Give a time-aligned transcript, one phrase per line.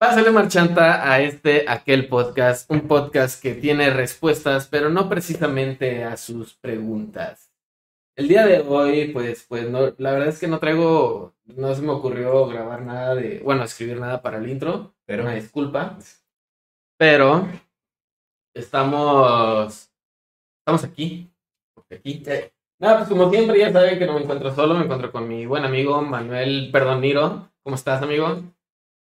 [0.00, 6.16] Pásale marchanta a este, aquel podcast, un podcast que tiene respuestas, pero no precisamente a
[6.16, 7.52] sus preguntas.
[8.14, 11.82] El día de hoy, pues, pues no, la verdad es que no traigo, no se
[11.82, 15.98] me ocurrió grabar nada de, bueno, escribir nada para el intro, pero una disculpa.
[16.96, 17.48] Pero
[18.54, 19.90] estamos,
[20.60, 21.28] estamos aquí,
[21.90, 22.22] aquí.
[22.24, 25.26] Eh, nada, pues como siempre ya saben que no me encuentro solo, me encuentro con
[25.26, 27.50] mi buen amigo Manuel Perdón Niro.
[27.64, 28.44] ¿Cómo estás, amigo?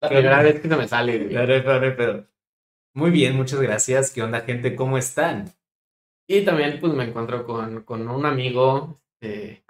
[0.02, 2.26] La primera vez que se me sale.
[2.94, 4.12] Muy bien, muchas gracias.
[4.12, 4.76] ¿Qué onda, gente?
[4.76, 5.54] ¿Cómo están?
[6.28, 9.64] Y también, pues, me encuentro con, con un amigo, eh,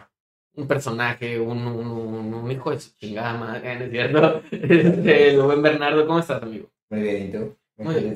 [0.54, 4.41] un personaje, un, un, un, hijo de su chingada madre, ¿no es cierto?
[4.52, 6.70] Este, el buen Bernardo, ¿cómo estás, amigo?
[6.90, 7.57] Muy bien, ¿y tú?
[7.77, 8.16] Muy bien.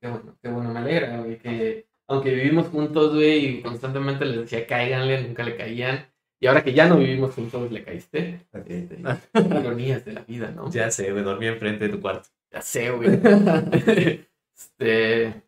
[0.00, 4.40] Qué bueno, qué bueno, me alegra, güey, que aunque vivimos juntos, güey, y constantemente les
[4.40, 6.06] decía cáiganle, nunca le caían.
[6.40, 8.46] Y ahora que ya no vivimos juntos, le caíste.
[8.66, 9.00] Este,
[9.34, 10.70] ironías de la vida, ¿no?
[10.70, 12.28] Ya sé, güey, dormí enfrente de tu cuarto.
[12.52, 13.08] Ya sé, güey.
[14.56, 15.42] este.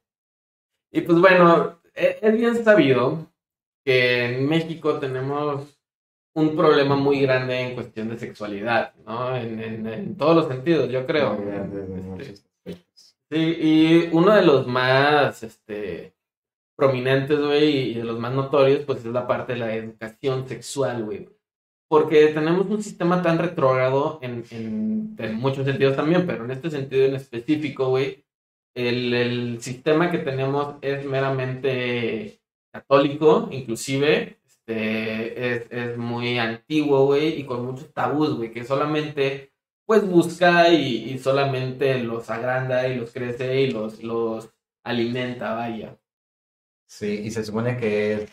[0.90, 3.30] Y pues bueno, e, es bien sabido
[3.84, 5.80] que en México tenemos
[6.34, 9.36] un problema muy grande en cuestión de sexualidad, ¿no?
[9.36, 11.38] En, en, en todos los sentidos, yo creo.
[12.18, 12.84] Este,
[13.30, 16.14] sí, y uno de los más, este,
[16.80, 21.04] prominentes, güey, y de los más notorios, pues es la parte de la educación sexual,
[21.04, 21.28] güey.
[21.88, 24.44] Porque tenemos un sistema tan retrógrado en,
[25.18, 28.24] en, muchos sentidos también, pero en este sentido en específico, güey,
[28.74, 32.40] el, el, sistema que tenemos es meramente
[32.72, 39.52] católico, inclusive, este, es, es muy antiguo, güey, y con muchos tabús, güey, que solamente,
[39.86, 44.50] pues, busca y, y, solamente los agranda y los crece y los, los
[44.84, 46.00] alimenta, vaya.
[46.90, 48.30] Sí, y se supone que es,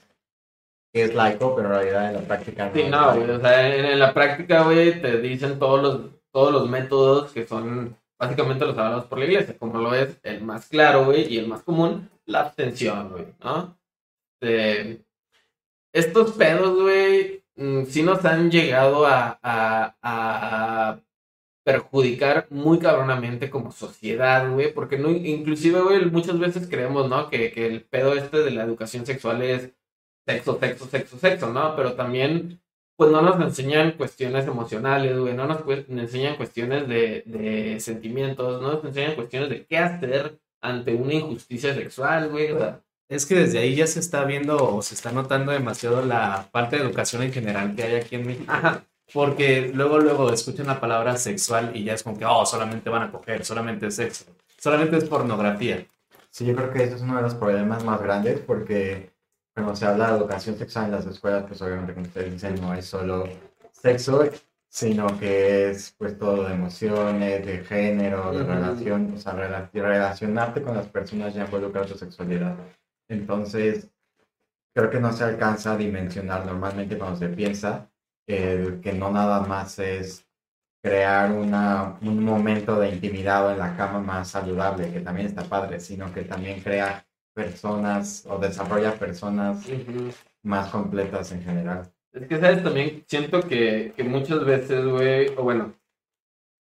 [0.92, 2.74] que es laico, pero en realidad en la práctica no.
[2.74, 6.68] Sí, no, güey, o sea, en, la práctica, güey, te dicen todos los, todos los
[6.68, 11.06] métodos que son básicamente los hablados por la iglesia, como lo es el más claro,
[11.06, 13.78] güey, y el más común, la abstención, güey, ¿no?
[14.42, 15.06] Este,
[15.94, 21.00] estos pedos, güey, mm, sí nos han llegado a, a, a
[21.68, 27.30] perjudicar muy cabronamente como sociedad, güey, porque no, inclusive, güey, muchas veces creemos, ¿no?
[27.30, 29.72] Que, que, el pedo este de la educación sexual es
[30.26, 31.76] sexo, sexo, sexo, sexo, ¿no?
[31.76, 32.62] Pero también,
[32.96, 38.72] pues no nos enseñan cuestiones emocionales, güey, no nos enseñan cuestiones de, de sentimientos, no
[38.72, 43.36] nos enseñan cuestiones de qué hacer ante una injusticia sexual, güey, o sea, es que
[43.36, 47.24] desde ahí ya se está viendo o se está notando demasiado la falta de educación
[47.24, 48.46] en general que hay aquí en México.
[48.54, 48.86] Ajá.
[49.14, 53.04] Porque luego, luego escuchan la palabra sexual y ya es como que, oh, solamente van
[53.04, 54.26] a coger, solamente es sexo,
[54.58, 55.86] solamente es pornografía.
[56.30, 59.12] Sí, yo creo que ese es uno de los problemas más grandes porque
[59.54, 62.74] cuando se habla de educación sexual en las escuelas, pues obviamente como ustedes dicen, no
[62.74, 63.28] es solo
[63.72, 64.30] sexo,
[64.70, 70.76] sino que es pues todo de emociones, de género, de relación, o sea, relacionarte con
[70.76, 72.56] las personas ya involucra tu sexualidad.
[73.08, 73.90] Entonces,
[74.76, 77.90] creo que no se alcanza a dimensionar normalmente cuando se piensa
[78.28, 80.28] el que no nada más es
[80.84, 85.80] crear una, un momento de intimidad en la cama más saludable, que también está padre,
[85.80, 89.66] sino que también crea personas o desarrolla personas
[90.44, 91.92] más completas en general.
[92.14, 92.64] Es que, ¿sabes?
[92.64, 95.74] También siento que, que muchas veces, güey, o bueno,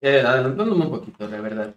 [0.02, 1.76] eh, adelantándome un poquito, de verdad.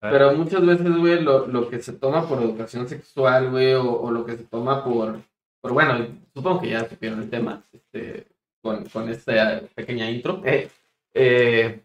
[0.00, 4.10] Pero muchas veces, güey, lo, lo, que se toma por educación sexual, güey, o, o,
[4.10, 5.20] lo que se toma por,
[5.60, 8.26] por, bueno, supongo que ya supieron el tema, este,
[8.62, 10.42] con, con esta pequeña intro.
[10.44, 10.68] Eh,
[11.14, 11.82] eh,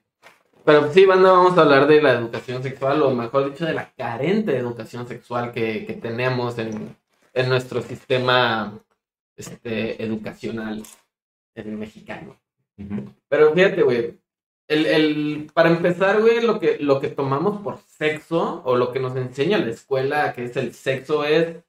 [0.63, 3.91] pero sí, banda, vamos a hablar de la educación sexual, o mejor dicho, de la
[3.93, 6.95] carente educación sexual que, que tenemos en,
[7.33, 8.79] en, nuestro sistema
[9.35, 10.81] este, educacional
[11.53, 12.35] en mexicano.
[13.29, 14.19] Pero fíjate, güey,
[14.67, 18.99] el, el, para empezar, güey, lo que, lo que tomamos por sexo, o lo que
[18.99, 21.63] nos enseña la escuela, que es el sexo, es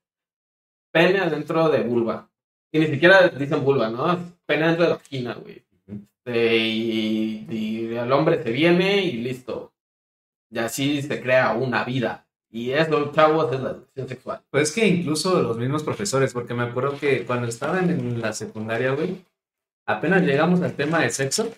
[0.91, 2.31] pene adentro de vulva.
[2.73, 4.36] Y ni siquiera dicen vulva, ¿no?
[4.47, 5.67] Pene dentro de la vagina, güey.
[6.27, 9.73] Este, y, y, el hombre se viene y listo.
[10.51, 12.27] Y así se crea una vida.
[12.51, 14.43] Y eso, chavos, es la educación sexual.
[14.51, 18.33] Pues es que incluso los mismos profesores, porque me acuerdo que cuando estaban en la
[18.33, 19.25] secundaria, güey,
[19.87, 21.53] apenas llegamos al tema de sexo,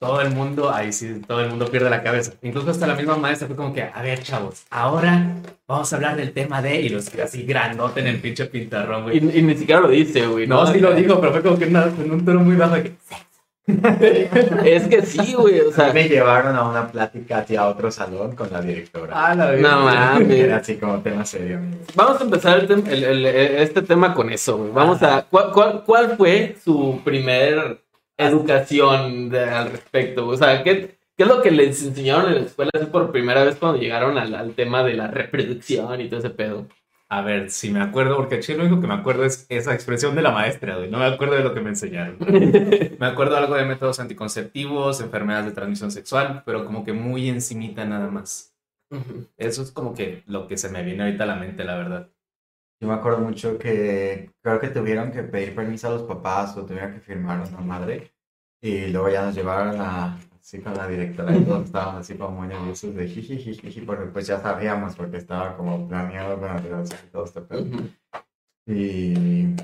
[0.00, 2.32] todo el mundo, ahí sí, todo el mundo pierde la cabeza.
[2.40, 5.36] Incluso hasta la misma maestra fue como que, a ver, chavos, ahora
[5.68, 9.02] vamos a hablar del tema de, y los que así grandote en el pinche pintarrón,
[9.02, 9.18] güey.
[9.18, 10.46] Y, ni siquiera lo dice, güey.
[10.46, 12.82] No, sí lo dijo, pero fue como que nada, con un tono muy bajo de
[12.84, 12.96] que,
[14.64, 15.92] es que sí, güey, o sea.
[15.92, 19.12] Me llevaron a una plática hacia otro salón con la directora.
[19.14, 20.30] Ah, la No mames.
[20.30, 21.60] Era así como tema serio.
[21.94, 24.70] Vamos a empezar el el, este tema con eso, güey.
[24.72, 25.26] Vamos a.
[25.30, 27.80] ¿cuál, cuál, cuál fue su primer
[28.26, 30.28] educación al respecto?
[30.28, 33.44] O sea, ¿qué, ¿Qué es lo que les enseñaron en la escuela así por primera
[33.44, 36.66] vez cuando llegaron al, al tema de la reproducción y todo ese pedo?
[37.10, 40.14] A ver, si me acuerdo, porque aquí lo único que me acuerdo es esa expresión
[40.14, 40.88] de la maestra, güey.
[40.88, 42.16] No me acuerdo de lo que me enseñaron.
[42.98, 47.84] me acuerdo algo de métodos anticonceptivos, enfermedades de transmisión sexual, pero como que muy encimita
[47.84, 48.54] nada más.
[49.36, 52.08] Eso es como que lo que se me viene ahorita a la mente, la verdad.
[52.80, 56.64] Yo me acuerdo mucho que creo que tuvieron que pedir permiso a los papás o
[56.64, 58.12] tuvieron que firmar una madre
[58.62, 62.40] y luego ya nos llevaron a, así con la directora y todos estábamos así como
[62.40, 67.00] muy nerviosos de jiji, porque pues ya sabíamos porque estaba como planeado con la relación
[67.06, 67.66] y todo este pedo.
[68.66, 69.54] Y,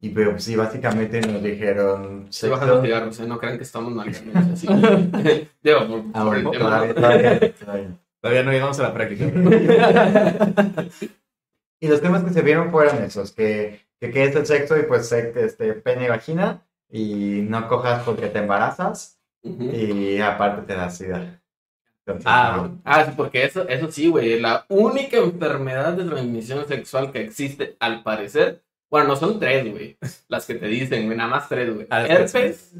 [0.00, 2.26] y pero sí, básicamente nos dijeron...
[2.30, 3.26] Se bajan los cigarros, ¿eh?
[3.26, 4.08] no crean que estamos mal.
[4.08, 4.66] Así.
[5.62, 6.92] Digo, por, por el tema.
[6.92, 8.42] todavía, todavía, todavía.
[8.42, 9.26] No llegamos a la práctica.
[11.82, 14.82] Y los temas que se vieron fueron esos, que, que qué es el sexo y
[14.82, 19.64] pues este, pene y vagina, y no cojas porque te embarazas, Ujú.
[19.64, 21.42] y aparte te da sida.
[22.04, 22.82] Entonces, Ah, no.
[22.84, 24.38] Ah, sí, porque eso, eso sí, güey.
[24.40, 29.96] La única enfermedad de transmisión sexual que existe, al parecer, bueno, no son tres, güey.
[30.28, 31.86] Las que te dicen, güey, nada más tres, güey.
[31.88, 32.74] Ah, Herpes.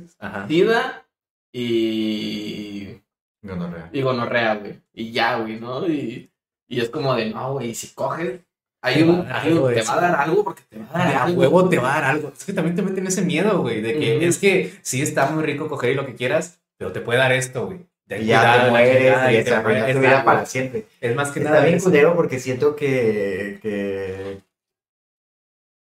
[0.46, 1.06] SIDA
[1.54, 3.00] y,
[3.42, 3.88] Gonorrea.
[3.92, 4.80] y gonorrea, güey.
[4.92, 5.86] Y ya, güey, ¿no?
[5.88, 6.30] Y,
[6.68, 8.40] y es como de, no, güey, si coges,
[8.82, 11.14] hay un, hay un- te va a dar algo porque te va a dar De
[11.14, 11.40] a algo.
[11.40, 12.32] huevo te va a dar algo.
[12.36, 15.42] Es que también te meten ese miedo, güey, de que es que sí está muy
[15.44, 17.86] rico coger y lo que quieras, pero te puede dar esto, güey.
[18.08, 20.86] Y ya cuidado, te mueres y tu vida para siempre.
[21.00, 21.84] Es más que Está nada bien eso.
[21.90, 24.40] culero porque siento que, que,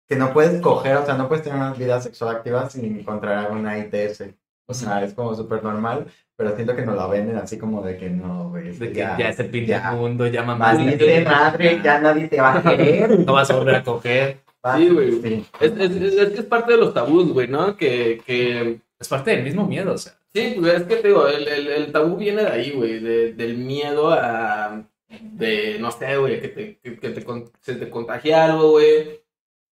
[0.07, 3.37] que no puedes coger, o sea, no puedes tener una vida sexual activa sin encontrar
[3.39, 4.23] alguna ITS.
[4.65, 6.05] O sea, es como súper normal,
[6.37, 8.71] pero siento que nos la venden así como de que no, güey.
[8.71, 9.91] De que que ya, es el pinche ya.
[9.91, 10.73] mundo, ya mamá.
[10.73, 13.19] Maldita madre, ya nadie te va a querer.
[13.25, 14.37] No vas a volver a coger.
[14.77, 15.11] Sí, güey.
[15.21, 15.45] Sí.
[15.59, 17.75] Es, es, es- es que es parte de los tabús, güey, ¿no?
[17.75, 20.13] Que, que Es parte del mismo miedo, o sea.
[20.33, 23.33] Sí, pues es que te digo, el, el, el tabú viene de ahí, güey, de-
[23.33, 24.81] del miedo a,
[25.21, 27.25] de, no sé, güey, que, te, que, que te,
[27.59, 29.21] se te contagie algo, güey,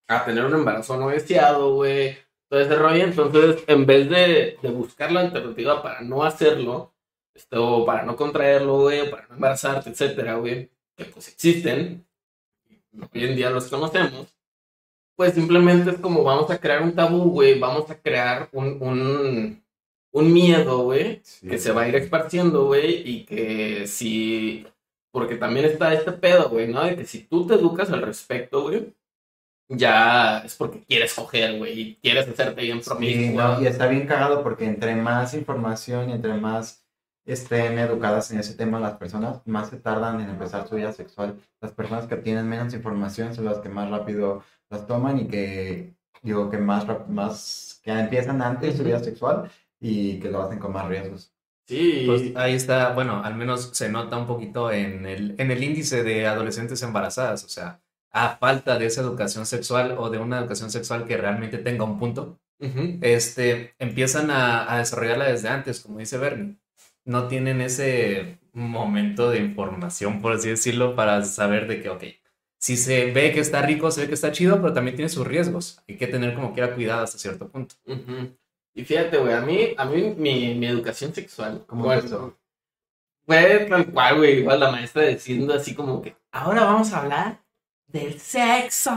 [0.08, 2.16] a tener un embarazo no deseado, güey,
[2.52, 6.94] todo ese rollo, entonces, en vez de, de buscar la alternativa para no hacerlo,
[7.34, 12.06] este, o para no contraerlo, güey, para no embarazarte, etcétera, güey, que pues existen,
[13.16, 14.36] hoy en día los conocemos,
[15.16, 19.64] pues simplemente es como vamos a crear un tabú, güey, vamos a crear un, un,
[20.12, 21.48] un miedo, güey, Sí.
[21.48, 24.68] que se va a ir esparciendo, güey, y que si,
[25.12, 26.84] porque también está este pedo, güey, ¿no?
[26.84, 28.94] De que si tú te educas al respecto, güey,
[29.78, 33.42] ya es porque quieres coger, güey, y quieres hacerte bien Sí, promiscuo.
[33.42, 36.86] no, y está bien cagado porque entre más información y entre más
[37.26, 41.40] estén educadas en ese tema las personas, más se tardan en empezar su vida sexual.
[41.62, 45.96] Las personas que tienen menos información son las que más rápido las toman y que,
[46.22, 50.74] digo, que más, más que empiezan antes su vida sexual y que lo hacen con
[50.74, 51.34] más riesgos.
[51.68, 55.64] Sí, Pues ahí está, bueno, al menos se nota un poquito en el, en el
[55.64, 57.81] índice de adolescentes embarazadas, o sea,
[58.12, 62.00] a falta de esa educación sexual o de una educación sexual que realmente tenga un
[62.00, 62.98] punto, Ujú.
[63.02, 66.58] este, empiezan a, a desarrollarla desde antes, como dice Bernie.
[67.06, 72.04] No tienen ese momento de información, por así decirlo, para saber de que, ok,
[72.60, 75.26] si se ve que está rico, se ve que está chido, pero también tiene sus
[75.26, 75.82] riesgos.
[75.88, 77.76] Hay que tener como quiera cuidado hasta cierto punto.
[77.86, 78.38] Ujú.
[78.74, 82.38] Y fíjate, güey, a mí, a mí mi, mi educación sexual, ¿Cómo bueno, empezó?
[83.26, 87.41] fue tal cual, güey, igual la maestra diciendo así como que, ahora vamos a hablar
[87.92, 88.92] del sexo.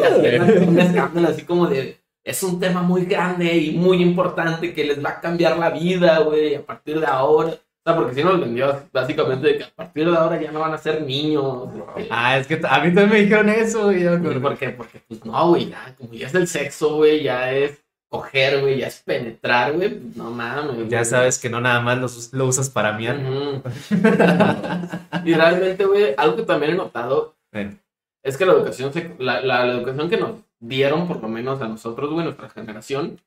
[0.00, 4.72] y haciendo un escándalo así como de, es un tema muy grande y muy importante
[4.72, 7.50] que les va a cambiar la vida, güey, a partir de ahora.
[7.50, 10.60] O sea, porque si nos vendió básicamente de que a partir de ahora ya no
[10.60, 11.68] van a ser niños.
[11.94, 12.06] güey.
[12.10, 14.40] Ah, es que a mí también me dijeron eso, Güey.
[14.40, 14.70] ¿Por qué?
[14.70, 17.78] Porque, pues no, güey, ya, como ya es el sexo, güey, ya es
[18.08, 20.88] coger, güey, ya es penetrar, güey, pues no mames.
[20.88, 23.18] Ya sabes que no nada más lo, us- lo usas para miar.
[23.18, 23.60] Ujú.
[25.24, 27.78] y realmente, güey, algo que también he notado Ven.
[28.24, 31.68] Es que la educación, la, la, la educación que nos dieron, por lo menos a
[31.68, 33.20] nosotros, güey, nuestra generación,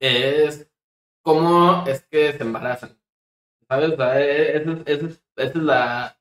[0.00, 0.70] es
[1.22, 2.98] cómo es que se embarazan.
[3.68, 3.92] ¿Sabes?
[3.92, 6.18] O sea, e- esa es, la...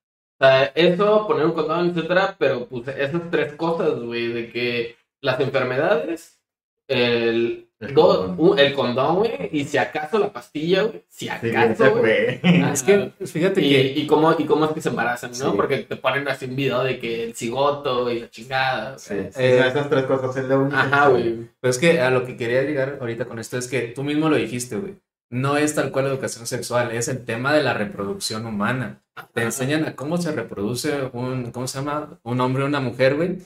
[0.75, 6.41] Eso, poner un condón, etcétera, pero pues esas tres cosas, güey, de que las enfermedades,
[6.87, 8.35] el, El do- condón.
[8.37, 12.39] un- el condón, güey, y si acaso la pastilla, güey, si Sí, acaso, ese güey.
[12.39, 12.71] fue.
[12.71, 15.35] Es que, fíjate Y, que y cómo, y cómo es que se embarazan, ¿no?
[15.51, 15.53] Sí.
[15.55, 18.97] Porque te ponen así un video de que el cigoto y la chingada.
[18.99, 20.75] Sí, sí, Eh, esas tres cosas es lo único.
[20.77, 21.49] Ajá, güey.
[21.59, 24.29] Pues es que a lo que quería llegar ahorita con esto es que tú mismo
[24.29, 24.95] lo dijiste, güey.
[25.29, 29.01] No es tal cual educación sexual, es el tema de la reproducción humana.
[29.33, 32.19] Te enseñan a cómo se reproduce un, ¿cómo se llama?
[32.23, 33.37] Un hombre o una mujer, güey.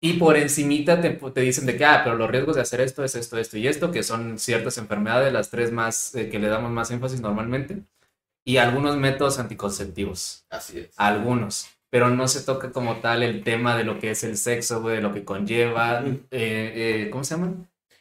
[0.00, 3.02] Y por encimita te, te dicen de que, ah, pero los riesgos de hacer esto
[3.02, 6.48] es esto, esto y esto, que son ciertas enfermedades, las tres más eh, que le
[6.48, 7.82] damos más énfasis normalmente,
[8.44, 10.46] y algunos métodos anticonceptivos.
[10.50, 10.90] Así es.
[10.96, 11.68] Algunos.
[11.90, 14.96] Pero no se toca como tal el tema de lo que es el sexo, güey,
[14.96, 17.54] de lo que conlleva, eh, eh, ¿cómo se llama?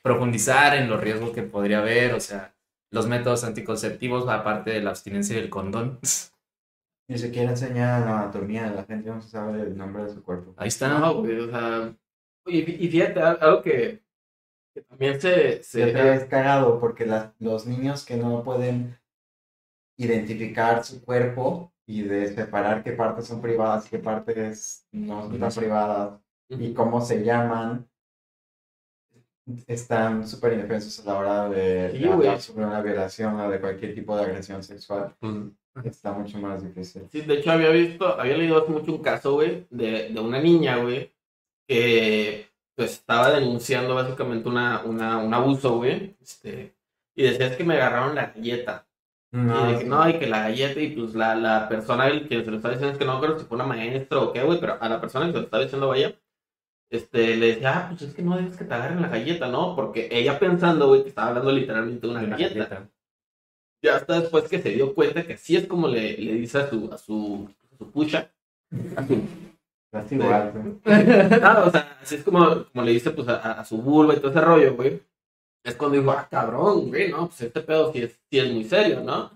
[0.04, 2.54] Profundizar en los riesgos que podría haber, o sea,
[2.92, 6.00] los métodos anticonceptivos, aparte de la abstinencia y el condón.
[7.10, 10.54] Ni siquiera enseñan anatomía, la gente no sabe el nombre de su cuerpo.
[10.58, 11.10] Ahí está.
[11.10, 11.96] Güey, o sea.
[12.46, 14.04] Y, y fíjate, al- algo que,
[14.74, 15.64] que también se.
[15.64, 18.98] se es cagado porque las- los niños que no pueden
[19.98, 25.52] identificar su cuerpo y de separar qué partes son privadas qué partes no son tan
[25.54, 27.88] privadas y cómo se llaman,
[29.66, 33.96] están súper indefensos a la hora de Sí, hablar sobre una violación o de cualquier
[33.96, 35.16] tipo de agresión sexual.
[35.84, 37.08] Está mucho más difícil.
[37.12, 40.42] Sí, de hecho había visto, había leído hace mucho un caso, güey, de, de una
[40.42, 41.14] niña, güey,
[41.68, 46.76] que pues estaba denunciando básicamente una, una, un abuso, güey, este,
[47.16, 48.88] y decía es que me agarraron la galleta.
[49.32, 52.58] y que no, y que la galleta, y pues la, la persona que se lo
[52.58, 54.90] estaba diciendo es que no creo si fue una maestra o qué, güey, pero a
[54.90, 56.16] la persona que se lo estaba diciendo, vaya,
[56.90, 59.76] este, le decía, ah, pues es que no debes que te agarren la galleta, ¿no?
[59.76, 62.56] Porque ella pensando, güey, que estaba hablando literalmente de una una galleta.
[62.56, 62.92] galleta.
[63.84, 66.70] Ya hasta después que se dio cuenta que así es como le, le dice a
[66.70, 68.32] su, a su, a su pucha.
[68.96, 69.22] A su-
[69.86, 70.52] Estás igual.
[70.54, 70.76] güey.
[71.44, 74.18] Ah, o sea, así es como, como le dice pues a, a su vulva y
[74.18, 75.02] todo ese rollo, güey.
[75.64, 78.64] Es cuando dijo, ah, cabrón, güey, no, pues este pedo sí es, sí es muy
[78.64, 79.32] serio, ¿no?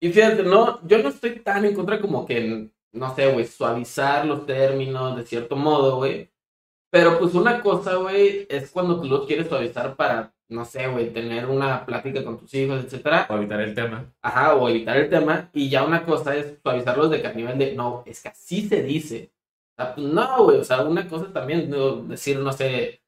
[0.00, 4.26] Y fíjate, no, yo no estoy tan en contra como que, no sé, güey, suavizar
[4.26, 6.30] los términos de cierto modo, güey.
[6.90, 11.12] Pero pues una cosa, güey, es cuando tú los quieres suavizar para, no sé, güey,
[11.12, 13.26] tener una plática con tus hijos, etcétera.
[13.26, 14.04] Para evitar el tema.
[14.22, 15.50] Ajá, o evitar el tema.
[15.52, 18.68] Y ya una cosa es suavizarlos de que a nivel de, no, es que así
[18.68, 19.32] se dice.
[19.78, 23.02] O pues, no, güey, o sea, una cosa también, no, decir, no sé,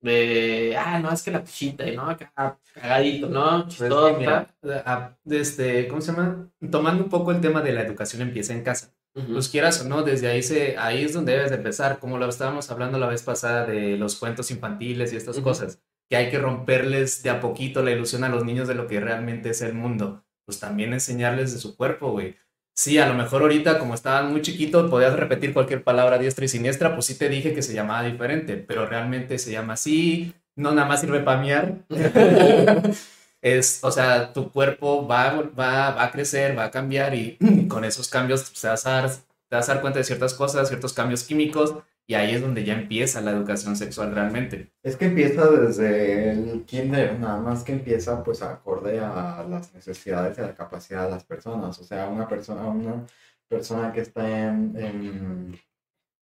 [0.00, 2.32] de, ah, no, es que la pichita, y no, acá,
[2.74, 3.64] cagadito, ¿no?
[3.64, 4.18] Pues, Chistosa.
[4.18, 4.46] mira,
[4.84, 6.48] a- este, ¿cómo se llama?
[6.70, 8.92] Tomando un poco el tema de la educación empieza en casa.
[9.14, 9.32] Ujú.
[9.32, 12.28] Pues quieras o no, desde ahí se, ahí es donde debes de empezar, como lo
[12.28, 16.38] estábamos hablando la vez pasada de los cuentos infantiles y estas cosas, que hay que
[16.38, 19.74] romperles de a poquito la ilusión a los niños de lo que realmente es el
[19.74, 20.24] mundo.
[20.44, 22.36] Pues también enseñarles de su cuerpo, güey.
[22.74, 26.48] Sí, a lo mejor ahorita, como estaban muy chiquitos, podías repetir cualquier palabra diestra y
[26.48, 30.72] siniestra, pues sí te dije que se llamaba diferente, pero realmente se llama así, no
[30.72, 31.78] nada más sirve para miar.
[33.40, 37.84] es, o sea, tu cuerpo va, va, va a crecer, va a cambiar y con
[37.84, 40.92] esos cambios te, vas a dar, te vas a dar cuenta de ciertas cosas, ciertos
[40.92, 41.76] cambios químicos
[42.08, 44.72] y ahí es donde ya empieza la educación sexual realmente.
[44.82, 50.38] Es que empieza desde el kinder, nada más que empieza pues acorde a las necesidades
[50.38, 51.78] y a la capacidad de las personas.
[51.80, 53.04] O sea, una persona, una
[53.48, 55.60] persona que está en, en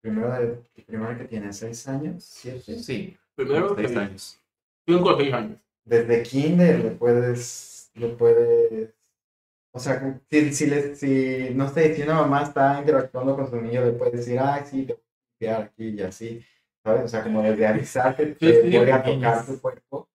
[0.02, 4.42] primero de primero que tiene seis años, siete, Sí, Primero, seis que- años.
[4.88, 5.58] cinco o seis años.
[5.86, 8.90] desde kinder le puedes, le puedes,
[9.72, 13.62] o sea, si, si, le- si, no sé, si una mamá está interactuando con su
[13.62, 14.98] niño, le puedes decir, ay, sí, te
[15.39, 16.44] limpiar aquí y así,
[16.84, 17.06] ¿sabes?
[17.06, 19.24] O sea, como desde avisar que Sí, te sí, voy a pequeños.
[19.24, 20.10] tocar tu cuerpo,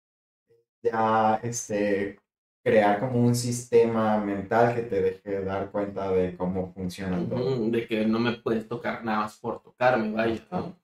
[0.83, 2.19] ya, este,
[2.65, 7.39] crear como un sistema mental que te deje dar cuenta de cómo funciona todo.
[7.41, 10.77] Ujú, De que no me puedes tocar nada más por tocarme, vaya, ¿no?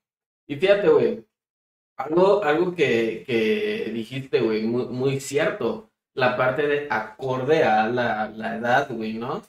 [0.46, 1.26] Y fíjate, güey,
[1.96, 8.28] algo, algo que, que dijiste, güey, muy, muy cierto, la parte de acorde a la,
[8.30, 9.42] la edad, güey, ¿no?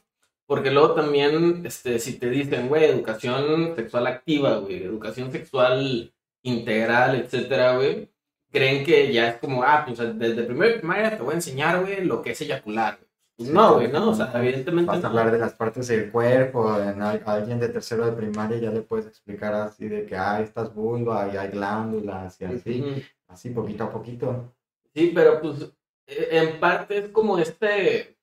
[0.50, 7.18] Porque luego también, este, si te dicen, güey, educación sexual activa, güey, educación sexual integral,
[7.18, 8.10] etcétera, güey,
[8.52, 11.82] creen que ya es como, ah, pues desde primero de primaria te voy a enseñar,
[11.82, 13.12] güey, lo que es eyacular, güey.
[13.38, 16.82] Pues no, güey, no, o sea, evidentemente Vas a hablar de las partes del cuerpo,
[16.82, 20.46] en a alguien de tercero de primaria ya le puedes explicar así de que hay
[20.46, 24.56] estas vulvas y hay glándulas y así, así poquito a poquito.
[24.96, 25.72] Sí, pero pues
[26.08, 28.18] eh, en parte es como este,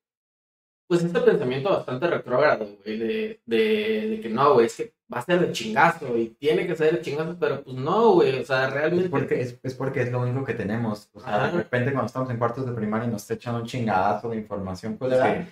[0.88, 5.18] pues este pensamiento bastante retrógrado, güey, de, de, de que no, güey, es que va
[5.18, 8.44] a ser de chingazo y tiene que ser de chingazo, pero pues no, güey, o
[8.44, 9.04] sea, realmente...
[9.06, 11.08] Es porque es, es porque es lo único que tenemos.
[11.14, 11.46] O sea, Ajá.
[11.50, 14.96] de repente cuando estamos en cuartos de primaria y nos echan un chingadazo de información
[14.96, 15.46] culera,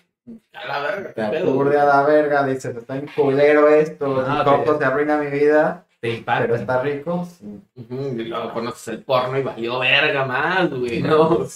[0.54, 4.76] A la verga, te aturde a la verga, dices, está en culero esto, y poco
[4.76, 6.42] te- arruina mi vida, Te impacta.
[6.42, 7.24] pero está rico.
[7.26, 7.60] sí.
[7.76, 11.46] Y luego conoces el porno y valió verga más, güey, ¿no?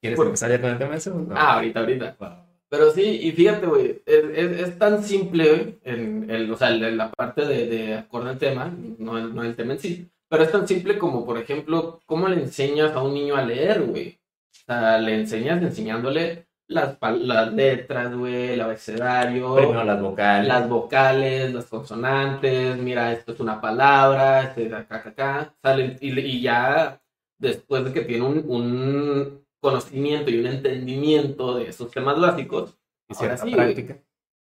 [0.00, 1.10] ¿Quieres Por- empezar ya con el tema ese?
[1.10, 1.26] No.
[1.36, 2.16] Ah, ahorita, ahorita.
[2.18, 2.28] Wow.
[2.70, 6.70] Pero sí, y fíjate, güey, es, es, es tan simple, güey, en, el, o sea,
[6.70, 10.08] en la parte de, de acorde al tema, no el, no el tema en sí,
[10.28, 13.82] pero es tan simple como, por ejemplo, cómo le enseñas a un niño a leer,
[13.82, 14.20] güey.
[14.52, 20.46] O sea, le enseñas enseñándole las, las letras, güey, el abecedario, Primero las vocales.
[20.48, 25.96] las vocales, las consonantes, mira, esto es una palabra, este es acá, acá, acá, salen,
[26.00, 27.00] y, y ya
[27.38, 33.14] después de que tiene un, un conocimiento y un entendimiento de esos temas básicos, y
[33.16, 33.98] ahora sí, práctica.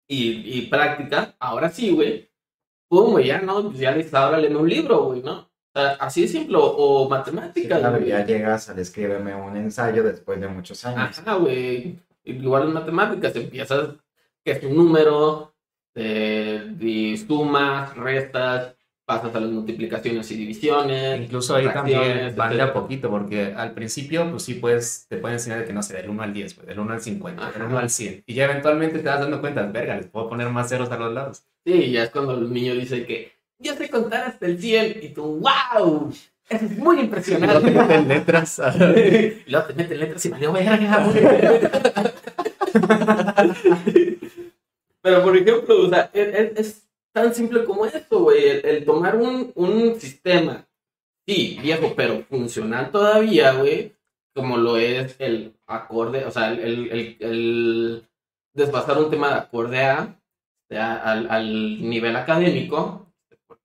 [0.08, 2.30] y, y práctica, ahora sí, güey,
[2.90, 3.64] pum, güey, ya, ¿no?
[3.64, 5.40] Pues ya le dices, ahora léeme un libro, güey, ¿no?
[5.40, 10.04] O sea, así de simple, o, Sí, matemáticas, claro, ya llegas al escríbeme un ensayo
[10.04, 11.20] después de muchos años.
[11.20, 12.00] Ajá, güey.
[12.24, 13.96] Igual en matemáticas empiezas
[14.44, 15.54] que es un número,
[15.96, 18.77] eh, y sumas, restas,
[19.08, 21.22] pasas a las multiplicaciones y divisiones.
[21.22, 25.36] Incluso ahí también van de a poquito, porque al principio, pues sí, pues te pueden
[25.38, 27.56] enseñar de que no sé, del 1 al 10, güey, del 1 al 50, del
[27.62, 27.66] Ajá.
[27.70, 28.24] 1 al 100.
[28.28, 31.14] Y ya eventualmente te vas dando cuenta, verga, les puedo poner más ceros a los
[31.14, 31.44] lados.
[31.66, 35.10] Sí, ya es cuando el niño dice que yo sé contar hasta el 100 y
[35.10, 36.14] tú, wow,
[36.50, 37.72] es muy No te impresionante.
[37.72, 38.62] meten letras.
[39.48, 41.10] y luego te meten letras y valió verga.
[45.02, 46.87] Pero, por ejemplo, o sea, es, es- es
[47.22, 48.62] tan simple como esto, güey.
[48.64, 50.68] El, tomar un, un sistema,
[51.28, 53.94] sí, viejo, pero funcional todavía, güey,
[54.36, 58.08] como lo es el acorde, o sea, el, el,
[58.54, 60.20] desfasar un tema de acorde a,
[60.70, 63.08] sea, al, nivel académico,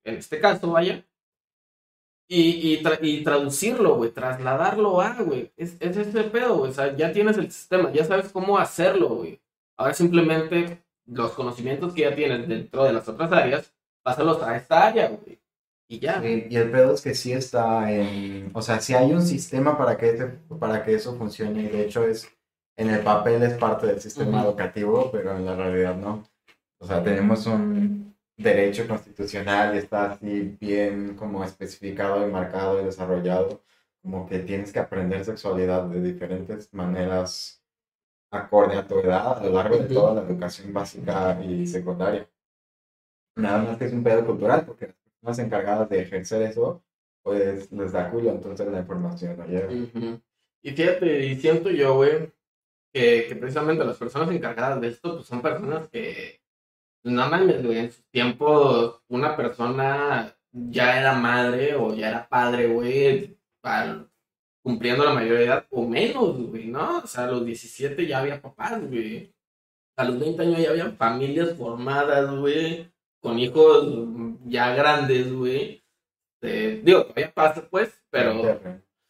[0.04, 1.04] en este caso, vaya,
[2.28, 5.52] y, y, y traducirlo, güey, trasladarlo a, güey.
[5.56, 6.70] Es, es ese pedo, güey.
[6.70, 9.38] O sea, ya tienes el sistema, ya sabes cómo hacerlo, güey.
[9.76, 14.86] Ahora simplemente los conocimientos que ya tienes dentro de las otras áreas, pásalos a esta
[14.86, 15.40] área, güey.
[15.88, 16.20] Y ya.
[16.22, 19.76] Sí, y el pedo es que sí está en, o sea, sí hay un sistema
[19.76, 20.26] para que, ese-
[20.58, 22.28] para que eso funcione y de hecho es,
[22.76, 26.24] en el papel es parte del sistema educativo, pero en la realidad no.
[26.78, 32.84] O sea, tenemos un derecho constitucional y está así bien como especificado y marcado y
[32.84, 33.62] desarrollado,
[34.02, 37.61] como que tienes que aprender sexualidad de diferentes maneras
[38.32, 42.28] acorde a tu edad a lo largo de toda la educación básica y secundaria.
[43.36, 46.82] Nada más que es un pedo cultural, porque las personas encargadas de ejercer eso,
[47.22, 49.70] pues les da culo, entonces la información no llega.
[50.64, 52.32] Y fíjate, y siento yo, güey,
[52.92, 56.40] que, que precisamente las personas encargadas de esto, pues son personas que,
[57.04, 62.68] no mames, güey, en sus tiempos una persona ya era madre o ya era padre,
[62.68, 64.08] güey, al-
[64.62, 66.98] cumpliendo la mayoría de edad o menos, güey, ¿no?
[66.98, 69.32] O sea, a los 17 ya había papás, güey.
[69.96, 73.86] A los 20 años ya habían familias formadas, güey, con hijos
[74.46, 75.82] ya grandes, güey.
[76.40, 78.60] Eh, digo, todavía pasa, pues, pero...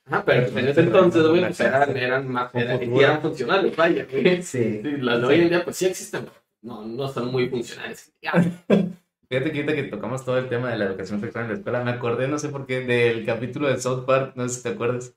[0.04, 4.42] Ajá, pero en ese entonces, güey, pues eran, eran más, eran, eran funcionales, vaya, güey.
[4.42, 4.80] Sí.
[4.82, 8.12] Sí, las de hoy en día, pues sí existen, pero no, no son muy funcionales.
[8.20, 8.32] Ya.
[9.28, 11.84] Fíjate que ahorita que tocamos todo el tema de la educación sexual en la escuela,
[11.84, 14.68] me acordé, no sé por qué, del capítulo de South Park, no sé si te
[14.70, 15.16] acuerdas,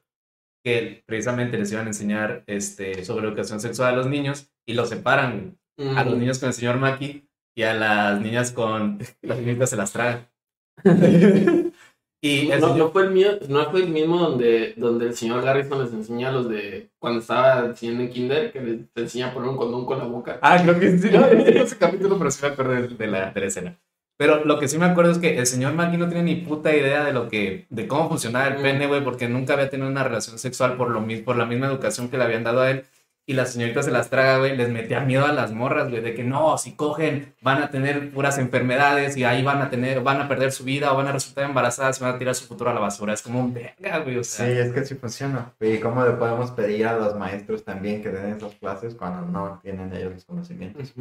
[0.65, 4.89] que precisamente les iban a enseñar este, sobre educación sexual a los niños y los
[4.89, 5.57] separan
[5.95, 9.77] a los niños con el señor Maki y a las niñas con las niñitas se
[9.77, 10.27] las tragan.
[12.23, 15.43] y No, señor- no fue el mío, no fue el mismo donde, donde el señor
[15.43, 19.33] Garrison les enseña a los de cuando estaba enseñando en kinder, que les enseña a
[19.33, 20.39] poner un condón con la boca.
[20.41, 23.39] Ah, creo que sí, no, ese capítulo, pero sí me acuerdo de, de la, de
[23.41, 23.77] la escena.
[24.17, 26.73] Pero lo que sí me acuerdo es que el señor Maki no tiene ni puta
[26.75, 28.61] idea de lo que, de cómo funcionaba el Mm.
[28.61, 31.67] pene, güey, porque nunca había tenido una relación sexual por lo mismo, por la misma
[31.67, 32.85] educación que le habían dado a él.
[33.27, 36.13] Y la señorita se las traga, güey, les metía miedo a las morras, güey, de
[36.13, 40.21] que no, si cogen van a tener puras enfermedades y ahí van a tener, van
[40.21, 42.69] a perder su vida o van a resultar embarazadas y van a tirar su futuro
[42.69, 43.13] a la basura.
[43.13, 44.47] Es como un verga, güey, o Sí, sea.
[44.65, 45.51] es que sí funciona.
[45.59, 49.59] ¿Y cómo le podemos pedir a los maestros también que den esas clases cuando no
[49.63, 50.93] tienen ellos los conocimientos?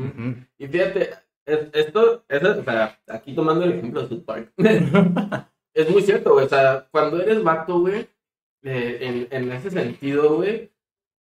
[0.56, 1.10] Y fíjate,
[1.46, 4.52] esto, eso, o sea, aquí tomando el ejemplo de South Park,
[5.74, 6.46] es muy cierto, güey.
[6.46, 8.08] O sea, cuando eres vato, güey,
[8.62, 10.72] eh, en, en ese sentido, güey,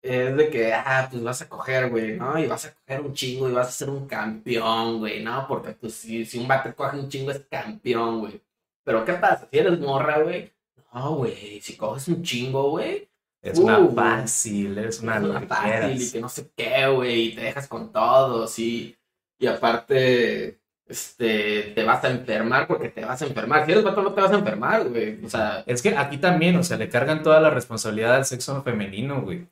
[0.03, 2.38] es de que, ah, pues vas a coger, güey, ¿no?
[2.38, 5.46] Y vas a coger un chingo y vas a ser un campeón, güey, ¿no?
[5.48, 8.42] Porque pues si, si un vato coge un chingo es campeón, güey.
[8.85, 9.48] Pero ¿qué pasa?
[9.50, 10.53] Si eres morra, güey,
[10.92, 13.09] no, güey, si coges un chingo, güey,
[13.42, 17.29] Es una Uh, fácil, es una es una fácil y que no sé qué, güey,
[17.29, 18.96] y te dejas con todos y,
[19.44, 23.66] y aparte, este, te vas a enfermar porque te vas a enfermar.
[23.66, 25.22] Si eres vato no te vas a enfermar, güey.
[25.22, 28.62] O sea, Es que aquí también, o sea, le cargan toda la responsabilidad al sexo
[28.62, 29.46] femenino, güey.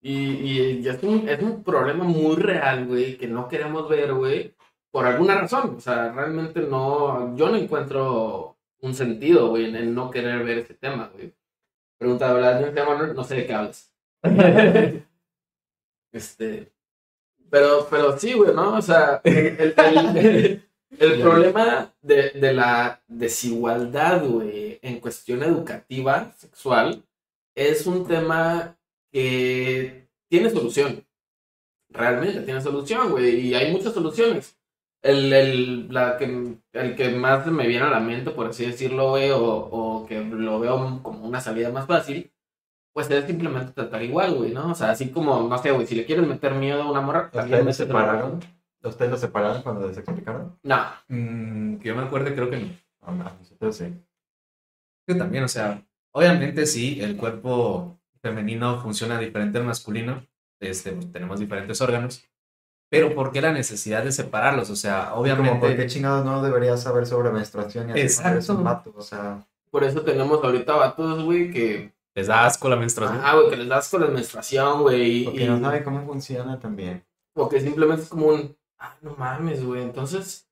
[0.00, 4.14] y, y, y es, un, es un problema muy real, güey, que no queremos ver,
[4.14, 4.54] güey,
[4.92, 5.74] por alguna razón.
[5.76, 10.58] O sea, realmente no, yo no encuentro un sentido, güey, en, en no querer ver
[10.58, 11.34] ese tema, güey.
[11.98, 12.72] Pregunta, ¿verdad?
[13.14, 13.92] No sé de qué hablas.
[16.12, 16.75] Este.
[17.50, 18.76] Pero, pero sí, güey, ¿no?
[18.76, 20.62] O sea, el, el-
[20.98, 27.04] el problema de, de la desigualdad, güey, en cuestión educativa, sexual,
[27.54, 28.76] es un tema
[29.12, 31.04] que tiene solución.
[31.90, 33.40] realmente tiene solución, güey.
[33.48, 34.58] Y hay muchas soluciones.
[35.02, 39.10] El, el, la que, el que más me viene a la mente, por así decirlo,
[39.10, 42.32] güey, o, o que lo veo como una salida más fácil,
[42.96, 44.70] pues es simplemente tratar igual, güey, ¿no?
[44.70, 47.26] O sea, así como, no sé, güey, si le quieres meter miedo a una morra,
[47.26, 47.74] ¿Ustedes lo métetelo.
[47.74, 48.40] separaron?
[48.82, 50.58] ¿Ustedes lo separaron cuando les explicaron?
[50.62, 50.78] No,
[51.08, 52.68] Mm, que yo me acuerde, creo que no.
[53.06, 53.92] No, no, nosotros sí.
[55.06, 55.82] Que también, o sea,
[56.12, 60.26] obviamente sí, el cuerpo femenino funciona diferente al masculino,
[60.58, 62.24] este, tenemos diferentes órganos,
[62.88, 64.70] pero ¿por qué la necesidad de separarlos?
[64.70, 65.86] O sea, Como, ¿por qué obviamente...
[65.88, 68.54] chingados no deberías saber sobre menstruación y así eres Exacto.
[68.56, 68.94] un vato?
[68.96, 73.20] O sea, por eso tenemos ahorita vatos, güey, que, Les da asco la menstruación.
[73.22, 76.58] ah, güey, que les das con la menstruación, güey, porque y, no saben cómo funciona
[76.58, 77.04] también.
[77.34, 80.48] o que simplemente es como un, ah, no mames, güey, entonces,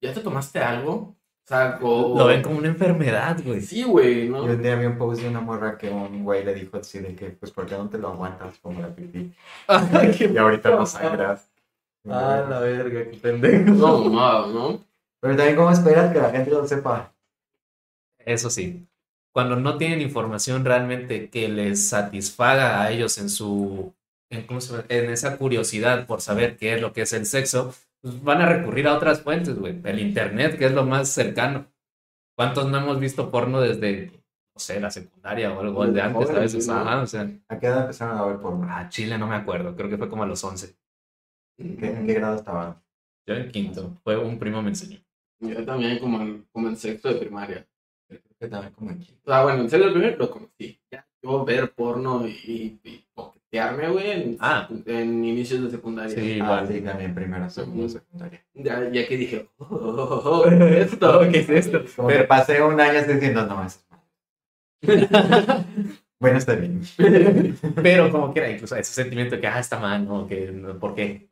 [0.00, 0.92] ¿ya te tomaste algo?
[0.92, 2.18] O sea, o...
[2.18, 3.60] Lo ven como una enfermedad, güey.
[3.60, 4.44] Sí, güey, ¿no?
[4.44, 6.98] Yo un día vi un post de una morra que un güey le dijo así
[6.98, 9.32] de que, pues, ¿por qué no te lo aguantas como la pipí?
[10.34, 11.48] Y ahorita no sangras.
[12.08, 13.70] Ah, la verga, qué pendejo.
[13.70, 14.84] No, no, ¿no?
[15.20, 17.12] Pero también, ¿cómo esperas que la gente lo sepa?
[18.18, 18.84] Eso sí,
[19.36, 23.92] cuando no tienen información realmente que les satisfaga a ellos en su,
[24.30, 24.86] en, ¿cómo se llama?
[24.88, 28.46] en esa curiosidad por saber qué es lo que es el sexo, pues van a
[28.46, 29.78] recurrir a otras fuentes, güey.
[29.84, 31.66] El internet, que es lo más cercano.
[32.34, 36.32] ¿Cuántos no hemos visto porno desde, no sé, la secundaria o algo de antes a
[36.32, 36.68] Jóvenes, veces?
[36.68, 36.74] ¿no?
[36.76, 39.76] Ajá, o sea, ¿A qué edad empezaron a ver por a Chile no me acuerdo,
[39.76, 40.74] creo que fue como a los 11.
[41.58, 42.82] ¿En qué, en qué grado estaban?
[43.26, 44.98] Yo en quinto, fue un primo me enseñó.
[45.40, 47.66] Yo también como en, como en sexto de primaria.
[48.38, 49.22] Que también quinto.
[49.24, 50.78] O sea, bueno, en serio, primero lo conocí.
[50.90, 54.68] Ya, yo ver porno y, y coquetearme, güey, en, Ah.
[54.84, 56.14] en inicios de secundaria.
[56.14, 56.68] Sí, Ah, igual.
[56.68, 58.44] sí, también primero, segundo, secundaria.
[58.54, 61.20] Ya, ya que dije, oh, oh, oh, oh, ¿qué es esto?
[61.30, 61.82] ¿Qué es esto?
[61.96, 63.80] Como Pero- que pasé un año diciendo, no, eso.
[66.18, 66.80] Bueno, está bien.
[67.82, 70.26] Pero como quiera, incluso ese sentimiento de que, ah, está mal, ¿no?
[70.26, 71.28] Que, no, ¿Por qué?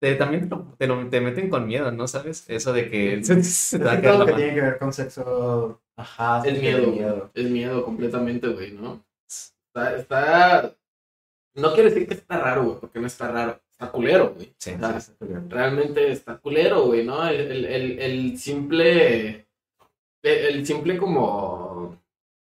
[0.00, 2.08] Te- también te, lo, te, lo- te meten con miedo, ¿no?
[2.08, 2.48] ¿Sabes?
[2.48, 4.36] Eso de que se, se te va a todo lo que mano.
[4.36, 9.04] tiene que ver con sexo, ajá, Es tiene miedo, Es miedo completamente, güey, ¿no?
[9.26, 10.74] Está, está...
[11.54, 13.60] No quiero decir que está raro, güey, porque no está raro.
[13.72, 14.54] Está culero, güey.
[14.58, 15.50] Sí, O sea, Sí, está bien.
[15.50, 17.26] realmente está culero, güey, ¿no?
[17.28, 19.46] El, el, el, el simple,
[20.22, 22.00] el, el simple como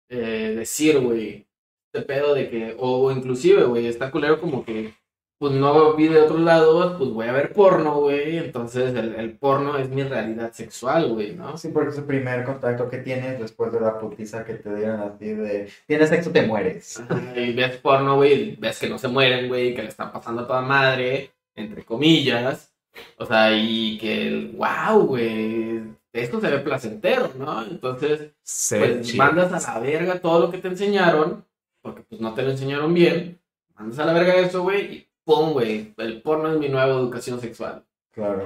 [0.09, 1.45] eh, decir, güey,
[1.85, 4.93] este pedo de que, o inclusive, güey, está culero como que,
[5.37, 9.37] pues no vi de otros lados, pues voy a ver porno, güey, entonces el, el
[9.37, 11.57] porno es mi realidad sexual, güey, ¿no?
[11.57, 15.01] Sí, porque es el primer contacto que tienes después de la putiza que te dieron
[15.01, 16.99] a ti de tienes sexo, te mueres.
[16.99, 20.11] Ajá, Y ves porno, güey, y ves que no se mueren, güey, que le están
[20.13, 22.73] pasando a toda madre, entre comillas.
[23.17, 25.81] O sea, y que, wow, güey,
[26.13, 27.65] esto se ve placentero, ¿no?
[27.65, 31.45] Entonces, Se pues mandas a la verga todo lo que te enseñaron,
[31.81, 33.41] porque pues no te lo enseñaron bien,
[33.75, 37.39] mandas a la verga eso, güey, y pum, güey, el porno es mi nueva educación
[37.39, 37.83] sexual.
[38.11, 38.43] Claro.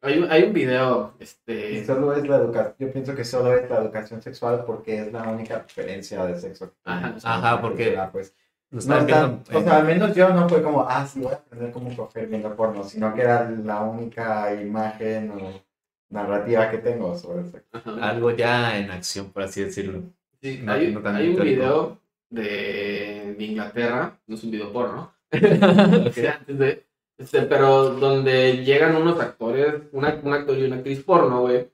[0.00, 1.84] Hay, un- hay un video, Y este...
[1.84, 5.22] solo es la educación, yo pienso que solo es la educación sexual porque es la
[5.28, 6.70] única diferencia de sexo.
[6.70, 7.16] que Ajá.
[7.24, 8.32] Ajá, porque- pues,
[8.70, 11.32] no estás está- viendo o sea, al menos yo no fue como, ah, sí, voy
[11.32, 15.62] a aprender cómo coger viendo porno, sino que era la única imagen o
[16.10, 17.68] narrativa que tengo sobre el sexo.
[17.72, 18.08] ajá.
[18.10, 20.02] algo ya en acción, por así decirlo.
[20.40, 21.98] Sí, No, hay, no tan hay un video
[22.30, 26.86] de, de Inglaterra, no es un video porno, antes de,
[27.18, 31.70] este, pero donde llegan unos actores, una, un actor y una actriz porno, güey,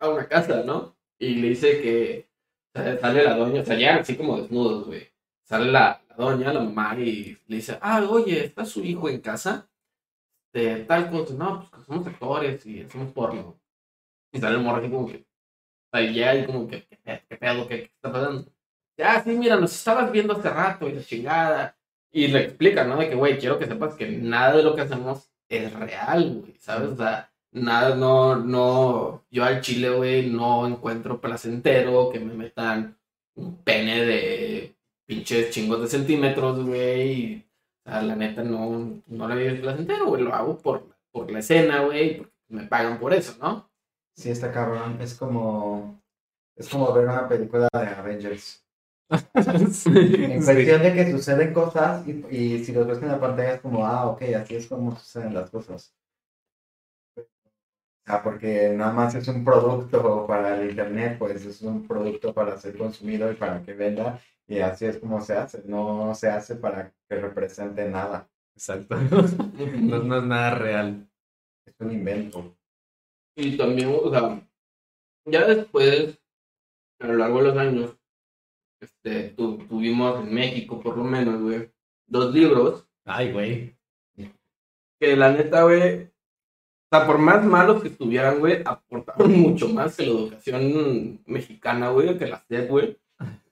[0.00, 0.96] a una casa, ¿no?
[1.18, 2.28] Y le dice que
[2.74, 5.08] sale la doña, o sea, llegan así como desnudos, güey.
[5.44, 9.20] Sale la, la doña, la mamá, y le dice, ah, oye, ¿está su hijo en
[9.20, 9.68] casa?
[10.52, 13.60] De tal cosa, no, pues que somos actores y hacemos porno.
[14.32, 15.18] Y sale el morro así como que,
[15.92, 17.68] o sea, y como que, ¿qué, qué pedo?
[17.68, 18.52] ¿Qué, qué está pasando?
[18.96, 21.76] Ya, sí, mira, nos estabas viendo hace rato y la chingada.
[22.12, 22.96] Y le explican, ¿no?
[22.96, 26.54] De que, güey, quiero que sepas que nada de lo que hacemos es real, güey,
[26.58, 26.90] ¿sabes?
[26.90, 32.96] O sea, nada, no, no, yo al chile, güey, no encuentro placentero que me metan
[33.34, 37.46] un pene de pinches chingos de centímetros, güey.
[37.84, 41.40] O sea, la neta, no, no le veo placentero, güey, lo hago por, por la
[41.40, 43.70] escena, güey, porque me pagan por eso, ¿no?
[44.16, 46.02] Sí, está cabrón, es como,
[46.56, 48.64] es como ver una película de Avengers.
[49.34, 49.90] En Sí.
[50.44, 53.86] cuestión de que suceden cosas y, y si los ves en la pantalla es como,
[53.86, 55.94] ah, ok, así es como suceden las cosas.
[58.06, 62.56] Sea, porque nada más es un producto para el internet, pues es un producto para
[62.58, 66.56] ser consumido y para que venda y así es como se hace, no se hace
[66.56, 68.96] para que represente nada, Exacto.
[69.80, 71.08] No, no es nada real.
[71.66, 72.56] es un invento.
[73.36, 74.42] Y también, o sea,
[75.26, 76.18] ya después,
[77.00, 77.96] a lo largo de los años,
[78.80, 81.70] este, tu- tuvimos en México, por lo menos, güey,
[82.06, 83.74] dos libros Ay, güey.
[85.00, 89.96] que la neta, güey, o sea, por más malos que estuvieran, güey, aportaron mucho más
[89.96, 92.96] que la educación mexicana, güey, que la SED, güey,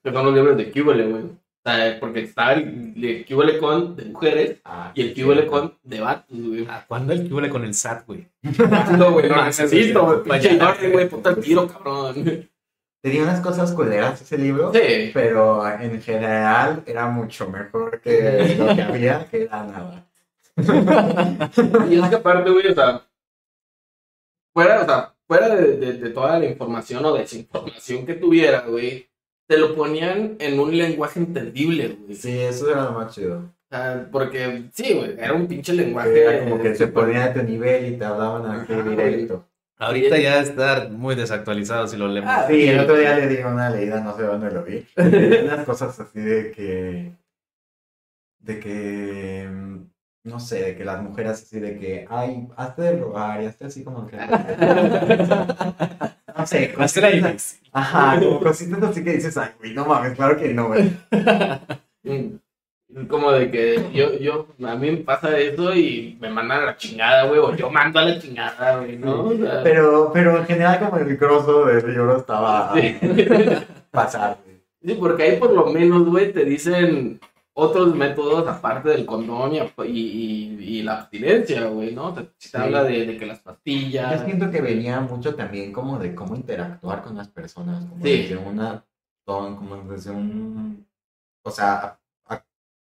[0.03, 1.23] que son los libros de Cúbele, güey.
[1.23, 2.93] O sea, porque está el
[3.27, 5.23] Cúbele con de mujeres Ah, y el sí.
[5.47, 6.65] con de vatos, güey.
[6.67, 8.27] ¿A ¿Cuándo el que con el SAT, güey?
[8.97, 10.23] No, güey, no necesito, güey.
[10.91, 12.49] güey, puta el tiro, cabrón.
[13.01, 15.11] Tenía unas cosas culeras ese libro, Sí.
[15.13, 20.05] pero en general era mucho mejor que lo que había, que era nada.
[21.89, 23.01] Y es que aparte, güey, o sea,
[24.53, 29.07] fuera, o sea, fuera de, de- de toda la información o desinformación que tuviera, güey,
[29.47, 32.15] te lo ponían en un lenguaje entendible, güey.
[32.15, 33.37] Sí, eso era lo más chido.
[33.37, 36.21] O sea, porque, sí, güey, era un pinche lenguaje.
[36.23, 39.45] Era como que se ponían a tu nivel y te hablaban aquí Ajá, directo.
[39.79, 42.29] Ahorita ya está muy desactualizado si lo leemos.
[42.31, 44.85] Ah, Sí, el otro día le di una leída, no sé dónde lo vi.
[44.97, 47.13] Unas cosas así de que.
[48.39, 49.47] De que.
[49.49, 49.89] mm,
[50.25, 52.05] No sé, de que las mujeres así de que.
[52.09, 54.17] Ay, hazte del rogar y hazte así como que.
[56.37, 57.59] No sé, cositas.
[57.73, 60.91] Ajá, como cositas así que dices, ay, güey, no mames, claro que no, güey.
[63.07, 66.77] Como de que yo, yo, a mí me pasa eso y me mandan a la
[66.77, 69.25] chingada, güey, o yo mando a la chingada, güey, ¿no?
[69.25, 72.97] O sea, Pero, pero en general, como el grosso del libro estaba sí.
[73.91, 74.59] pasar, güey.
[74.81, 77.19] Sí, porque ahí por lo menos, güey, te dicen
[77.53, 82.13] otros métodos aparte del condón y, y, la abstinencia, güey, ¿no?
[82.13, 82.57] Te Sí.
[82.57, 84.23] habla de, de que las Yo pastillas.
[84.25, 88.23] siento que venía mucho también como de cómo interactuar con las personas, como Sí.
[88.23, 88.83] desde una
[89.25, 90.87] como desde un,
[91.43, 91.99] o sea,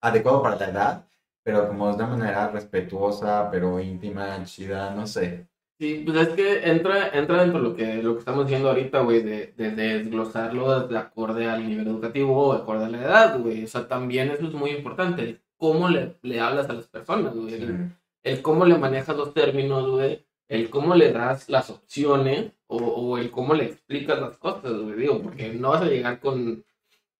[0.09, 1.09] adecuado para la edad,
[1.42, 5.49] pero como de una manera respetuosa, pero íntima, chida, no sé.
[5.79, 9.01] Sí, pues es que entra, entra dentro de lo que, lo que estamos diciendo ahorita,
[9.01, 13.03] güey, de, de, de desglosarlo de acorde al nivel educativo o de acorde a la
[13.03, 13.64] edad, güey.
[13.64, 15.23] O sea, también eso es muy importante.
[15.23, 17.55] el Cómo le, le hablas a las personas, güey.
[17.55, 17.90] El,
[18.23, 20.27] el cómo le manejas los términos, güey.
[20.49, 24.95] El cómo le das las opciones o, o el cómo le explicas las cosas, güey.
[24.97, 26.64] Digo, porque no vas a llegar con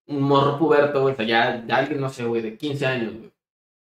[0.09, 1.15] un morro puberto, güey.
[1.15, 3.33] O sea, ya, ya alguien, no sé, güey, de 15 años, güey.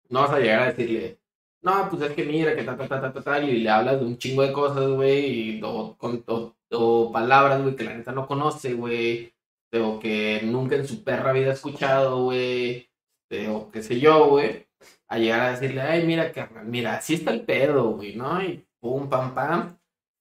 [0.10, 1.20] No vas a llegar a decirle,
[1.62, 4.00] no, pues es que mira, que ta, ta, ta, ta, ta, ta, y le hablas
[4.00, 7.96] de un chingo de cosas, güey, y- o, con, o, o palabras, güey, que la
[7.96, 9.34] neta no conoce, güey,
[9.74, 12.90] o que nunca en su perra vida ha escuchado, güey,
[13.30, 14.68] este, o qué sé yo, güey,
[15.08, 18.42] a llegar a decirle, ay, mira, carnal, mira, así está el pedo, güey, ¿no?
[18.44, 19.78] Y pum, pam, pam,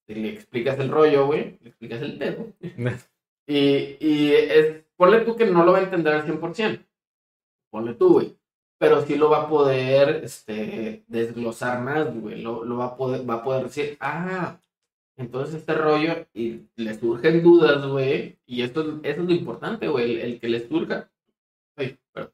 [0.08, 2.52] y le explicas el rollo, güey, le explicas el pedo.
[3.46, 6.84] Y, y es, ponle tú que no lo va a entender al 100%,
[7.70, 8.36] ponle tú, güey
[8.76, 12.42] pero sí lo va a poder este, desglosar más, güey.
[12.42, 14.58] Lo, lo va, a poder, va a poder decir, ah,
[15.16, 18.36] entonces este rollo, y le surgen dudas, güey.
[18.44, 20.10] Y esto, es- eso es lo importante, güey.
[20.16, 21.10] El, el que le surja,
[21.78, 22.32] ay, perdón,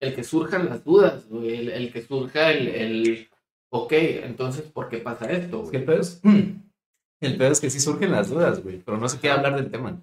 [0.00, 1.56] el que surjan las dudas, güey.
[1.56, 3.28] El, el que surja el, el,
[3.72, 5.80] ok, entonces, ¿por qué pasa esto, Es que güey?
[5.80, 6.20] el pedo es,
[7.22, 9.70] el pedo es que sí surgen las dudas, güey, pero no se quiere hablar del
[9.70, 10.00] tema.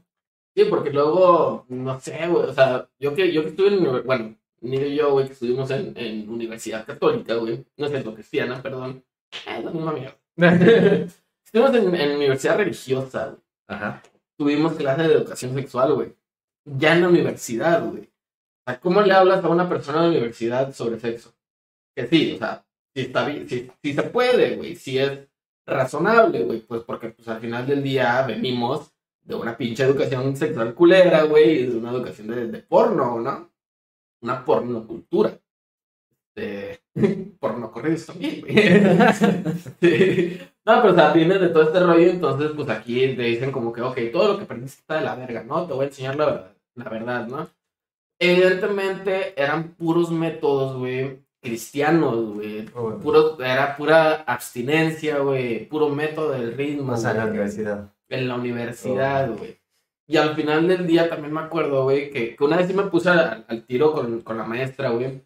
[0.55, 4.37] Sí, porque luego, no sé, güey, o sea, yo que, yo que estuve en, bueno,
[4.61, 9.03] ni yo, güey, que estuvimos en, en universidad católica, güey, no sé, lo cristiana, perdón,
[9.31, 10.17] es la misma mierda.
[11.45, 14.01] estuvimos en, en universidad religiosa, güey, Ajá.
[14.37, 16.15] tuvimos clases de educación sexual, güey,
[16.63, 18.03] ya en la universidad, güey.
[18.03, 21.35] O sea, ¿cómo le hablas a una persona de la universidad sobre sexo?
[21.93, 25.27] Que sí, o sea, si está bien, si, si se puede, güey, si es
[25.67, 28.94] razonable, güey, pues porque pues al final del día venimos
[29.25, 33.51] de una pinche educación sexual culera, güey, y de una educación de, de porno, ¿no?
[34.21, 35.38] Una pornocultura.
[36.35, 36.81] Este,
[37.39, 38.55] porno corridos también, güey.
[39.81, 40.39] Sí.
[40.65, 43.71] No, pero o sea, viene de todo este rollo, entonces pues aquí te dicen como
[43.71, 45.65] que, ok, todo lo que aprendiste está de la verga, ¿no?
[45.67, 47.47] Te voy a enseñar la verdad, la verdad, ¿no?
[48.19, 52.65] Evidentemente eran puros métodos, güey, cristianos, güey.
[52.65, 55.67] Puro, era pura abstinencia, güey.
[55.67, 56.93] Puro método del ritmo.
[56.93, 57.93] O sea, la universidad.
[58.09, 59.59] En la universidad, güey.
[60.07, 62.83] Y al final del día también me acuerdo, güey, que, que una vez sí me
[62.83, 65.23] puse al, al tiro con, con la maestra, güey.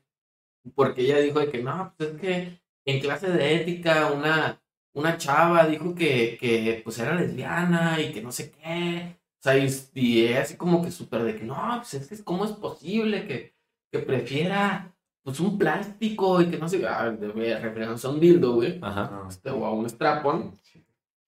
[0.75, 4.61] Porque ella dijo de que no, pues es que en clase de ética una,
[4.93, 9.17] una chava dijo que, que pues era lesbiana y que no sé qué.
[9.39, 12.23] O sea, y, y ella así como que súper de que no, pues es que
[12.23, 13.55] cómo es posible que,
[13.91, 18.55] que prefiera pues un plástico y que no sé, ah, de referencia a un dildo,
[18.55, 18.79] güey.
[18.81, 19.25] Ajá.
[19.29, 20.53] Este, o a un strapon.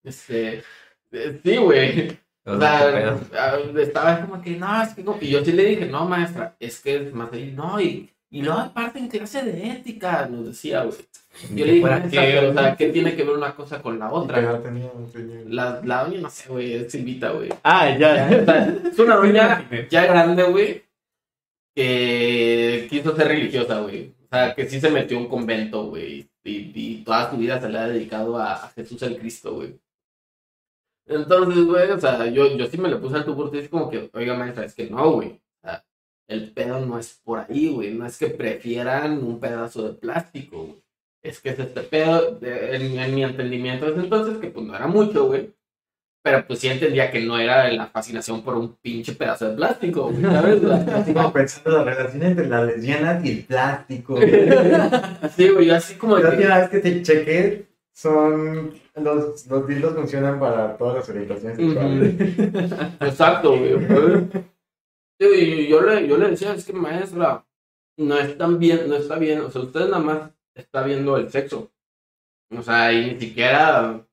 [0.03, 0.63] Este,
[1.43, 2.17] sí, güey.
[2.43, 5.15] O ¿Qué sea, estaba como que, no, es que no.
[5.21, 8.41] Y yo sí le dije, no, maestra, es que es más ahí, no, y, y
[8.41, 10.97] luego aparte en clase de ética, nos decía, güey.
[11.56, 14.00] Yo le dije, maestra, que- pero, o sea, ¿qué tiene que ver una cosa con
[14.00, 14.60] la otra?
[14.63, 15.41] tenía, tenía.
[15.47, 17.50] La, la doña, no sé, güey, es Silvita, güey.
[17.63, 18.28] Ah, ya.
[18.45, 20.84] Sea, es una doña ya grande, güey,
[21.76, 24.13] que quiso ser religiosa, güey.
[24.26, 26.28] O sea, que sí se metió a un convento, güey.
[26.43, 29.76] y, y toda su vida se le ha dedicado a, a Jesús el Cristo, güey.
[31.07, 34.09] Entonces, güey, o sea, yo, yo sí me le puse al tubo es como que,
[34.13, 35.29] oiga, maestra, es que no, güey.
[35.29, 35.83] O sea,
[36.27, 37.93] el pedo no es por ahí, güey.
[37.93, 40.83] No es que prefieran un pedazo de plástico, güey.
[41.23, 44.75] Es que es este pedo, de- en, en mi entendimiento desde entonces, que pues no
[44.75, 45.53] era mucho, güey.
[46.23, 50.11] Pero pues sí entendía que no era la fascinación por un pinche pedazo de plástico,
[50.11, 50.61] güey, ¿sabes?
[51.13, 54.19] Como pensando la relación entre las lesbianas y el plástico.
[55.35, 57.65] Sí, güey, yo así como La última vez que te chequé,
[58.01, 58.73] son.
[58.95, 62.15] Los, los dildos funcionan para todas las orientaciones sexuales.
[62.99, 63.77] Exacto, güey.
[65.19, 67.45] Sí, yo le, yo le decía, es que maestra,
[67.97, 71.71] no están bien, no está bien, o sea, usted nada más está viendo el sexo.
[72.57, 74.03] O sea, y ni siquiera,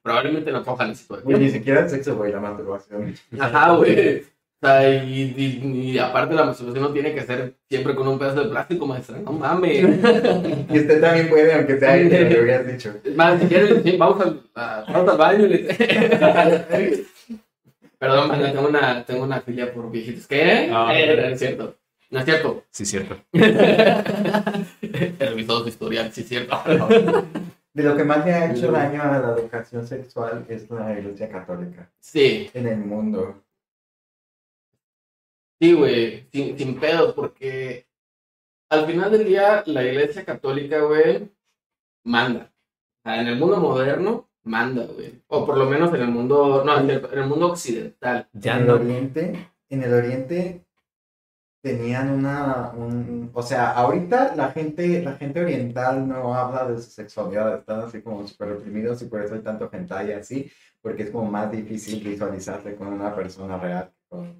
[0.00, 0.94] probablemente no cojan
[1.24, 3.14] Güey, ni siquiera el sexo, güey, la masturbación.
[3.38, 4.24] Ajá, güey.
[4.64, 8.44] Sea, y, y, y aparte la masturbación no tiene que ser siempre con un pedazo
[8.44, 9.84] de plástico, maestra, no mames.
[10.70, 12.94] Y usted también puede, aunque sea hetero, le hubieras dicho.
[13.14, 15.44] Más, si quieres, sí, vamos al, a- vamos al baño.
[15.46, 17.04] y le-
[17.98, 20.26] Perdón, man, tengo una, tengo una filia por viejitos.
[20.26, 20.70] ¿Qué?
[20.72, 20.92] Ah.
[20.94, 21.76] Eh, no es cierto.
[22.10, 22.64] No es cierto.
[22.70, 23.16] Sí, cierto.
[23.32, 26.56] He revisado su historial, sí es cierto.
[27.74, 31.28] De lo que más le ha hecho daño a la educación sexual es la iglesia
[31.28, 33.42] católica Sí, en el mundo.
[35.60, 37.86] Sí, güey, sin, sin pedos, porque
[38.70, 41.30] al final del día la iglesia católica, güey,
[42.04, 42.52] manda.
[42.98, 45.22] O sea, en el mundo moderno, manda, güey.
[45.28, 48.28] O por lo menos en el mundo, no, en el, en el mundo occidental.
[48.32, 48.74] Ya en el no.
[48.74, 50.64] oriente, en el oriente
[51.64, 56.90] tenían una, un, o sea, ahorita la gente, la gente oriental no habla de su
[56.90, 60.50] sexualidad, están así como súper reprimidos y por eso hay tanto hentai así,
[60.82, 64.36] porque es como más difícil visualizarse con una persona real que con,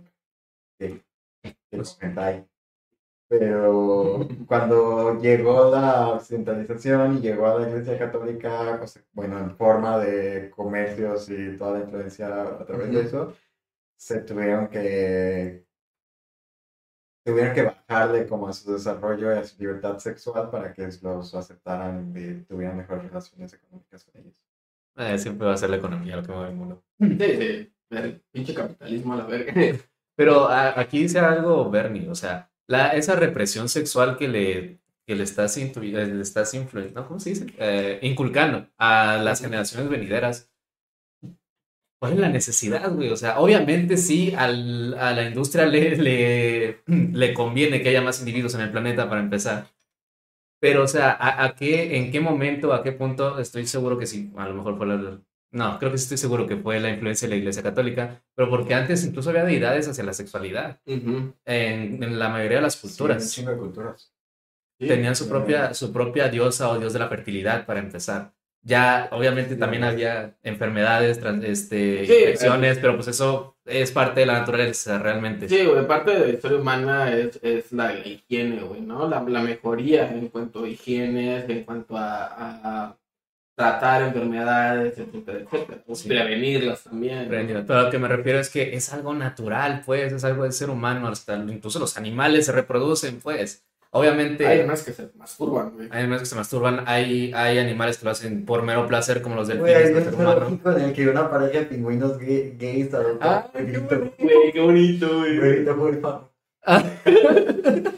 [0.79, 1.05] que,
[1.43, 2.47] que con hentai.
[3.29, 9.99] Pero cuando llegó la occidentalización y llegó a la Iglesia Católica, sea, bueno, en forma
[9.99, 13.35] de comercios y toda la influencia a través de eso,
[13.97, 15.65] se tuvieron que
[17.25, 21.35] tuvieron que bajarle como a su desarrollo y a su libertad sexual para que los
[21.35, 24.43] aceptaran y tuvieran mejores relaciones económicas con ellos.
[24.97, 26.85] Eh, siempre va a ser la economía lo que mueve el mundo.
[27.01, 27.71] Sí, sí.
[27.91, 29.53] El pinche capitalismo a la verga.
[30.17, 35.15] Pero a- aquí dice algo Bernie, o sea, la, esa represión sexual que le, que
[35.17, 35.73] le estás, eh,
[36.07, 36.55] le estás
[36.95, 37.07] ¿no?
[37.07, 37.47] ¿Cómo se dice?
[37.59, 40.51] Eh, inculcando a las generaciones venideras.
[42.01, 43.11] ¿Cuál es la necesidad, güey?
[43.11, 48.19] O sea, obviamente sí, al- a la industria le, le, le conviene que haya más
[48.21, 49.69] individuos en el planeta para empezar.
[50.61, 53.39] Pero, o sea, ¿a, a qué, ¿en qué momento, a qué punto?
[53.41, 55.21] Estoy seguro que sí, a lo mejor fue la...
[55.55, 58.51] No, creo que sí estoy seguro que fue la influencia de la Iglesia Católica, pero
[58.51, 62.89] porque antes incluso había deidades hacia la sexualidad en, en la mayoría de las Sí,
[62.89, 63.33] culturas.
[63.33, 64.13] chingo de culturas.
[64.81, 64.89] Sí.
[64.89, 68.33] Tenían su propia, su propia diosa o dios de la fertilidad para empezar.
[68.67, 74.27] Ya, obviamente, también había enfermedades, tras- este, Sí, infecciones, pero pues eso es parte de
[74.27, 75.49] la naturaleza realmente.
[75.49, 79.07] Sí, güey, parte de la historia humana es, es la higiene, güey, ¿no?
[79.09, 82.25] La, la mejoría en cuanto a higiene, en cuanto a,
[82.87, 82.97] a
[83.55, 85.79] tratar enfermedades, etcétera, etcétera.
[85.87, 86.09] O Sí.
[86.09, 87.27] Prevenirlas también.
[87.29, 90.53] Pero a lo que me refiero es que es algo natural, pues, es algo del
[90.53, 93.65] ser humano, hasta incluso los animales se reproducen, pues.
[93.97, 95.87] Obviamente, Hay unas que se masturban, güey.
[95.93, 99.37] hay animales que se masturban, hay, hay animales que lo hacen por mero placer, como
[99.37, 102.57] los Güey, delfines, hay el un zoológico en el que una pareja de pingüinos gay-
[102.59, 105.39] gays adopta Ah, un bonito, güey, qué bonito, güey.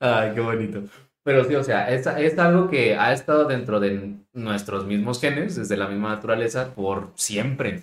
[0.00, 0.82] Ay, qué bonito.
[1.28, 5.56] Pero sí, o sea, es, es algo que ha estado dentro de nuestros mismos genes,
[5.56, 7.82] desde la misma naturaleza, por siempre.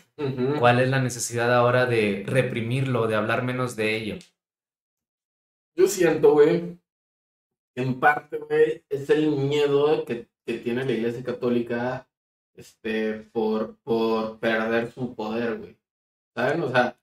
[0.58, 4.16] ¿Cuál es la necesidad ahora de reprimirlo, de hablar menos de ello?
[5.76, 6.80] Yo siento, güey,
[7.76, 12.10] en parte, güey, es el miedo que, que tiene la iglesia católica
[12.56, 15.78] este, por, por perder su poder, güey.
[16.36, 16.64] ¿Saben?
[16.64, 16.98] O sea,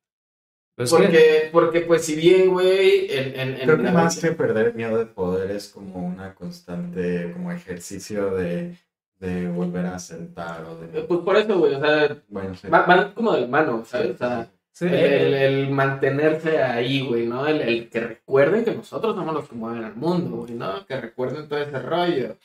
[0.75, 4.19] Pues que- porque, porque pues si bien, güey, en, en, en Creo que la- más
[4.19, 8.77] que perder miedo de poder es como una constante como ejercicio de,
[9.21, 11.03] de volver a sentar o de...
[11.03, 12.69] Pues por eso, güey, o sea, Bueno, sí.
[12.69, 14.13] va- van como de mano, ¿sabes?
[14.15, 17.47] O sea, sí, el, el- el mantenerse ahí, güey, ¿no?
[17.47, 20.87] El, el que recuerden que nosotros somos los que mueven al mundo, güey, ¿no?
[20.87, 22.37] Que recuerden todo ese rollo.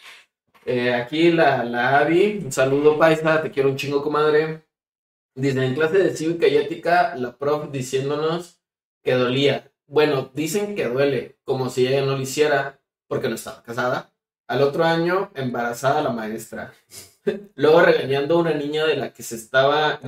[0.66, 4.64] Eh, aquí la, la Abby, un saludo paisa, te quiero un chingo, comadre.
[5.38, 8.60] Dice, en clase de cívica y ética, la prof diciéndonos
[9.04, 9.72] que dolía.
[9.86, 14.12] Bueno, dicen que duele, como si ella no lo hiciera, porque no estaba casada.
[14.48, 16.74] Al otro año, embarazada la maestra.
[17.56, 20.00] Luego regañando a una niña de la que se estaba...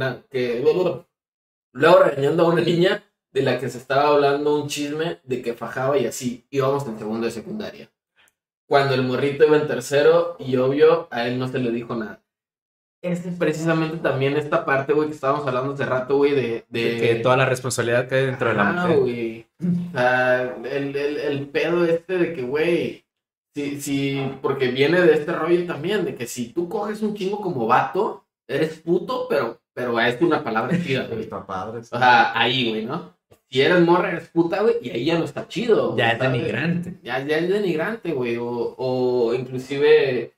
[1.74, 5.54] luego regañando a una niña de la que se estaba hablando un chisme de que
[5.54, 6.48] fajaba y así.
[6.50, 7.92] Íbamos en segundo de secundaria.
[8.66, 12.24] cuando el morrito iba en tercero y obvio a él no se le dijo nada.
[13.02, 16.98] Es precisamente también esta parte, güey, que estábamos hablando hace rato, güey, de, de...
[17.00, 19.00] Que toda la responsabilidad cae dentro de la Ah, mujer.
[19.00, 19.46] güey.
[19.62, 23.06] O sea, el, el, el pedo este de que, güey,
[23.56, 27.40] sí, sí, porque viene de este rollo también, de que si tú coges un chingo
[27.40, 31.20] como vato, eres puto, pero, pero es una palabra chida, güey.
[31.22, 31.80] Está padre.
[31.80, 33.18] O sea, ahí, güey, ¿no?
[33.50, 35.96] Si eres morra, eres puta, güey, y ahí ya no está chido.
[35.98, 36.96] Ya es denigrante.
[37.02, 38.38] Ya, ya es denigrante, güey.
[38.38, 40.34] O, o inclusive.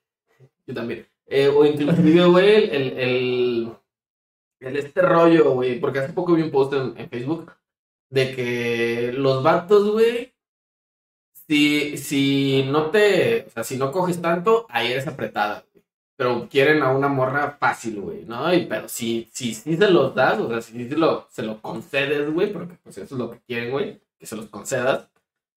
[0.66, 1.06] Yo también.
[1.32, 3.74] Eh, o inclusive, güey, el, el,
[4.60, 5.80] el, este rollo, güey.
[5.80, 7.54] Porque hace poco vi un post en, Facebook
[8.10, 10.34] de que los vatos, güey.
[11.48, 13.46] Si, si no te.
[13.48, 15.86] O sea, si no coges tanto, ahí eres apretada, güey.
[16.18, 18.54] Pero quieren a una morra fácil, güey, ¿no?
[18.54, 21.62] Y, pero si, si, si se los das, o sea, si se lo, se lo
[21.62, 25.12] concedes, güey, porque pues eso es lo que quieren, güey, que se los concedas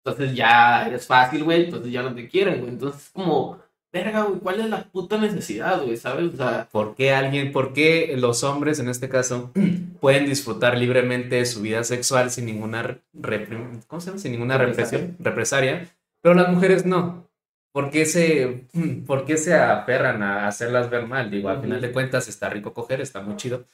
[0.06, 2.72] entonces ya eres fácil, güey, entonces ya no te quieren, güey.
[2.72, 3.58] Entonces es como,
[3.94, 5.96] verga, güey, ¿cuál es la puta necesidad, güey?
[5.96, 6.34] ¿Sabes?
[6.34, 9.52] O sea, ¿Por qué alguien, por qué los hombres en este caso
[10.02, 13.00] pueden disfrutar libremente de su vida sexual sin ninguna
[13.88, 14.20] ¿cómo se llama?
[14.20, 15.00] Sin ninguna Represalia.
[15.00, 17.30] represión, represaria, pero las mujeres no?
[17.72, 18.66] ¿Por qué se,
[19.06, 21.30] por qué se aferran a hacerlas ver mal?
[21.30, 23.66] Digo, al final de cuentas está rico coger, está muy chido.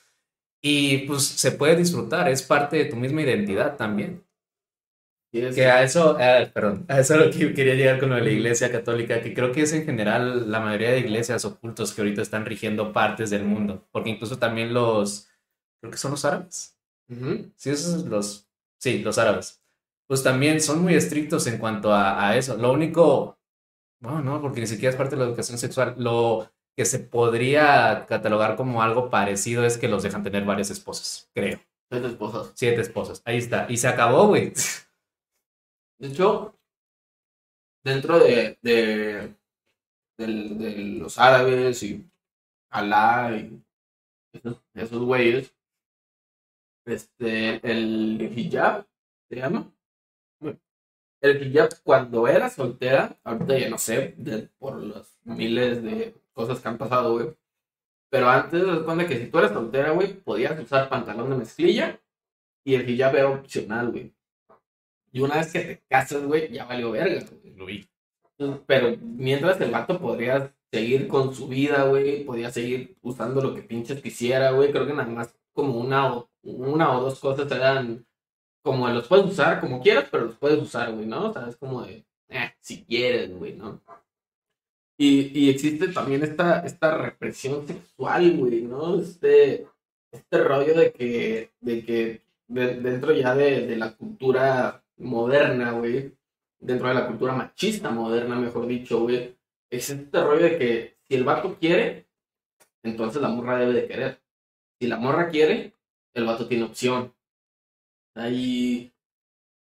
[0.62, 4.24] Y pues se puede disfrutar, es parte de tu misma identidad también.
[5.32, 6.18] Sí es- Que a eso,
[6.54, 9.34] perdón, a eso es lo que quería llegar con lo de la iglesia católica, que
[9.34, 12.94] creo que es en general la mayoría de iglesias o cultos que ahorita están rigiendo
[12.94, 15.28] partes del mundo, porque incluso también los,
[15.82, 16.78] creo que son los árabes,
[17.10, 17.52] Ujú.
[17.56, 18.48] sí, esos los,
[18.80, 19.62] sí, los árabes,
[20.08, 22.58] pues también son muy estrictos en cuanto a, a eso.
[22.58, 23.38] Lo único,
[24.02, 28.06] bueno, no, porque ni siquiera es parte de la educación sexual, lo que se podría
[28.08, 31.60] catalogar como algo parecido es que los dejan tener varias esposas, creo,
[31.92, 32.52] Siete esposas.
[32.56, 34.54] siete esposas, ahí está, y se acabó, güey.
[36.00, 36.56] De hecho,
[37.84, 39.36] dentro de, de,
[40.18, 42.06] del- de los árabes y
[42.72, 43.64] Alá y
[44.76, 45.54] esos, güeyes,
[46.86, 48.86] este, el hijab,
[49.30, 49.72] ¿se llama?
[51.22, 56.60] El hijab cuando era soltera, ahorita ya no sé, de- por las miles de cosas
[56.60, 57.36] que han pasado, güey.
[58.12, 62.02] Pero antes, de cuenta que si tú eras soltera, güey, podías usar pantalón de mezclilla
[62.66, 64.14] y el hijab era opcional, güey.
[65.12, 67.26] Y una vez que te casas, güey, ya valió verga,
[67.58, 67.88] güey.
[68.68, 73.62] Pero mientras el vato podría seguir con su vida, güey, podía seguir usando lo que
[73.64, 74.72] pinches quisiera, güey.
[74.72, 78.06] Creo que nada más como una o, una o dos cosas eran
[78.64, 81.30] como los puedes usar como quieras, pero los puedes usar, güey, ¿no?
[81.30, 83.82] O sea, es como de, eh, si quieres, güey, ¿no?
[84.98, 89.00] Y, y existe también esta, esta represión sexual, güey, ¿no?
[89.00, 89.66] Este,
[90.12, 96.16] este rollo de que, de que de- dentro ya de, de la cultura moderna, güey,
[96.60, 99.38] dentro de la cultura machista moderna, mejor dicho, güey,
[99.70, 102.08] es este rollo de que si el vato quiere,
[102.84, 104.22] entonces la morra debe de querer.
[104.80, 105.74] Si la morra quiere,
[106.14, 107.14] el vato tiene opción.
[108.16, 108.94] Ahí,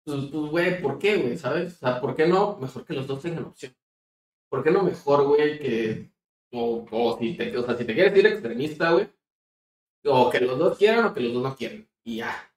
[0.04, 1.36] pues, pues, güey, ¿por qué, güey?
[1.36, 1.74] ¿Sabes?
[1.74, 2.56] O sea, ¿por qué no?
[2.58, 3.74] Mejor que los dos tengan opción.
[4.48, 6.10] ¿Por qué no mejor, güey, que...
[6.50, 9.06] O, o si te, si te quieres ir extremista, güey,
[10.04, 11.88] o que los dos quieran o que los dos no quieren.
[12.04, 12.47] Y ya.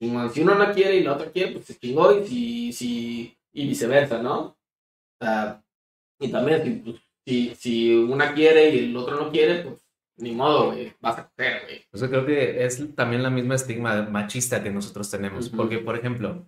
[0.00, 3.68] Si uno no quiere y la otra quiere, pues se chingó y, si, si, y
[3.68, 4.38] viceversa, ¿no?
[4.40, 4.56] O
[5.20, 5.62] sea,
[6.18, 6.96] y también si, pues,
[7.26, 9.86] si, si una quiere y el otro no quiere, pues
[10.16, 11.84] ni modo, güey, vas a coger, güey.
[11.92, 15.48] Eso creo que es también la misma estigma machista que nosotros tenemos.
[15.48, 15.56] Ujú.
[15.56, 16.44] Porque, por ejemplo,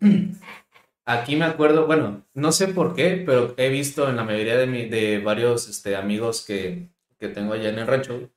[1.04, 4.66] aquí me acuerdo, bueno, no sé por qué, pero he visto en la mayoría de,
[4.66, 6.88] mi, de varios este, amigos que,
[7.18, 8.30] que tengo allá en el rancho,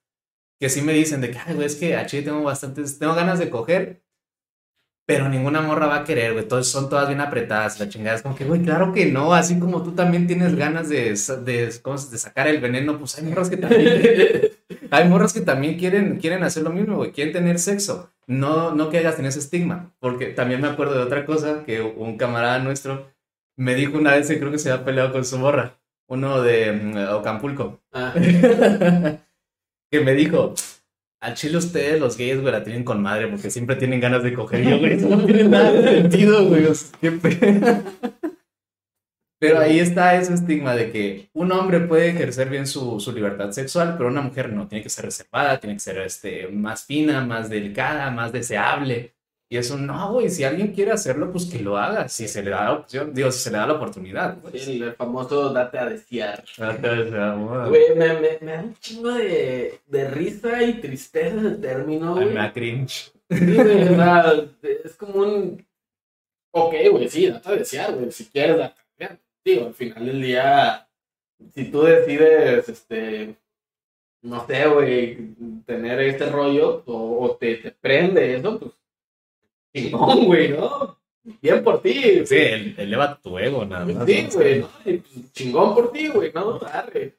[0.60, 3.16] que sí me dicen de que, ay, güey, es que a Chile tengo bastantes, tengo
[3.16, 4.05] ganas de coger,
[5.08, 8.16] pero ninguna morra va a querer, güey, todos son todas bien apretadas, la chingada.
[8.16, 11.72] Es como que, güey, claro que no, así como tú también tienes ganas de, de,
[11.82, 14.02] ¿cómo se- de sacar el veneno, pues hay morras que también
[14.92, 18.10] hay morras que también quieren, quieren hacer lo mismo, güey, quieren tener sexo.
[18.28, 21.82] No, no que hagas en ese estigma, porque también me acuerdo de otra cosa que
[21.82, 23.12] un camarada nuestro
[23.58, 25.78] me dijo una vez que creo que se había peleado con su morra,
[26.08, 28.14] uno de Ocampulco, Ah,
[29.92, 30.54] que me dijo,
[31.22, 34.34] al chile ustedes los gays, güey, la tienen con madre porque siempre tienen ganas de
[34.34, 34.64] coger.
[34.64, 36.66] Yo, güey, eso no tiene nada de sentido, güey,
[37.02, 37.84] qué pena.
[39.40, 43.52] Pero ahí está ese estigma de que un hombre puede ejercer bien su, su libertad
[43.52, 47.24] sexual, pero una mujer no, tiene que ser reservada, tiene que ser este, más fina,
[47.26, 49.15] más delicada, más deseable.
[49.48, 52.50] Y eso no, güey, si alguien quiere hacerlo, pues que lo haga, si se le
[52.50, 54.38] da la opción, digo, si se le da la oportunidad.
[54.40, 54.68] Pues.
[54.68, 56.44] el, el famoso date a desear.
[56.44, 57.70] O sea, bueno.
[57.70, 62.28] Güey, me, me, me da un chingo de, de risa y tristeza ese término, güey.
[62.28, 63.12] me da cringe.
[63.30, 64.34] Sí, güey, o sea,
[64.84, 65.66] es como un.
[66.52, 68.12] Ok, güey, sí, date a desear, güey.
[68.12, 69.20] Si quieres, date a desear.
[69.44, 70.88] Digo, al final del día,
[71.54, 73.36] si tú decides, este,
[74.24, 75.36] no sé, güey,
[75.68, 78.72] tener este rollo o, o te, te prende eso, pues,
[79.76, 80.98] chingón, güey, ¿no?
[81.42, 82.26] Bien por ti.
[82.26, 84.06] Sí, el- eleva tu ego, nada más.
[84.06, 84.70] Sí, güey, ¿no?
[84.84, 86.60] Pues, chingón por ti, güey, ¿no?
[86.72, 87.16] Arre.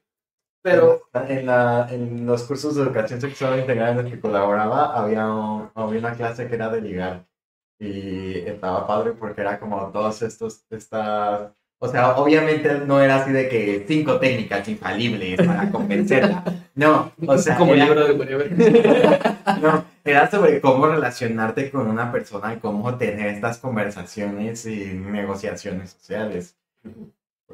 [0.63, 5.25] Pero, En, la, en los cursos de educación sexual integral en los que colaboraba, había,
[5.27, 7.25] un- había una clase que era de ligar.
[7.79, 11.51] Y estaba padre porque era como todos estos, estas...
[11.79, 16.43] O sea, obviamente no era así de que cinco técnicas infalibles para convencerla.
[16.73, 19.25] No, o sea, como era- libro de
[19.61, 25.91] no, era sobre cómo relacionarte con una persona y cómo tener estas conversaciones y negociaciones
[25.91, 26.57] sociales.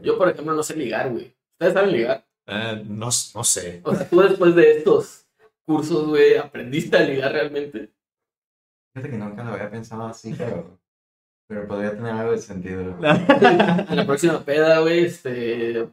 [0.02, 1.36] Yo, por ejemplo, no sé ligar, güey.
[1.54, 2.26] ¿Ustedes saben ligar?
[2.48, 3.82] Eh, no, no sé.
[3.84, 5.26] O sea, tú después de estos
[5.66, 7.90] cursos, güey, ¿aprendiste a ligar realmente?
[8.94, 10.78] Fíjate que nunca lo había pensado así, pero,
[11.54, 12.96] pero podría tener algo de sentido.
[13.02, 15.88] En la próxima peda, güey, este,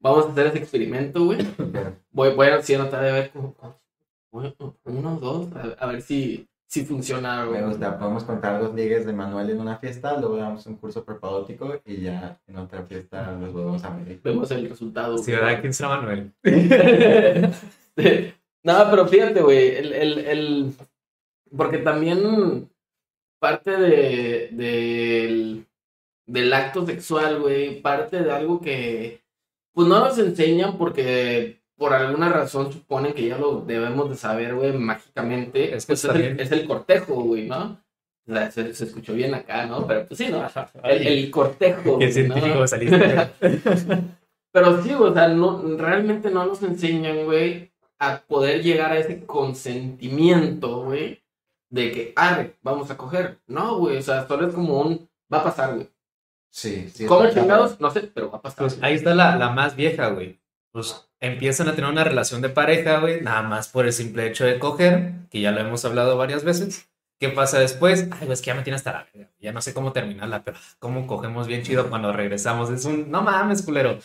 [0.00, 1.38] vamos a hacer ese experimento, güey.
[2.10, 3.78] Voy, voy a anotar de ver como, como-
[4.84, 7.60] uno dos, a, a ver si, si funciona, güey.
[7.60, 11.04] me gusta, podemos contar los ligues de Manuel en una fiesta, luego damos un curso
[11.04, 14.20] preparótico y ya en otra fiesta los volvemos a medir.
[14.22, 15.18] Vemos el resultado.
[15.18, 15.32] Sí.
[15.32, 15.60] ¿verdad?
[15.60, 16.32] ¿Quién será Manuel?
[18.62, 20.72] no, pero fíjate, güey, el, el, el-
[21.56, 22.68] porque también
[23.40, 25.66] parte de, del,
[26.26, 29.22] del acto sexual, güey, parte de algo que,
[29.72, 34.54] pues no nos enseñan porque por alguna razón suponen que ya lo debemos de saber,
[34.54, 35.74] güey, mágicamente.
[35.74, 37.82] Es que Pues es, el, es el cortejo, güey, ¿no?
[38.28, 39.86] O sea, se, se escuchó bien acá, ¿no?
[39.86, 40.46] Pero pues sí, ¿no?
[40.84, 41.82] El, el cortejo.
[41.98, 42.34] Qué güey, ¿no?
[42.34, 43.30] científico saliste.
[44.52, 49.24] Pero sí, o sea, no, realmente no nos enseñan, güey, a poder llegar a ese
[49.24, 51.22] consentimiento, güey,
[51.70, 53.40] de que, arre, vamos a coger.
[53.46, 55.90] No, güey, o sea, solo es como un, va a pasar, güey.
[56.50, 57.06] Sí, sí.
[57.06, 57.80] ¿Cómo chingados?
[57.80, 58.58] No sé, pero va a pasar.
[58.58, 60.40] Pues ahí está la, la más vieja, güey.
[60.72, 64.44] Pues empiezan a tener una relación de pareja, güey, nada más por el simple hecho
[64.44, 66.88] de coger, que ya lo hemos hablado varias veces.
[67.20, 68.08] ¿Qué pasa después?
[68.12, 69.30] Ay, pues que ya me tiene hasta la verga.
[69.38, 72.70] Ya no sé cómo terminarla, pero cómo cogemos bien chido cuando regresamos.
[72.70, 73.98] Es un, no mames, culero.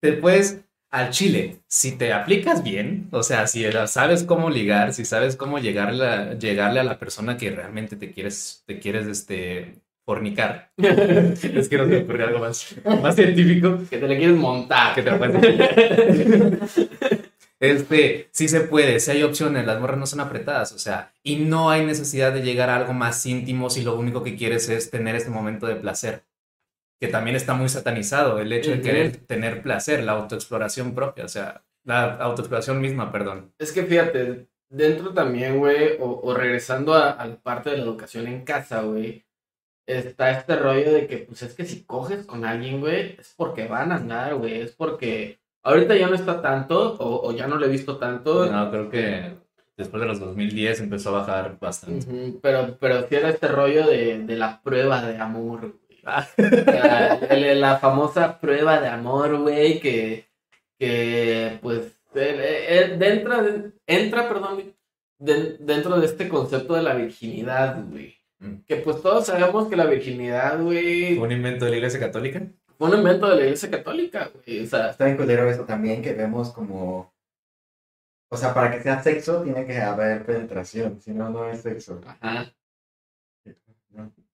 [0.00, 5.36] Después, al chile, si te aplicas bien, o sea, si sabes cómo ligar, si sabes
[5.36, 10.70] cómo llegarle a, llegarle a la persona que realmente te quieres, te quieres, este, fornicar.
[10.78, 14.94] es que no me ocurre algo más, más científico que te le quieres montar.
[14.94, 16.88] que te lo puedes-
[17.60, 21.36] Este, sí se puede, si hay opciones, las morras no son apretadas, o sea, y
[21.36, 24.90] no hay necesidad de llegar a algo más íntimo si lo único que quieres es
[24.90, 26.22] tener este momento de placer,
[27.00, 31.28] que también está muy satanizado, el hecho de querer tener placer, la autoexploración propia, o
[31.28, 33.52] sea, la autoexploración misma, perdón.
[33.58, 37.84] Es que fíjate, dentro también, güey, o, o regresando a, a la parte de la
[37.84, 39.24] educación en casa, güey,
[39.86, 43.66] está este rollo de que, pues es que si coges con alguien, güey, es porque
[43.66, 47.56] van a andar, güey, es porque ahorita ya no está tanto, o, o ya no
[47.56, 49.32] lo he visto tanto, No, creo que
[49.76, 52.06] después de los 2010 empezó a bajar bastante.
[52.06, 55.78] Ujú, pero, pero sí era este rollo de, de la prueba de amor,
[56.36, 57.54] güey.
[57.54, 60.28] La, famosa prueba de amor, güey, que,
[60.78, 63.44] que pues entra,
[63.86, 64.74] entra, perdón,
[65.18, 68.16] de- dentro de este concepto de la virginidad, güey.
[68.40, 68.58] Mm.
[68.66, 72.42] Que pues todos sabemos que la virginidad, güey, ¿Fue un invento de la iglesia católica?
[72.78, 74.62] fue un invento de la iglesia católica, güey.
[74.62, 77.12] O sea, Está bien culero eso también, que vemos como...
[78.30, 82.00] O sea, para que sea sexo tiene que haber penetración, si no, no es sexo.
[82.20, 82.52] ajá.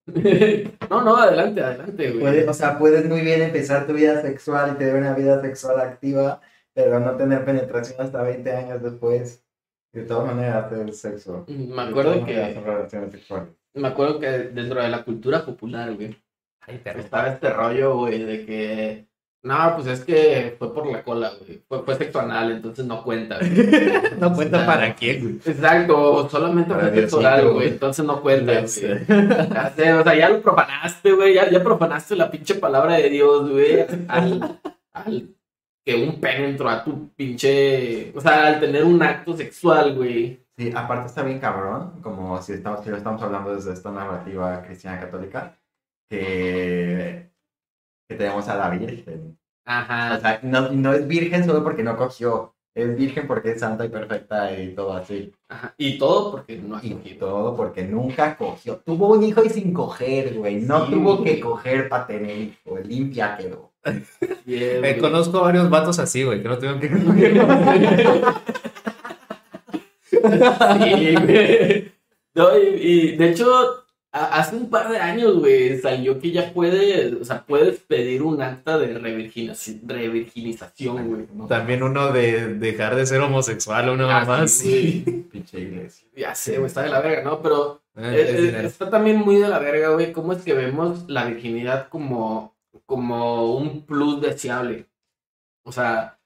[0.91, 1.01] ¿no?
[1.03, 2.43] No, adelante, adelante, güey.
[2.45, 6.41] O sea, puedes muy bien empezar tu vida sexual y tener una vida sexual activa,
[6.75, 9.43] pero no tener penetración hasta 20 años después.
[9.93, 11.45] De todas maneras, es sexo.
[11.49, 12.35] Me De todas acuerdo que,
[13.75, 16.17] me acuerdo que dentro de la cultura popular, güey,
[16.67, 19.09] Ay, estaba este rollo, güey, de que,
[19.45, 23.03] no, pues es que fue por la cola, güey, fue, fue sexo anal, entonces no
[23.05, 23.39] cuenta.
[23.39, 23.53] güey.
[24.19, 25.35] No cuenta para quién, güey.
[25.45, 27.69] Exacto, solamente Para fue sexo oral, güey, güey.
[27.69, 28.69] entonces no cuenta, Ya güey.
[28.69, 29.05] sé.
[29.07, 33.11] Ya sé, o sea, ya lo profanaste, güey, ya, ya profanaste la pinche palabra de
[33.11, 34.61] Dios, güey, al,
[34.93, 35.29] al
[35.85, 40.41] que un pene entró a tu pinche, o sea, al tener un acto sexual, güey.
[40.57, 44.63] Sí, aparte está bien cabrón, como si estamos, si lo estamos hablando desde esta narrativa
[44.63, 45.59] cristiana católica,
[46.09, 47.31] que,
[48.09, 49.37] que tenemos a la Virgen.
[49.67, 50.21] O Ajá.
[50.21, 53.89] sea, no, no es virgen solo porque no cogió, es virgen porque es santa y
[53.89, 55.33] perfecta y todo así.
[55.49, 55.75] Ajá.
[55.79, 57.19] Y todo porque no ha Y cogido.
[57.27, 58.77] todo porque nunca cogió.
[58.85, 60.57] Tuvo un hijo y sin coger, güey.
[60.57, 61.35] No Sí, tuvo güey.
[61.37, 62.79] que coger para tener hijo.
[62.85, 63.71] Limpia quedó.
[64.45, 64.99] Bien, Eh, güey.
[64.99, 66.89] conozco varios vatos así, güey, que no tuvieron que
[70.03, 71.93] Sí, güey.
[72.35, 72.67] No, y,
[73.13, 73.84] y, de hecho,
[74.17, 78.41] hace un par de años, güey, salió que ya puedes, o sea, puedes pedir un
[78.41, 78.97] acta de
[79.85, 81.27] revirginización, güey.
[81.33, 81.47] ¿no?
[81.47, 84.51] También uno de dejar de ser homosexual o una Ah, más.
[84.53, 85.23] sí, güey.
[85.33, 86.07] Pinche iglesia.
[86.17, 87.41] Ya sé, güey, está de la verga, ¿no?
[87.43, 90.13] Pero Eh, Eh, es eh, está también muy de la verga, güey.
[90.13, 92.57] ¿Cómo es que vemos la virginidad como,
[92.87, 94.87] como un plus deseable?
[95.65, 96.19] O sea,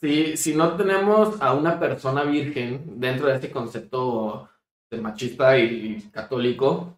[0.00, 4.48] si, si no tenemos a una persona virgen dentro de este concepto
[4.90, 5.62] de machista y,
[5.98, 6.97] y católico,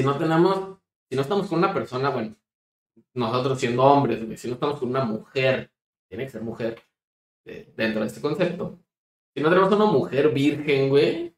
[0.00, 0.78] si no tenemos,
[1.08, 2.34] si no estamos con una persona, bueno,
[3.14, 5.70] nosotros siendo hombres, güey, si no estamos con una mujer,
[6.08, 6.80] tiene que ser mujer
[7.44, 8.78] eh, dentro de este concepto.
[9.34, 11.34] Si no tenemos una mujer virgen, güey,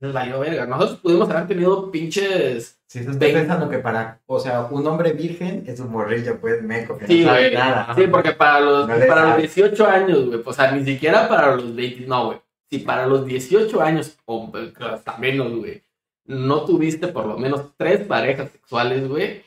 [0.00, 0.66] nos valió verga.
[0.66, 2.80] Nosotros pudimos haber tenido pinches.
[2.86, 3.40] Si se está Veinte.
[3.40, 7.20] pensando que para, o sea, un hombre virgen es un morrillo, pues, meco, que Sí,
[7.22, 7.54] no sabe güey.
[7.54, 7.94] nada.
[7.94, 9.42] Sí, porque para los, No para los sabe.
[9.42, 10.42] 18 años, güey.
[10.44, 12.06] O sea, ni siquiera para los 20.
[12.06, 12.40] No, güey.
[12.70, 14.50] Si para los 18 años, o
[14.80, 15.82] hasta menos, güey,
[16.28, 19.42] no tuviste por lo menos tres parejas sexuales, güey.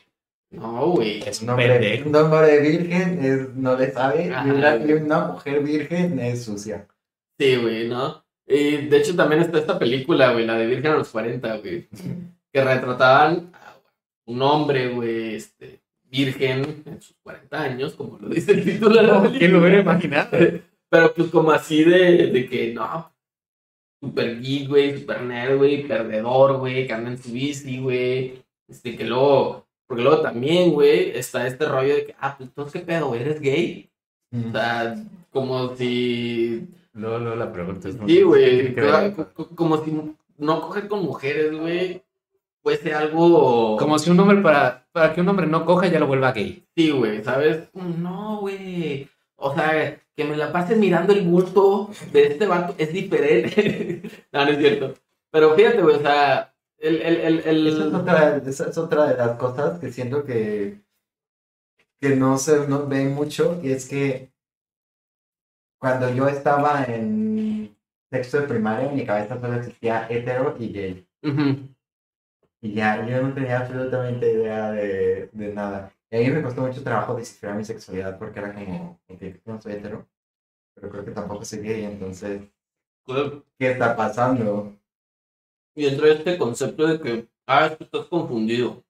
[0.50, 1.22] No, güey.
[1.26, 4.90] Es Un hombre, un hombre virgen es, no le sabe, Ajá, y una, güey.
[4.90, 6.86] y una mujer virgen es sucia.
[7.38, 8.22] Sí, güey, ¿no?
[8.46, 11.88] Y de hecho también está esta película, güey, la de Virgen a los 40, güey.
[12.52, 13.76] Que retrataban a
[14.26, 19.02] un hombre, güey, este, virgen en sus 40 años, como lo dice el título de
[19.04, 19.38] la película.
[19.38, 20.30] ¿Quién lo hubiera imaginado?
[20.90, 23.11] Pero pues como así de, de que no,
[24.02, 28.42] super geek, güey, super nerd, güey, perdedor, güey, que anda en su bici, güey.
[28.68, 32.72] Este, que luego, porque luego también, güey, está este rollo de que, ah, pues entonces
[32.72, 33.88] qué pedo, güey, eres gay.
[34.32, 34.96] O sea,
[35.30, 37.96] como si, Luego, luego la pregunta es...
[38.06, 38.74] sí, güey,
[39.54, 39.92] como si
[40.36, 42.02] no coger con mujeres, güey,
[42.62, 43.76] fuese algo...
[43.78, 46.66] Como si un hombre para, para que un hombre no coja ya lo vuelva gay.
[46.76, 47.70] Sí, güey, ¿sabes?
[47.72, 49.08] No, güey.
[49.42, 54.02] O sea, que me la pase mirando el bulto de este vato es diferente.
[54.32, 54.94] no, no es cierto.
[55.30, 59.06] Pero fíjate, güey, o sea, el, el, el, el- Esa es otra, esa es otra
[59.08, 60.80] de las cosas que siento que,
[62.00, 64.30] que no se no ve mucho, y es que
[65.78, 67.76] cuando yo estaba en
[68.10, 71.08] sexto de primaria, en mi cabeza solo existía hetero y gay.
[72.62, 75.92] Y ya, yo no tenía absolutamente idea de, de nada.
[76.12, 79.62] Y a mí me costó mucho trabajo descifrar mi sexualidad porque era como, yo no
[79.62, 80.06] soy hetero,
[80.74, 82.42] pero creo que tampoco soy gay, entonces,
[83.58, 84.76] ¿qué está pasando?
[85.74, 88.84] Y entra este concepto de que, ah, que estás confundido.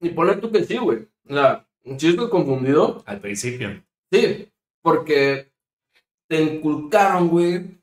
[0.00, 1.06] Y ponle tú que sí, güey.
[1.28, 1.64] O sea,
[1.96, 3.80] si estás confundido, Al principio.
[4.10, 4.50] sí,
[4.82, 5.52] porque
[6.26, 7.78] te inculcaron, güey,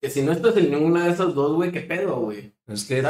[0.00, 2.50] que si no estás en ninguna de esas dos, güey, ¿qué pedo, güey?
[2.72, 3.00] Es que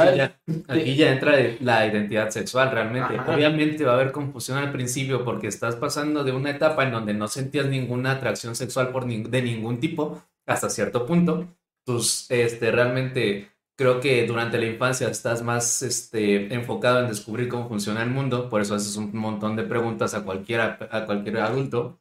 [0.67, 3.17] aquí ya entra la identidad sexual realmente.
[3.17, 3.33] Ajá.
[3.33, 7.13] Obviamente va a haber confusión al principio porque estás pasando de una etapa en donde
[7.13, 11.47] no sentías ninguna atracción sexual por de ningún tipo hasta cierto punto.
[11.85, 17.67] Tus, este, realmente creo que durante la infancia estás más este, enfocado en descubrir cómo
[17.67, 21.99] funciona el mundo, por eso haces un montón de preguntas a, cualquiera, a cualquier adulto.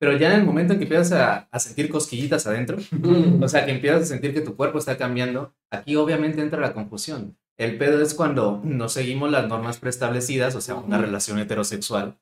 [0.00, 2.78] Pero ya en el momento en que empiezas a, a sentir cosquillitas adentro,
[3.40, 6.72] o sea, que empiezas a sentir que tu cuerpo está cambiando, aquí obviamente entra la
[6.72, 7.36] confusión.
[7.58, 12.16] El pedo es cuando no seguimos las normas preestablecidas, o sea, una relación heterosexual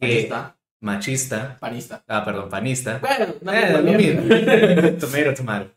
[0.00, 2.02] que- Panista, machista, panista.
[2.08, 2.98] ah, perdón, panista.
[2.98, 4.22] Bueno, no, Eh, no, lo no, mismo.
[4.98, 5.70] tomato, tomato.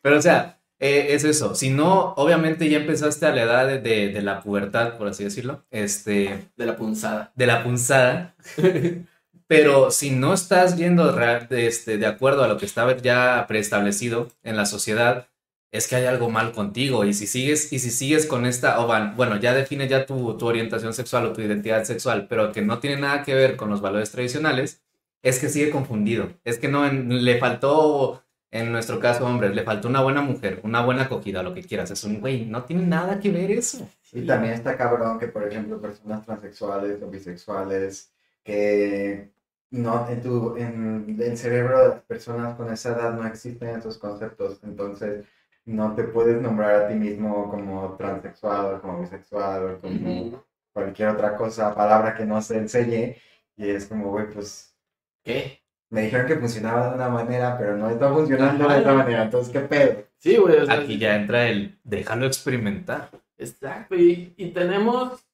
[0.00, 1.54] Pero, o sea, eh, es eso.
[1.54, 5.24] Si no, obviamente ya empezaste a la edad de, de- de la pubertad, por así
[5.24, 7.32] decirlo, este, De la punzada.
[7.34, 8.34] de la punzada.
[9.50, 14.28] Pero si no estás yendo de, este, de acuerdo a lo que estaba ya preestablecido
[14.44, 15.26] en la sociedad,
[15.72, 17.04] es que hay algo mal contigo.
[17.04, 20.36] Y si sigues, y si sigues con esta, o van- bueno, ya define ya tu,
[20.38, 23.70] tu orientación sexual o tu identidad sexual, pero que no tiene nada que ver con
[23.70, 24.82] los valores tradicionales,
[25.20, 26.28] es que sigue confundido.
[26.44, 28.22] Es que no, en- le faltó,
[28.52, 31.90] en nuestro caso, hombres, le faltó una buena mujer, una buena acogida, lo que quieras.
[31.90, 33.88] Es un güey, no tiene nada que ver eso.
[34.12, 38.12] Y también está cabrón que, por ejemplo, personas transexuales o bisexuales
[38.44, 39.32] que
[39.70, 43.98] no en tu en el cerebro de las personas con esa edad no existen esos
[43.98, 45.24] conceptos, entonces
[45.64, 51.10] no te puedes nombrar a ti mismo como transexual o como bisexual o como cualquier
[51.10, 53.16] otra cosa, palabra que no se enseñe
[53.56, 54.74] y es como, güey, pues
[55.22, 55.60] ¿Qué?
[55.90, 58.74] me dijeron que funcionaba de una manera, pero no está funcionando Ajá.
[58.74, 60.04] de esta manera, entonces, ¿qué pedo?
[60.18, 60.58] Sí, güey.
[60.58, 63.10] o sea, Aquí ya entra el déjalo experimentar.
[63.36, 65.24] Exacto, y, y tenemos,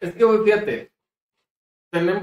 [0.00, 0.92] es que, güey, fíjate,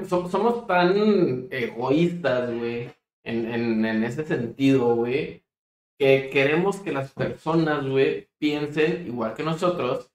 [0.08, 2.92] somos tan egoístas, güey,
[3.24, 5.44] en, en, ese sentido, güey,
[5.98, 10.12] que queremos que las personas, güey, piensen igual que nosotros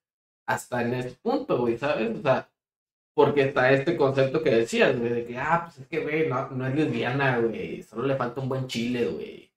[0.46, 2.18] hasta en ese punto, güey, ¿sabes?
[2.18, 2.50] O sea,
[3.14, 6.50] porque está este concepto que decías, güey, de que, ah, pues es que, güey, no,
[6.50, 9.52] no es lesbiana, güey, solo le falta un buen chile, güey.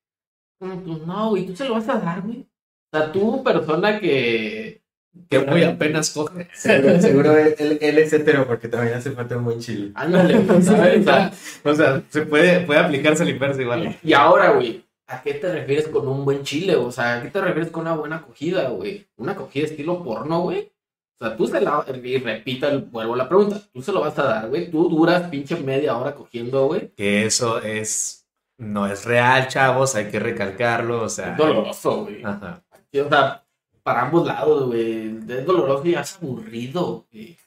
[0.60, 2.42] Como, Pues no, güey, tú se lo vas a dar, güey.
[2.42, 4.83] O sea, tú, persona que,
[5.30, 6.48] que muy apenas coge.
[6.54, 9.92] Seguro, seguro él, él- es hetero porque también hace falta un buen chile.
[9.96, 10.36] Ándale.
[11.64, 13.98] O sea, se puede, puede aplicarse el inverso igual.
[14.04, 16.76] Y ahora, güey, ¿a qué te refieres con un buen chile?
[16.76, 19.08] O sea, ¿a qué te refieres con una buena acogida, güey?
[19.18, 20.72] Una acogida estilo porno, güey.
[21.20, 21.86] O sea, tú se la...
[22.04, 23.62] Y repita, el- vuelvo a la pregunta.
[23.72, 24.70] Tú se lo vas a dar, güey.
[24.70, 26.90] Tú duras pinche media hora cogiendo, güey.
[26.98, 28.26] Que eso es.
[28.58, 31.02] No es real, chavos, hay que recalcarlo.
[31.04, 31.32] O sea.
[31.32, 32.24] Es doloroso, güey.
[32.24, 32.62] Ajá.
[32.96, 33.43] O sea,
[33.84, 35.18] para ambos lados, güey.
[35.30, 37.38] Es doloroso y es aburrido, güey.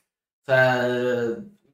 [0.43, 0.87] O sea,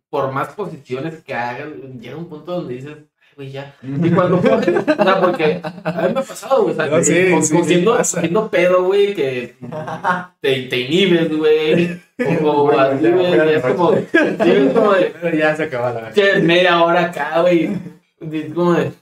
[0.09, 3.75] por más posiciones que hagan, llega un punto donde dices, "Ay, güey, ya.
[3.83, 6.75] Y cuando coges, o sea, porque a mí me ha pasado, güey.
[6.75, 8.17] O sea, No, sí, con- sí, cogiendo, sí pasa.
[8.19, 9.57] cogiendo pedo, güey, que
[10.41, 12.01] te, te inhibes, güey.
[12.45, 13.55] O Bueno, así, ya, güey.
[13.55, 14.05] Es como, sí,
[14.51, 17.71] es como de, ya se acabó la media hora acá, güey.
[18.31, 18.93] Es como de,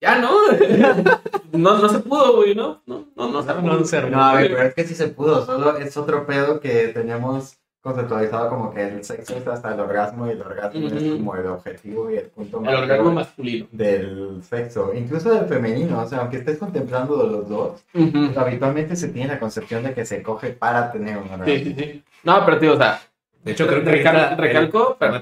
[0.00, 0.30] ya, ¿no?
[1.52, 2.80] No, no se pudo, güey, ¿no?
[2.86, 3.72] No, no, no se No, pudo.
[3.80, 4.02] no se.
[4.08, 7.56] No, a ver, pero es que sí se pudo, solo es otro pedo que teníamos
[7.82, 11.46] conceptualizado como que el sexo es hasta el orgasmo y el orgasmo es como el
[11.46, 13.66] objetivo y el punto El mayor orgasmo masculino.
[13.72, 18.38] del sexo, incluso del femenino, o sea, aunque estés contemplando los dos, Ujú.
[18.38, 21.46] habitualmente se tiene la concepción de que se coge para tener un orgasmo.
[21.46, 22.04] Sí, sí, sí.
[22.22, 23.00] No, pero tío, o sea,
[23.42, 25.12] De hecho, creo que Recal- ahorita- recalco, el- pero-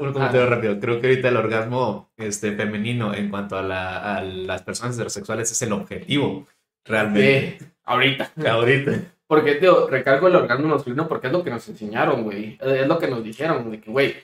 [0.00, 0.46] un comentario Ah.
[0.50, 0.80] rápido.
[0.80, 5.52] Creo que ahorita el orgasmo este, femenino en cuanto a, la- a las personas heterosexuales
[5.52, 6.46] es el objetivo,
[6.84, 7.56] realmente.
[7.60, 8.32] sí, ahorita.
[8.50, 8.92] Ahorita.
[9.28, 12.58] Porque, tío, recalco el orgasmo masculino porque es lo que nos enseñaron, güey.
[12.60, 14.16] Es lo que nos dijeron, de que, güey,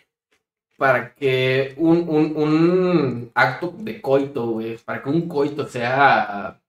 [0.77, 6.61] para que un, un, un acto de coito, güey, para que un coito sea,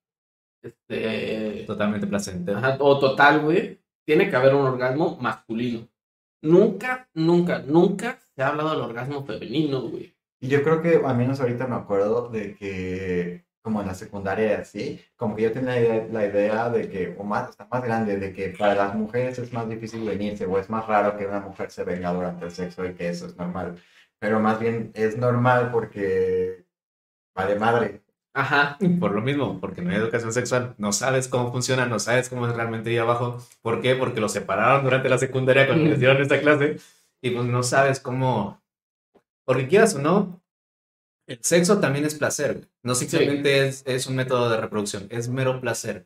[0.61, 2.57] este, Totalmente placentero.
[2.59, 5.87] ajá, o total, güey, tiene que haber un orgasmo masculino.
[6.41, 10.15] Nunca, nunca, nunca se ha hablado del orgasmo femenino, güey.
[10.39, 14.59] Y yo creo que, al menos ahorita me acuerdo de que, como en la secundaria
[14.59, 17.83] así, como que yo tenía la idea, la idea de que, o más, hasta más
[17.83, 21.25] grande, de que para las mujeres es más difícil venirse, o es más raro que
[21.25, 23.81] una mujer se venga durante el sexo y que eso es normal.
[24.19, 26.65] Pero más bien es normal porque
[27.35, 28.03] vale madre.
[28.37, 28.77] Ajá.
[28.99, 32.47] Por lo mismo, porque no hay educación sexual, no sabes cómo funciona, no sabes cómo
[32.47, 33.43] es realmente ahí abajo.
[33.63, 33.95] ¿Por qué?
[33.95, 36.77] Porque lo separaron durante la secundaria cuando les dieron esta clase
[37.19, 38.61] y pues no sabes cómo,
[39.43, 40.39] porque quieras o no,
[41.25, 45.59] el sexo también es placer, no simplemente es, es un método de reproducción, es mero
[45.59, 46.05] placer.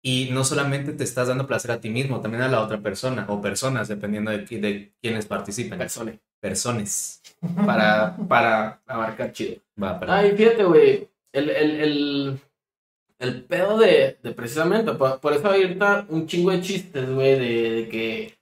[0.00, 3.24] Y no solamente te estás dando placer a ti mismo, también a la otra persona
[3.28, 5.78] o personas, dependiendo de, de quienes participen.
[5.78, 6.18] Personas.
[6.40, 7.22] Personas.
[7.66, 9.62] Para, para abarcar chido.
[9.82, 10.16] Va, perdón.
[10.16, 11.13] Ay, fíjate, güey.
[11.34, 12.40] El, el, el,
[13.18, 17.70] el pedo de, de precisamente, por, por eso ahorita un chingo de chistes, güey, de,
[17.70, 18.38] de que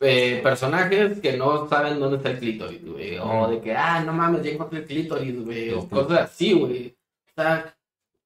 [0.00, 3.18] eh, personajes que no saben dónde está el clítoris, güey.
[3.18, 5.72] O de que, ah, no mames, ya encontré el clítoris, güey.
[5.72, 6.96] O cosas así, güey.
[7.28, 7.76] O sea,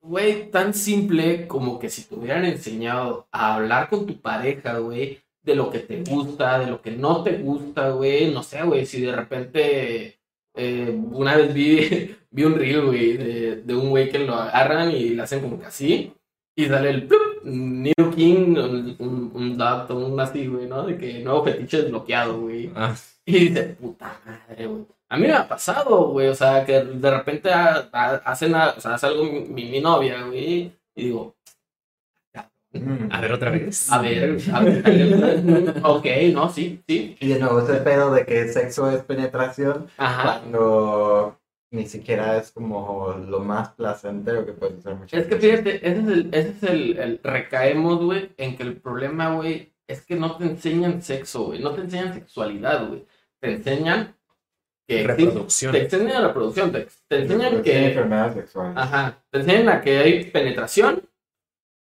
[0.00, 5.20] güey, tan simple como que si te hubieran enseñado a hablar con tu pareja, güey,
[5.42, 8.32] de lo que te gusta, de lo que no te gusta, güey.
[8.32, 10.19] No sé, güey, si de repente
[10.54, 14.90] eh, una vez vi, vi un reel, güey, de, de un güey que lo agarran
[14.90, 16.12] y le hacen como que así.
[16.56, 20.84] Y sale el plup, New King, un, un, un dot, un así, güey, ¿no?
[20.86, 22.70] De que nuevo fetiche desbloqueado, güey.
[22.74, 22.94] Ah,
[23.24, 24.84] Y dice, puta madre, güey.
[25.08, 28.80] A mí me ha pasado, güey, o sea, que de repente ha- ha- hacen, o
[28.80, 31.34] sea, hace algo mi, mi, mi novia, güey, y digo,
[33.10, 33.90] a ver otra vez.
[33.90, 38.48] a ver, a ver, ok, no, sí, sí, Y de nuevo, ese pedo de que
[38.48, 40.40] sexo es penetración, ajá.
[40.40, 41.36] cuando
[41.72, 45.50] ni siquiera es como lo más placentero que puede ser muchas Es que veces.
[45.50, 49.72] fíjate, ese es el, ese es el, el- recaemos, güey, en que el problema, güey,
[49.86, 53.04] es que no te enseñan sexo, güey, no te enseñan sexualidad, güey,
[53.40, 54.14] te enseñan
[54.86, 55.72] que Reproducción.
[55.72, 58.76] te enseñan la reproducción, te, te enseñan que, enfermedades sexuales.
[58.76, 61.02] ajá, te enseñan a que hay penetración,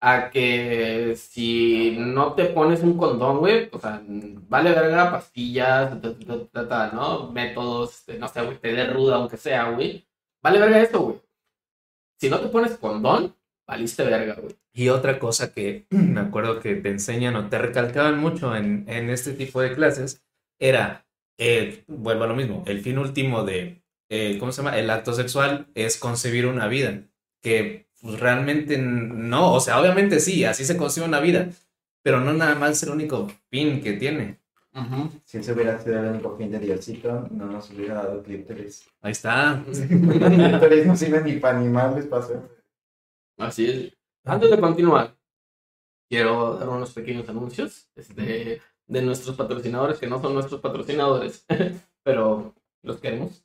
[0.01, 6.15] a que si no te pones un condón, güey, o sea, vale verga, pastillas, ta,
[6.51, 7.31] ta, ta, ¿no?
[7.31, 10.07] Métodos, este, no sé, güey, te dé ruda, aunque sea, güey.
[10.41, 11.21] Vale verga esto, güey.
[12.17, 13.35] Si no te pones condón,
[13.67, 14.55] valiste verga, güey.
[14.73, 19.09] Y otra cosa que me acuerdo que te enseñan o te recalcaban mucho en, en
[19.09, 20.23] este tipo de clases
[20.59, 21.05] era,
[21.37, 24.77] eh, vuelvo a lo mismo, el fin último de, eh, ¿cómo se llama?
[24.77, 27.03] El acto sexual es concebir una vida,
[27.41, 31.49] que pues, realmente no, o sea, obviamente sí, así se concibe una vida,
[32.01, 34.39] pero no nada más es el único fin que tiene.
[35.25, 38.87] Si ese hubiera sido el único fin de Diosito, no nos hubiera dado clítoris.
[39.01, 39.61] Ahí está.
[39.67, 42.39] clítoris no sirve ni para animales, para hacer.
[43.37, 43.97] Así es.
[44.23, 45.15] Antes de continuar,
[46.09, 51.45] quiero dar unos pequeños anuncios este, de nuestros patrocinadores, que no son nuestros patrocinadores,
[52.03, 53.43] pero los queremos.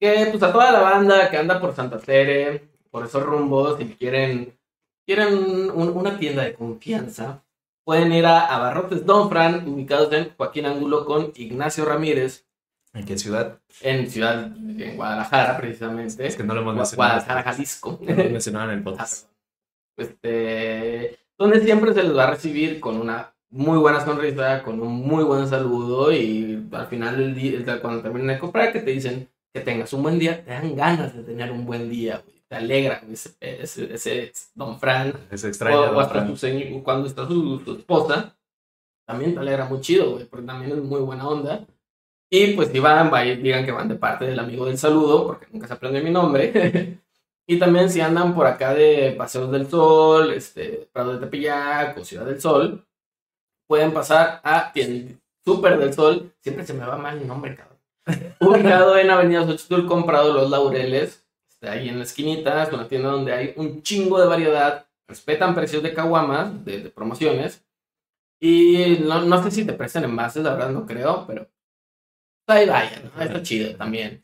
[0.00, 3.86] Que pues a toda la banda que anda por Santa Tere, por esos rumbos, y
[3.86, 4.56] quieren,
[5.04, 5.34] quieren
[5.74, 7.42] un- una tienda de confianza,
[7.84, 12.46] pueden ir a Abarrotes Don Fran, ubicados en Joaquín Ángulo con Ignacio Ramírez,
[12.92, 13.58] ¿En qué ciudad?
[13.80, 16.24] en Ciudad, en Guadalajara, precisamente.
[16.24, 17.10] Es que no lo hemos mencionado.
[17.14, 17.98] Guadalajara, Jalisco.
[18.00, 19.28] No lo mencionado en el podcast.
[19.96, 24.92] este, donde siempre se les va a recibir con una muy buena sonrisa, con un
[25.00, 29.28] muy buen saludo y al final del día, cuando terminen de comprar, que te dicen
[29.52, 32.33] que tengas un buen día, te dan ganas de tener un buen día, güey.
[32.54, 35.12] Te alegra ese, ese, ese Don Fran.
[35.28, 35.80] Es O, extraño.
[35.80, 36.82] o ¿no, hasta Fran?
[36.84, 38.36] cuando está su, su esposa,
[39.04, 41.66] también te alegra muy chido, güey, porque también es muy buena onda.
[42.30, 45.48] Y pues si van, vayan, digan que van de parte del amigo del saludo, porque
[45.50, 47.00] nunca se aprende mi nombre.
[47.48, 52.04] y también si andan por acá de Paseos del Sol, este, Prado de Tepeyac o
[52.04, 52.86] Ciudad del Sol,
[53.66, 54.72] pueden pasar a
[55.44, 56.32] Super del Sol.
[56.38, 57.80] Siempre se me va mal el nombre, cabrón.
[58.40, 61.23] Ubicado en Avenida Xochitl, comprado Los Laureles.
[61.68, 64.86] Ahí en la esquinita, es una tienda donde hay un chingo de variedad.
[65.08, 67.64] Respetan precios de caguamas, de, de promociones.
[68.40, 71.46] Y no, no sé si te prestan envases, la verdad no creo, pero
[72.46, 73.22] ahí vayan, ¿no?
[73.22, 74.20] está chido también.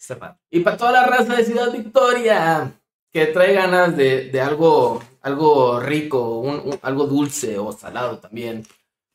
[0.50, 2.72] Y para toda la raza de Ciudad Victoria,
[3.12, 8.66] que trae ganas de, de algo, algo rico, un- un- algo dulce o salado también,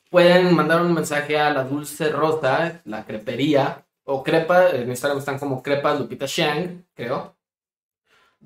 [0.09, 5.39] pueden mandar un mensaje a la Dulce Rosa, la crepería, o crepa, en Instagram están
[5.39, 7.34] como crepas Lupita Shang, creo,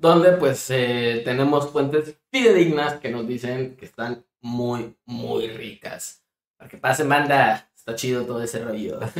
[0.00, 6.24] donde pues eh, tenemos fuentes fidedignas que nos dicen que están muy, muy ricas.
[6.56, 8.98] Para que pasen, manda, está chido todo ese rollo.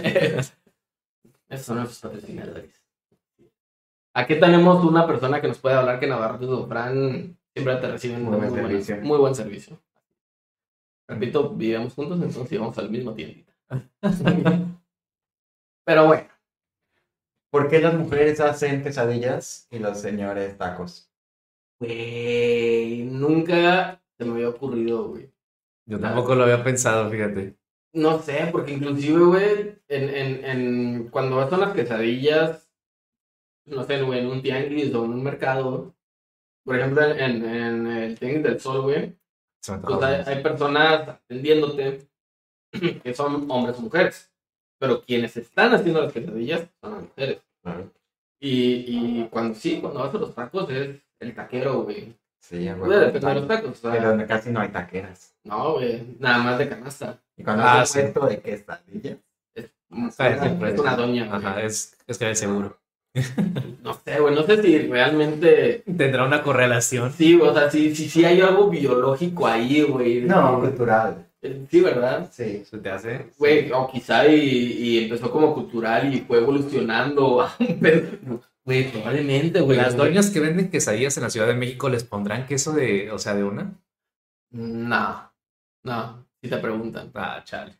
[1.48, 2.74] Esos son nuestros patrocinadores.
[4.14, 8.22] Aquí tenemos una persona que nos puede hablar que Navarro de Fran siempre te reciben
[8.22, 8.96] Muy buen buena- servicio.
[9.02, 9.80] muy buen servicio.
[11.08, 13.52] Repito, vivimos juntos, entonces íbamos al mismo tiendita.
[15.84, 16.28] Pero bueno,
[17.50, 21.10] ¿Por qué las mujeres hacen quesadillas y los señores tacos?
[21.80, 25.32] güey, nunca se me había ocurrido, güey.
[25.86, 27.56] Yo tampoco lo había pensado, fíjate.
[27.92, 32.70] No sé, porque inclusive, güey, en, en, en, cuando vas a unas quesadillas,
[33.64, 35.96] no sé, güey, en un tianguis o en un mercado,
[36.64, 39.18] por ejemplo, en, en el tianguis del sol, güey,
[39.82, 42.06] pues hay, hay personas atendiéndote
[43.02, 44.29] que son hombres o mujeres,
[44.80, 47.38] pero quienes están haciendo las quesadillas son las mujeres.
[47.62, 47.92] Claro.
[48.40, 52.16] Y, y cuando sí, cuando vas a los tacos es el taquero, güey.
[52.42, 52.68] Sí.
[52.78, 55.36] Puede depender de los tacos, o sea, Pero casi no hay taqueras.
[55.44, 57.18] no, güey, nada más de canasta.
[57.36, 58.20] Y cuando Ah, haces sí.
[58.28, 59.18] de quesadillas,
[59.54, 59.64] Es,
[59.94, 61.36] es siempre es es- una doña, güey.
[61.44, 62.78] Ajá, es, es que de seguro.
[63.82, 65.82] No sé, güey, no sé si realmente.
[65.84, 67.12] Tendrá una correlación.
[67.12, 70.20] Sí, o sea, sí, sí, sí hay algo biológico ahí, güey.
[70.22, 71.26] no, cultural.
[71.70, 72.30] Sí, ¿verdad?
[72.32, 72.64] Sí.
[72.64, 73.30] ¿Se te hace?
[73.38, 78.40] Güey, o quizá y, y empezó como cultural y fue evolucionando a un pedo.
[78.64, 79.78] Güey, probablemente, güey.
[79.78, 83.18] Las doñas que venden quesadillas en la Ciudad de México les pondrán queso de, o
[83.18, 83.72] sea, de una.
[84.50, 85.32] No,
[85.84, 87.10] no, si te preguntan.
[87.14, 87.72] Ah, chale.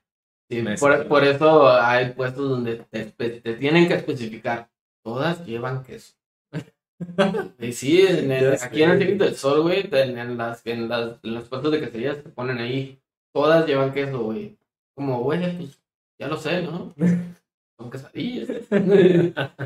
[0.49, 4.71] Sí, por, por eso hay puestos donde te, te tienen que especificar.
[5.05, 6.15] Todas llevan queso.
[7.59, 11.19] Y sí, en el- aquí en el Tianguis del Sol, güey, en, las, en, las,
[11.23, 13.01] en los puestos de quesadillas te ponen ahí.
[13.33, 14.59] Todas llevan queso, güey.
[14.95, 15.81] Como, güey, pues
[16.19, 16.95] ya lo sé, ¿no?
[17.79, 18.49] Son quesadillas.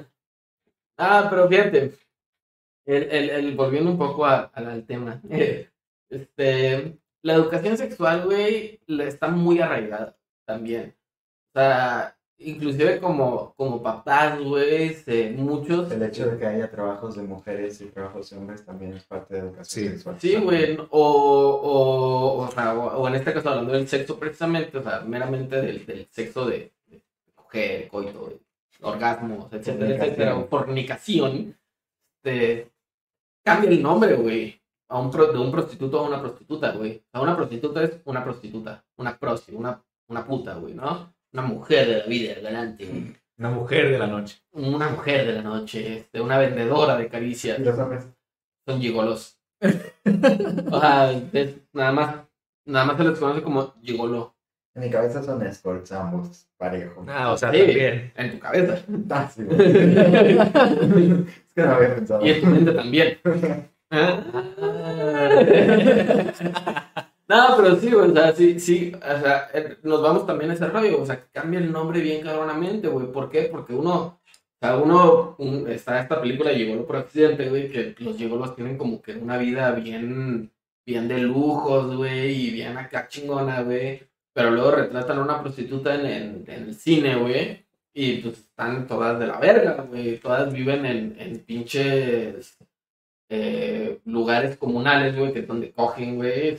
[0.98, 1.94] ah, pero fíjate.
[2.86, 5.20] El, el, el- volviendo un poco a- al- al tema.
[6.10, 10.94] Este, la educación sexual, güey, está muy arraigada también.
[11.52, 15.90] O sea, inclusive como, como papás, güey, se- muchos...
[15.90, 19.34] El hecho de que haya trabajos de mujeres y trabajos de hombres también es parte
[19.34, 19.90] de educación Sí.
[19.90, 20.16] sexual.
[20.20, 24.76] Sí, güey, o, o, o, sea, o, o en este caso hablando del sexo precisamente,
[24.78, 27.02] o sea, meramente del, del sexo de, de
[27.34, 28.40] coger, coito, de
[28.82, 31.56] orgasmos, etcétera, etcétera, o fornicación,
[32.22, 32.70] este,
[33.42, 37.02] cambia el nombre, güey, a un pro- de un prostituto a una prostituta, güey.
[37.10, 41.13] Sea, una prostituta es una prostituta, una prosti, una, una puta, güey, ¿no?
[41.34, 43.16] Una mujer de la vida, galante, güey.
[43.38, 44.36] Una mujer de la noche.
[44.52, 48.06] Una mujer de la noche, este, una vendedora de caricias Y los hombres.
[48.66, 49.36] son gigolos.
[50.70, 52.16] o sea, es- nada más,
[52.66, 54.32] nada más se les conoce como gigolo
[54.76, 57.04] En mi cabeza son escorts ambos, parejo.
[57.08, 57.58] Ah, o sea, Sí.
[57.58, 58.12] también.
[58.16, 58.78] en tu cabeza.
[59.10, 59.54] Ah, sí, es
[61.54, 62.24] que no había pensado.
[62.26, 63.18] Y en tu mente también.
[67.28, 70.54] No, pero sí, güey, o sea, sí, sí, o sea, eh, nos vamos también a
[70.54, 73.44] ese rollo, o sea, cambia el nombre bien cabronamente, güey, ¿por qué?
[73.50, 74.20] Porque uno, o
[74.60, 79.00] sea, uno, un- está esta película Gigolo por accidente, güey, que los gigolos tienen como
[79.02, 80.50] que una vida bien,
[80.86, 84.02] bien de lujos, güey, y bien acá chingona, güey,
[84.34, 87.64] pero luego retratan a una prostituta en, el cine, güey,
[87.94, 92.58] y pues están todas de la verga, güey, todas viven en, en pinches
[93.28, 96.58] eh, lugares comunales, güey, que es donde cogen, güey,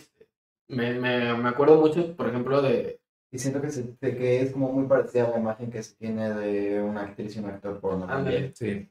[0.68, 2.99] Me, me, me acuerdo mucho, por ejemplo, de...
[3.32, 5.95] Y siento que, se- de que es como muy parecida a la imagen que se
[5.95, 8.51] tiene de una actriz y un actor porno Ándale.
[8.51, 8.55] también.
[8.55, 8.89] Sí.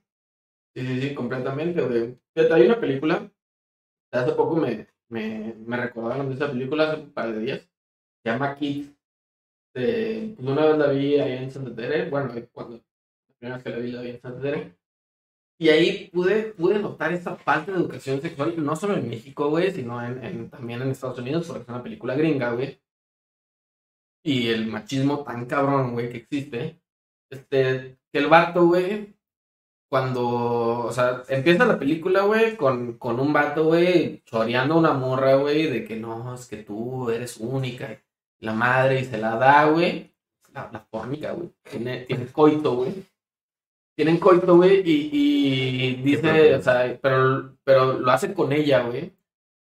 [0.76, 2.18] Sí, sí, sí, completamente, güey.
[2.34, 3.30] Fíjate, hay una película,
[4.12, 7.60] hace poco me, me, me recordaron de esa película, hace un par de días,
[8.22, 8.92] se llama Kids.
[9.74, 13.64] De, pues una vez la vi ahí en Santa Tere, bueno, cuando la primera vez
[13.64, 14.74] que la vi la vi en Santa Tere.
[15.64, 19.72] Y ahí pude, pude notar esa falta de educación sexual, no solo en México, güey,
[19.72, 22.82] sino en, también en Estados Unidos, porque es una película gringa, güey.
[24.22, 26.82] Y el machismo tan cabrón, güey, que existe.
[27.30, 29.16] Este, que el vato, güey,
[29.88, 35.36] cuando, o sea, empieza la película, güey, con, con un vato, güey, choreando una morra,
[35.36, 38.02] güey, de que no, es que tú eres única,
[38.40, 40.14] la madre, y se la da, güey,
[40.52, 42.92] la, la güey, tiene, tiene coito, güey,
[43.96, 49.12] tienen coito, güey, y, y dice, o sea, pero, pero lo hace con ella, güey,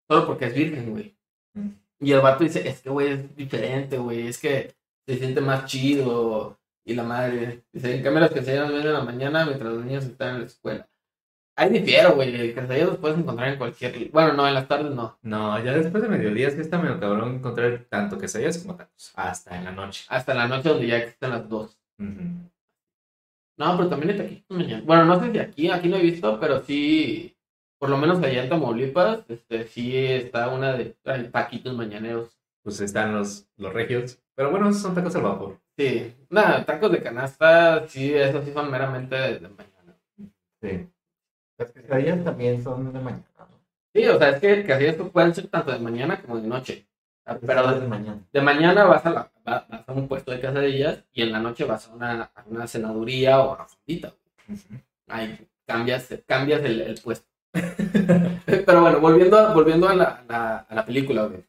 [0.09, 1.17] solo porque es virgen, güey.
[1.55, 1.69] Mm.
[2.01, 4.75] Y el vato dice, es que, güey, es diferente, güey, es que
[5.07, 9.05] se siente más chido, y la madre, dice, en cambio las quesadillas vienen en la
[9.05, 10.89] mañana mientras los niños están en la escuela.
[11.55, 14.11] Ahí difiero, güey, quesadillas los puedes encontrar en cualquier...
[14.11, 15.19] Bueno, no, en las tardes no.
[15.23, 19.13] No, ya después de mediodía es que está medio cabrón encontrar tanto quesadillas como tacos.
[19.17, 20.07] Hasta en la noche.
[20.09, 21.79] Hasta la noche donde ya existen las dos.
[23.59, 24.83] No, pero también hay taquitos mañana.
[24.87, 27.37] Bueno, no sé si aquí, aquí no he visto, pero sí,
[27.79, 32.39] por lo menos allá en Tamaulipas, este, sí está una de hay taquitos mañaneros.
[32.63, 34.21] Pues están los, los regios.
[34.35, 35.59] Pero bueno, esos son tacos al vapor.
[35.77, 39.97] Sí, nada, tacos de canasta, sí, esos sí son meramente de, de mañana.
[40.63, 40.89] Sí.
[41.59, 43.61] Las quesadillas también son de mañana, ¿no?
[43.95, 46.89] Sí, o sea, es que quesadillas pueden ser tanto de mañana como de noche.
[47.27, 48.29] Ah, Pero Quesadillas de, de mañana.
[48.33, 51.65] de mañana vas a, la, vas a un puesto de quesadillas y en la noche
[51.65, 54.15] vas a una, a una cenaduría o a una fondita.
[55.09, 57.27] Ahí cambias, cambias el, el puesto.
[58.47, 61.45] Pero bueno, volviendo, a- volviendo a, la, a la, a la película, güey.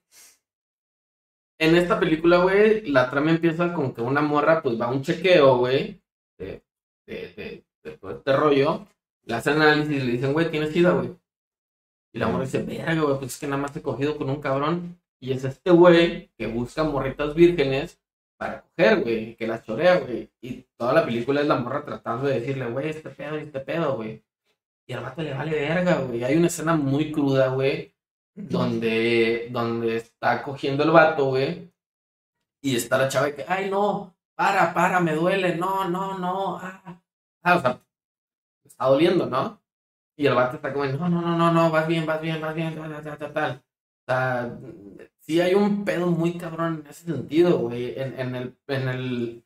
[1.59, 5.01] En esta película, güey, la trama empieza con que una morra, pues va a un
[5.01, 6.01] chequeo, güey,
[6.37, 6.63] de,
[7.05, 8.87] de, de, de todo este rollo.
[9.25, 11.13] Le hacen análisis y le dicen, güey, tienes sida, güey.
[12.13, 14.39] Y la morra dice, verga, güey, pues es que nada más he cogido con un
[14.41, 14.99] cabrón.
[15.19, 17.99] Y es este güey que busca morritas vírgenes
[18.37, 20.31] para coger, güey, que las chorea, güey.
[20.41, 23.95] Y toda la película es la morra tratando de decirle, güey, este pedo, este pedo,
[23.97, 24.23] güey.
[24.87, 26.23] Y al vato le vale verga, güey.
[26.23, 27.93] Hay una escena muy cruda, güey,
[28.35, 31.71] donde, donde está cogiendo el vato, güey.
[32.61, 36.57] Y está la chava que, ay, no, para, para, me duele, no, no, no.
[36.57, 37.01] Ah,
[37.41, 37.81] Ah, o sea,
[38.63, 39.61] está doliendo, ¿no?
[40.17, 42.53] Y el vato está como, no, no, no, no, no, vas bien, vas bien, vas
[42.53, 43.63] bien, tal, tal, tal, tal.
[44.09, 44.59] O sea,
[45.19, 47.93] sí hay un pedo muy cabrón en ese sentido, güey.
[47.99, 49.45] En, el, en el,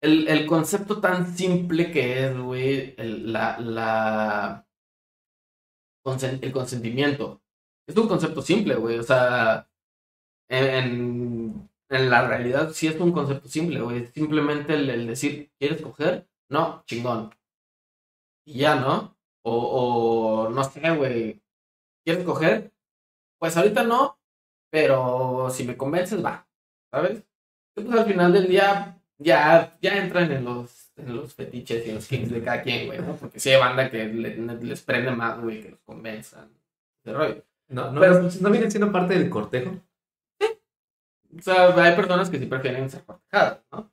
[0.00, 4.64] el, el concepto tan simple que es, güey, el, la,
[6.40, 7.42] el consentimiento.
[7.88, 9.00] Es un concepto simple, güey.
[9.00, 9.68] O sea,
[10.48, 14.06] en, en la realidad sí es un concepto simple, güey.
[14.12, 16.28] Simplemente el, el decir, ¿quieres coger?
[16.48, 17.34] No, chingón.
[18.46, 19.16] Y ya, ¿no?
[19.42, 21.42] O, o no sé, güey.
[22.04, 22.72] ¿Quieres coger?
[23.38, 24.18] Pues ahorita no,
[24.70, 26.46] pero si me convences, va.
[26.90, 27.22] ¿Sabes?
[27.76, 31.90] Y pues al final del día ya, ya entran en los, en los fetiches y
[31.90, 33.14] en los kings de cada quien, güey, ¿no?
[33.16, 36.50] Porque sí hay banda que le- les prende más, güey, que los convenzan.
[37.04, 37.44] Ese rollo.
[37.68, 39.72] No, no, Pero- no vienen siendo parte del cortejo.
[41.38, 43.90] O sea, hay personas que sí prefieren ser cortejadas, ¿no?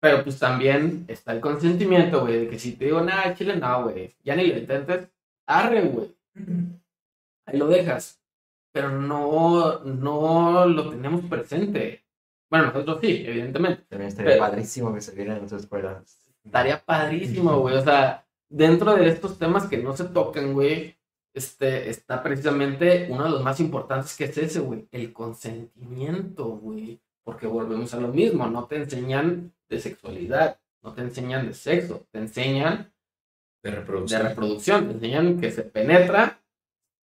[0.00, 3.82] Pero pues también está el consentimiento, güey, de que si te digo, nada, chile, no,
[3.84, 5.08] güey, ya ni lo intentes,
[5.46, 6.16] arre, güey.
[7.44, 8.19] Ahí lo dejas.
[8.72, 12.04] Pero no, no lo tenemos presente.
[12.50, 13.82] Bueno, nosotros sí, evidentemente.
[13.88, 16.02] También estaría Pero- padrísimo que se viera en tu escuela.
[16.44, 17.76] Estaría padrísimo, güey.
[17.76, 20.96] O sea, dentro de estos temas que no se tocan, güey,
[21.34, 24.88] este, está precisamente uno de los más importantes que es ese, güey.
[24.90, 27.00] El consentimiento, güey.
[27.22, 32.06] Porque volvemos a lo mismo, no te enseñan de sexualidad, no te enseñan de sexo,
[32.10, 32.90] te enseñan
[33.62, 34.22] De de reproducción.
[34.22, 36.40] reproducción, te enseñan que se penetra,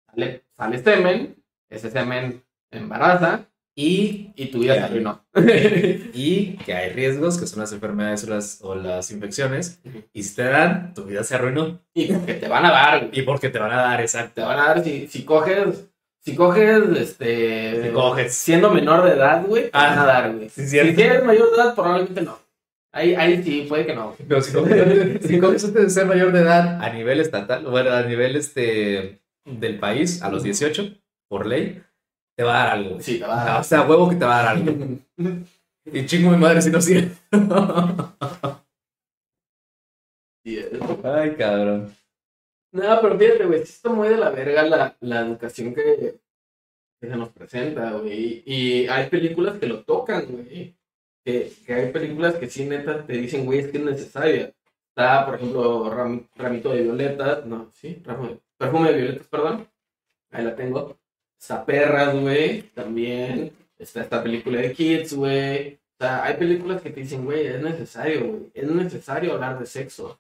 [0.08, 1.41] sale, sale semen,
[1.72, 5.26] ese semen embaraza y, y tu vida se arruinó.
[6.14, 9.82] y que hay riesgos, que son las enfermedades o las, o las infecciones.
[10.14, 11.82] Y si te dan, tu vida se arruinó.
[11.94, 13.20] y porque te van a dar, güey.
[13.20, 14.34] Y porque te van a dar, exacto.
[14.36, 15.88] te van a dar si, si coges
[16.24, 18.34] si coges este Si coges.
[18.36, 21.50] siendo menor de edad güey te Ah, van a dar güey sí, si eres mayor
[21.50, 22.38] de edad probablemente no
[22.92, 26.32] ahí ahí sí puede que no Pero si coges, si coges antes de ser mayor
[26.32, 30.94] de edad a nivel estatal, bueno, a nivel este, del país, a los 18,
[31.32, 31.82] por ley,
[32.36, 32.90] te va a dar algo.
[32.92, 33.02] güey.
[33.02, 34.72] sí te va a dar O sea, huevo que te va a dar algo.
[35.84, 37.10] Y chingo mi madre si no sirve.
[41.04, 41.92] Ay, cabrón.
[42.72, 46.20] no pero fíjate güey sí está muy de la verga la, la educación que
[47.00, 48.44] que se nos presenta, güey.
[48.46, 50.76] Y hay películas que lo tocan, güey.
[51.26, 54.54] Que, que hay películas que sí, neta, te dicen, güey, es que es necesaria.
[54.90, 59.68] Está, por ejemplo, Ram- Ramito de Violetas, no, sí, Ramo- Perfume de Violetas, perdón.
[60.30, 60.96] Ahí la tengo.
[61.42, 63.52] Está Perras, güey, también.
[63.80, 65.80] Está esta película de Kids, güey.
[66.00, 68.52] O sea, hay películas que te dicen, güey, es necesario, güey.
[68.54, 70.20] Es necesario hablar de sexo.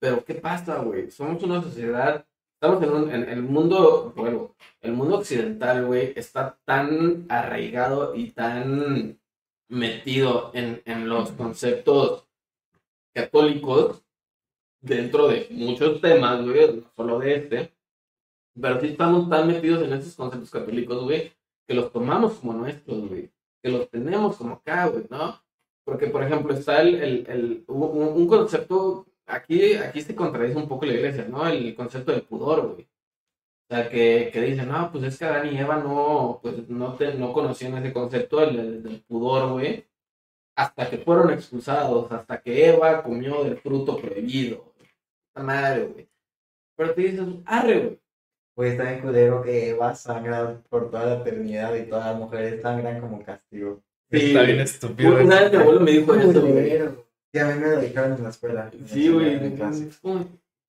[0.00, 1.10] Pero, ¿qué pasa, güey?
[1.10, 2.26] Somos una sociedad.
[2.54, 8.30] Estamos en, un, en el mundo, bueno, el mundo occidental, güey, está tan arraigado y
[8.30, 9.20] tan
[9.68, 12.26] metido en, en los conceptos
[13.14, 14.02] católicos
[14.80, 17.73] dentro de muchos temas, güey, no solo de este.
[18.60, 21.32] Pero sí estamos tan metidos en esos conceptos católicos, güey,
[21.66, 23.30] que los tomamos como nuestros, güey.
[23.62, 25.40] Que los tenemos como acá, güey, ¿no?
[25.84, 30.86] Porque, por ejemplo, está el, el, el- un, concepto, aquí, aquí se contradice un poco
[30.86, 31.46] la iglesia, ¿no?
[31.46, 32.84] El concepto del pudor, güey.
[33.68, 36.94] O sea, que, que dicen, no, pues es que Adán y Eva no, pues no,
[36.94, 39.86] te, no conocían ese concepto del, del- del pudor, güey.
[40.56, 44.72] Hasta que fueron expulsados, hasta que Eva comió del fruto prohibido.
[45.28, 46.08] Esta madre, güey.
[46.76, 48.00] Pero te dices, arre, güey.
[48.54, 52.62] Pues está bien culero que Eva sangra por toda la eternidad y todas las mujeres
[52.62, 53.82] sangran como castigo.
[54.10, 55.20] Sí, Está bien estúpido.
[55.20, 56.52] Una vez mi abuelo me dijo eso, güey.
[56.52, 57.06] Culero.
[57.32, 58.70] Sí, a mí me lo dijeron en la escuela.
[58.86, 59.34] Sí, güey.
[59.34, 59.88] En clase.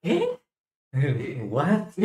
[0.02, 0.30] ¿Qué?
[1.50, 1.90] ¿What?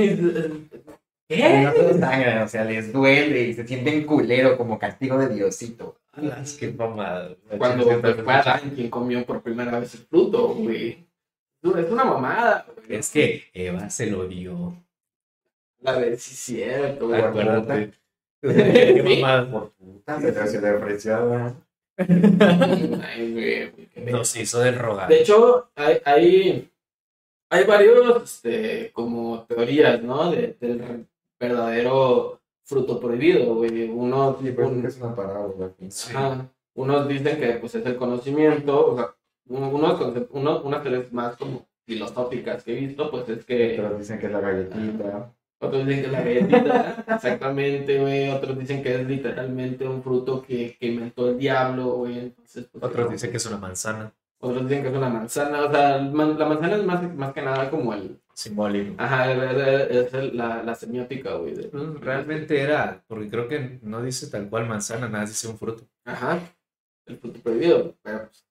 [1.33, 1.63] Y ¿Qué?
[1.63, 6.01] no sangran, o sea, les duele y se sienten culero como castigo de Diosito.
[6.11, 7.37] Alas, qué mamada.
[7.57, 11.07] Cuando fue Adán quien comió por primera vez el fruto, güey.
[11.63, 12.67] Es una mamada.
[12.89, 14.75] Es que Eva se lo dio.
[15.83, 17.21] La de sí, cierto, güey.
[17.21, 17.93] Acuérdate.
[18.43, 19.51] Qué mamada.
[19.51, 20.19] Por puta,
[24.11, 25.09] Nos hizo del rogar.
[25.09, 26.71] De hecho, hay, hay,
[27.51, 30.31] hay varios, este, como teorías, ¿no?
[30.31, 31.07] De, del
[31.39, 33.89] verdadero fruto prohibido, güey.
[33.89, 35.73] Unos, Sí, un- es una parábola.
[35.89, 36.13] Sí.
[36.15, 39.15] ajá, unos dicen que, pues, es el conocimiento, o sea,
[39.49, 39.73] unos,
[40.31, 43.79] uno- unas teorías más como filosóficas que he visto, pues, es que...
[43.81, 45.33] Otros dicen que es la galletita.
[45.63, 48.31] Otros dicen que es la galletita, exactamente, güey.
[48.31, 52.31] Otros dicen que es literalmente un fruto que, que inventó el diablo, güey.
[52.31, 53.13] Pues, Otros no.
[53.13, 54.13] dicen que es una manzana.
[54.39, 55.65] Otros dicen que es una manzana.
[55.67, 58.19] O sea, man- la manzana es más, más que nada como el.
[58.33, 58.95] Simbólico.
[58.97, 61.55] Ajá, es, la, la semiótica, güey.
[61.55, 65.59] de- Mm, Realmente era, porque creo que no dice tal cual manzana, nada, dice un
[65.59, 65.85] fruto.
[66.07, 66.39] Ajá,
[67.05, 67.95] el fruto prohibido.
[68.03, 68.47] Pero, pues.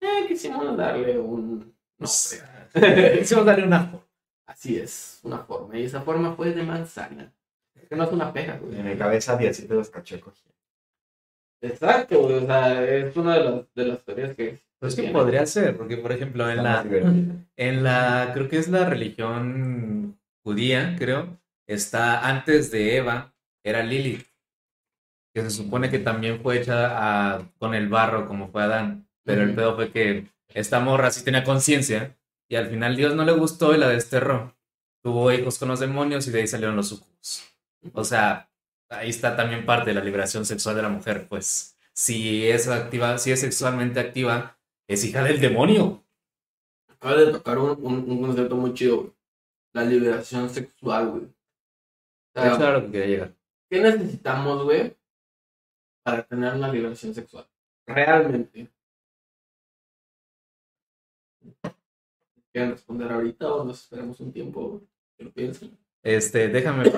[0.00, 1.74] Eh, quisimos darle un.
[1.98, 3.90] No, Hicimos darle una.
[4.56, 5.78] Así es, una forma.
[5.78, 7.30] Y esa forma fue de manzana.
[7.90, 8.78] Que no es una pera, güey.
[8.80, 10.54] En mi cabeza, Diosito los cachó cogiendo.
[11.60, 12.36] Exacto, güey.
[12.36, 14.58] O sea, es una de las, de las teorías que.
[14.78, 16.82] Pues que podría ser, porque por ejemplo en la,
[17.56, 23.32] en la, creo que es la religión judía, creo, está antes de Eva,
[23.64, 24.26] era Lilith,
[25.34, 29.42] que se supone que también fue hecha a- con el barro como fue Adán, pero
[29.42, 32.14] el pedo fue que esta morra sí tenía conciencia
[32.48, 34.56] y al final Dios no le gustó y la desterró.
[35.02, 37.44] Tuvo hijos con los demonios y de ahí salieron los sucubos.
[37.92, 38.50] O sea,
[38.88, 43.18] ahí está también parte de la liberación sexual de la mujer, pues si es activa,
[43.18, 46.04] si es sexualmente activa, es hija del demonio.
[46.88, 49.12] Acaba de tocar un, un, un concepto muy chido, güey.
[49.72, 51.24] La liberación sexual, güey.
[51.24, 51.32] O
[52.34, 53.34] sea, Eso era lo que quería llegar.
[53.70, 54.96] ¿Qué necesitamos, güey,
[56.04, 57.46] para tener una liberación sexual?
[57.86, 58.70] Realmente.
[62.56, 64.80] ¿Quieren responder ahorita o nos esperamos un tiempo
[65.18, 65.76] que lo piensen?
[66.02, 66.90] Este, déjame,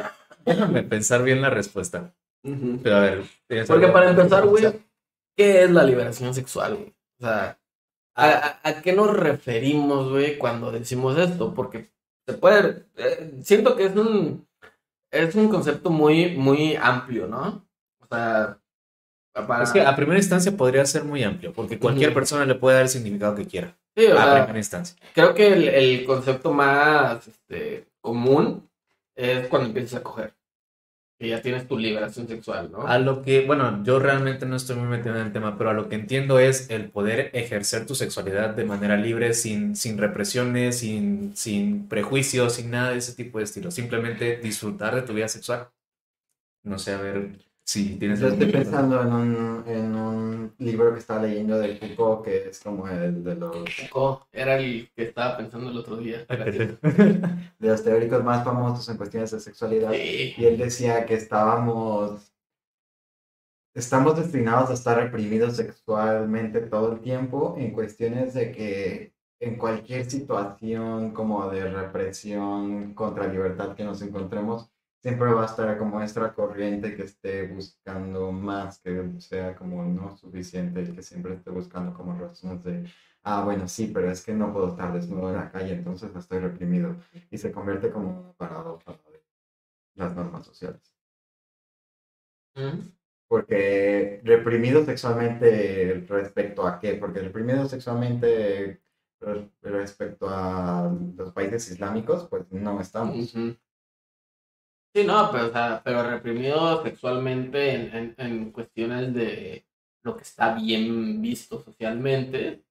[0.46, 2.14] déjame pensar bien la respuesta.
[2.44, 2.78] Ujú.
[2.80, 3.24] Pero a ver.
[3.48, 4.66] ¿tienes Porque para empezar, güey,
[5.36, 6.94] ¿qué es la liberación sexual, güey?
[7.18, 7.58] O sea,
[8.14, 11.52] ¿a, a, a qué nos referimos, güey, cuando decimos esto?
[11.52, 11.88] Porque
[12.24, 12.86] se puede...
[12.94, 14.46] eh, siento que es un...
[15.10, 17.66] Es un concepto muy, muy amplio, ¿no?
[18.00, 18.60] O sea,
[19.32, 19.62] para...
[19.64, 22.14] Es que a primera instancia podría ser muy amplio, porque cualquier Ujú.
[22.14, 23.76] persona le puede dar el significado que quiera.
[23.96, 24.96] Sí, A sea, primera instancia.
[25.14, 28.68] creo que el, el concepto más este, común
[29.16, 30.34] es cuando empiezas a coger.
[31.20, 32.86] Que ya tienes tu liberación sexual, ¿no?
[32.86, 35.72] A lo que, bueno, yo realmente no estoy muy metido en el tema, pero a
[35.72, 40.78] lo que entiendo es el poder ejercer tu sexualidad de manera libre, sin, sin represiones,
[40.78, 43.72] sin, sin prejuicios, sin nada de ese tipo de estilo.
[43.72, 45.68] Simplemente disfrutar de tu vida sexual.
[46.62, 47.30] No sé, a ver
[47.68, 52.24] si tienes Yo estoy pensando en un, en un libro que estaba leyendo de Foucault,
[52.24, 56.24] que es como el de los, Foucault era el que estaba pensando el otro día.
[57.58, 59.92] De los teóricos más famosos en cuestiones de sexualidad.
[59.92, 60.32] Sí.
[60.38, 62.32] Y él decía que estábamos,
[63.74, 70.10] estamos destinados a estar reprimidos sexualmente todo el tiempo en cuestiones de que en cualquier
[70.10, 74.70] situación como de represión contra libertad que nos encontremos,
[75.00, 80.16] siempre va a estar como esta corriente que esté buscando más, que sea como no
[80.16, 82.84] suficiente y que siempre esté buscando como razones de,
[83.22, 86.40] ah, bueno, sí, pero es que no puedo estar desnudo en la calle, entonces estoy
[86.40, 86.96] reprimido.
[87.30, 89.22] Y se convierte como una paradoja de
[89.94, 90.94] las normas sociales.
[93.28, 96.94] Porque reprimido sexualmente respecto a qué?
[96.94, 98.80] Porque reprimido sexualmente
[99.62, 103.34] respecto a los países islámicos, pues no estamos.
[104.94, 109.66] Sí, no, pero, o sea, pero reprimido sexualmente en, en, en cuestiones de
[110.02, 112.64] lo que está bien visto socialmente,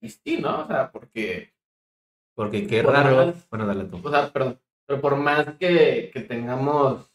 [0.00, 0.62] y sí, ¿no?
[0.62, 1.52] O sea, porque...
[2.34, 3.34] Porque qué raro...
[3.50, 4.00] bueno, dale tú.
[4.02, 7.10] O sea, perdón, pero por más que, que tengamos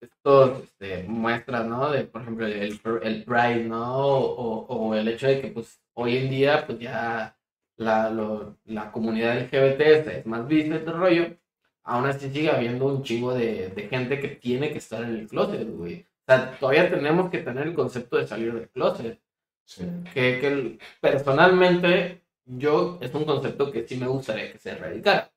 [0.00, 1.90] estos este, muestras, ¿no?
[1.90, 4.18] De, por ejemplo, el, el Pride, ¿no?
[4.18, 7.36] O, o, el hecho de que, pues, hoy en día, pues ya
[7.76, 11.36] la, lo, la comunidad LGBT es más vista este rollo,
[11.84, 15.28] aún así sigue habiendo un chingo de, de, gente que tiene que estar en el
[15.28, 16.06] closet, güey.
[16.26, 19.20] O sea, todavía tenemos que tener el concepto de salir del closet.
[19.64, 19.84] Sí.
[20.12, 25.30] Que, que personalmente, yo es un concepto que sí me gustaría que se erradicara.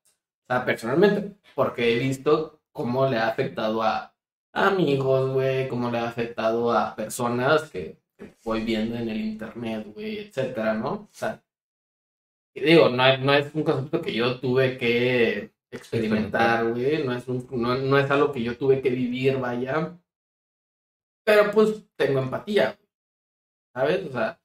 [0.44, 4.14] O sea, personalmente, porque he visto cómo le ha afectado a
[4.52, 9.86] amigos, güey, cómo le ha afectado a personas que, que voy viendo en el internet,
[9.94, 10.92] güey, etcétera, ¿no?
[10.92, 11.42] O sea,
[12.54, 17.04] digo, no, no es un concepto que yo tuve que experimentar, güey.
[17.04, 19.96] No es, no, es algo que yo tuve que vivir, vaya.
[21.24, 22.78] Pero pues tengo empatía,
[23.74, 24.06] ¿sabes?
[24.06, 24.38] O sea,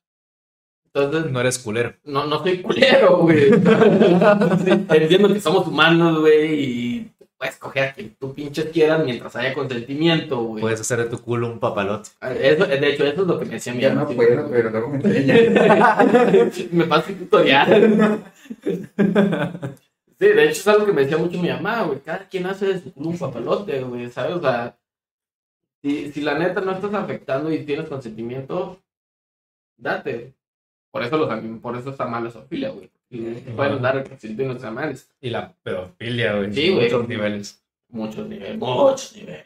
[0.85, 1.31] entonces...
[1.31, 1.93] No eres culero.
[2.03, 3.49] No, no soy culero, güey.
[4.89, 9.53] Entiendo que somos humanos, güey, y puedes coger a quien tú pinches quieras mientras haya
[9.53, 10.61] consentimiento, güey.
[10.61, 12.09] Puedes hacer de tu culo un papalote.
[12.39, 14.89] Eso, de hecho, eso es lo que me decía mi Ya no puedo, pero luego
[14.89, 15.97] me enseña.
[16.71, 18.23] me pasa el tutorial.
[20.21, 21.99] Sí, de hecho es algo que me decía mucho mi mamá, güey.
[21.99, 24.35] Cada quien hace de su culo un papalote, güey, ¿sabes?
[24.35, 24.77] O sea,
[25.81, 28.79] si, si la neta no estás afectando y tienes consentimiento,
[29.77, 30.35] date.
[30.91, 32.91] Por eso, los, por eso está mal la zoofilia, güey.
[33.09, 35.11] Y pueden dar consentimiento a nuestras madres.
[35.21, 36.53] Y la pedofilia, güey.
[36.53, 36.83] Sí, güey.
[36.83, 37.63] Muchos niveles.
[37.89, 38.57] Muchos niveles.
[38.59, 39.45] Muchos niveles.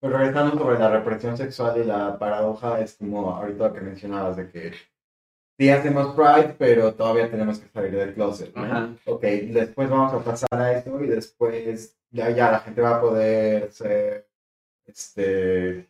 [0.00, 4.50] Pero regresando sobre la represión sexual y la paradoja, es como ahorita que mencionabas de
[4.50, 4.74] que
[5.58, 8.54] sí hacemos Pride, pero todavía tenemos que salir del closet.
[8.54, 8.96] ¿no?
[9.06, 13.00] Ok, después vamos a pasar a esto y después ya, ya la gente va a
[13.00, 14.28] poder ser
[14.86, 15.88] este,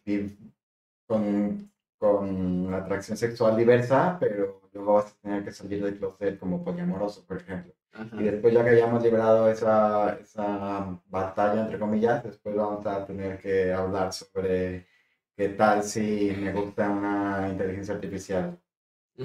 [1.07, 6.65] con, con atracción sexual diversa, pero luego vas a tener que salir del closet como
[6.65, 7.73] poliamoroso, por ejemplo.
[8.19, 13.39] Y después ya que hayamos liberado esa, esa batalla, entre comillas, después vamos a tener
[13.39, 14.89] que hablar sobre
[15.37, 18.59] qué tal si me gusta una inteligencia artificial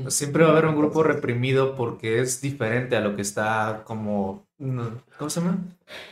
[0.07, 4.47] Siempre va a haber un grupo reprimido porque es diferente a lo que está como,
[5.17, 5.57] ¿cómo se llama?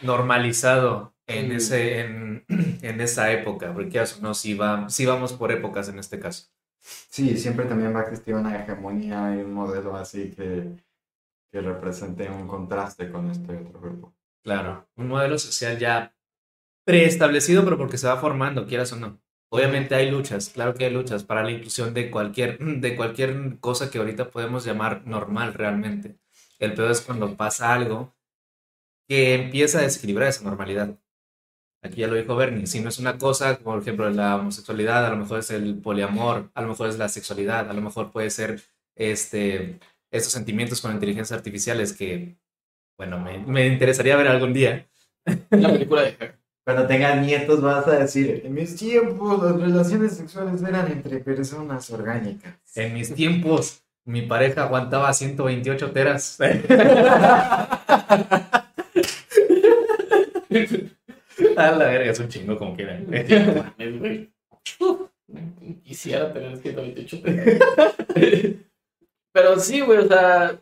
[0.01, 2.45] Normalizado en, ese, en,
[2.81, 6.47] en esa época, porque no, si va, sí vamos por épocas en este caso.
[6.79, 10.71] Sí, siempre también va a existir una hegemonía y un modelo así que,
[11.51, 14.13] que represente un contraste con este otro grupo.
[14.43, 16.15] Claro, un modelo social ya
[16.85, 19.19] preestablecido, pero porque se va formando, quieras o no.
[19.49, 23.89] Obviamente hay luchas, claro que hay luchas para la inclusión de cualquier, de cualquier cosa
[23.89, 26.17] que ahorita podemos llamar normal realmente.
[26.59, 28.15] El peor es cuando pasa algo
[29.07, 30.97] que empieza a desequilibrar esa normalidad.
[31.81, 35.11] Aquí ya lo dijo Bernie, si no es una cosa, por ejemplo, la homosexualidad, a
[35.11, 38.29] lo mejor es el poliamor, a lo mejor es la sexualidad, a lo mejor puede
[38.29, 38.61] ser
[38.95, 39.79] este,
[40.11, 42.37] estos sentimientos con inteligencias artificiales que,
[42.97, 44.87] bueno, me, me interesaría ver algún día.
[45.51, 46.36] La película de
[46.67, 51.89] cuando tengas nietos vas a decir, en mis tiempos las relaciones sexuales eran entre personas
[51.91, 52.55] orgánicas.
[52.75, 56.37] En mis tiempos mi pareja aguantaba 128 teras.
[61.55, 63.07] A la verga, es un chingo como quieran.
[65.85, 67.45] Quisiera tener 128 teras.
[69.31, 70.61] Pero sí, güey, o sea,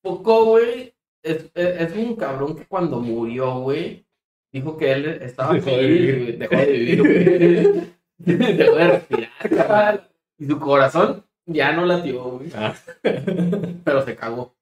[0.00, 4.06] Poco, güey, es, es un cabrón que cuando murió, güey,
[4.52, 7.92] dijo que él estaba dejó feliz, dejó de vivir, güey.
[8.56, 10.08] dejó de respirar,
[10.38, 12.50] Y su corazón ya no latió, güey.
[12.54, 12.74] Ah.
[13.02, 14.54] Pero se cagó.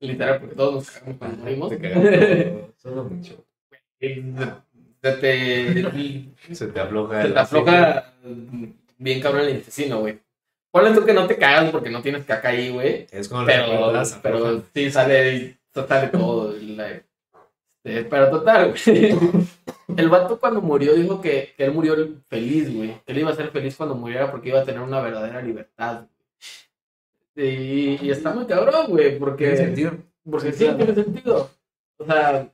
[0.00, 1.70] Literal, porque todos nos cagamos cuando morimos.
[1.70, 3.44] Se cagó solo mucho.
[4.00, 7.22] Se te, se te afloja.
[7.22, 8.14] Se te afloja
[8.98, 10.20] bien cabrón el intestino, güey.
[10.70, 13.06] Ponle tú que no te cagas porque no tienes caca ahí, güey.
[13.10, 13.92] Es como pero,
[14.22, 16.54] pero sí sale, sale todo.
[16.60, 17.02] La,
[17.84, 19.14] este, pero total, güey.
[19.96, 21.96] El vato cuando murió dijo que, que él murió
[22.28, 23.00] feliz, güey.
[23.04, 26.06] Que él iba a ser feliz cuando muriera porque iba a tener una verdadera libertad.
[27.34, 29.44] Y, y está muy cabrón, güey, porque...
[29.50, 29.92] Tiene sentido.
[30.30, 31.50] Porque sí, tiene sentido.
[31.96, 32.52] O sea,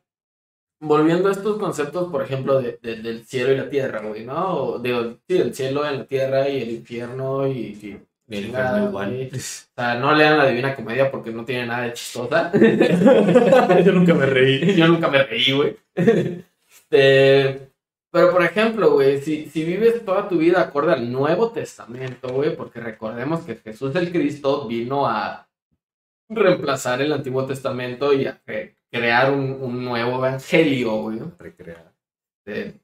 [0.80, 4.54] volviendo a estos conceptos, por ejemplo, de, de- del cielo y la tierra, güey, ¿no?
[4.56, 7.52] O, digo, sí, el cielo en la tierra y el infierno y...
[7.58, 9.08] y Y el chingada, infierno igual.
[9.10, 9.30] güey.
[9.34, 12.52] O sea, no lean la Divina Comedia porque no tiene nada de chistosa.
[13.84, 14.74] Yo nunca me reí.
[14.76, 15.76] Yo nunca me reí, güey.
[15.94, 17.70] Este,
[18.10, 22.54] pero, por ejemplo, güey, si, si vives toda tu vida acorde al Nuevo Testamento, güey,
[22.56, 25.48] porque recordemos que Jesús el Cristo vino a
[26.28, 31.18] reemplazar el Antiguo Testamento y a cre- crear un, un nuevo evangelio, güey.
[31.38, 31.92] Recrear.
[32.46, 32.80] Este,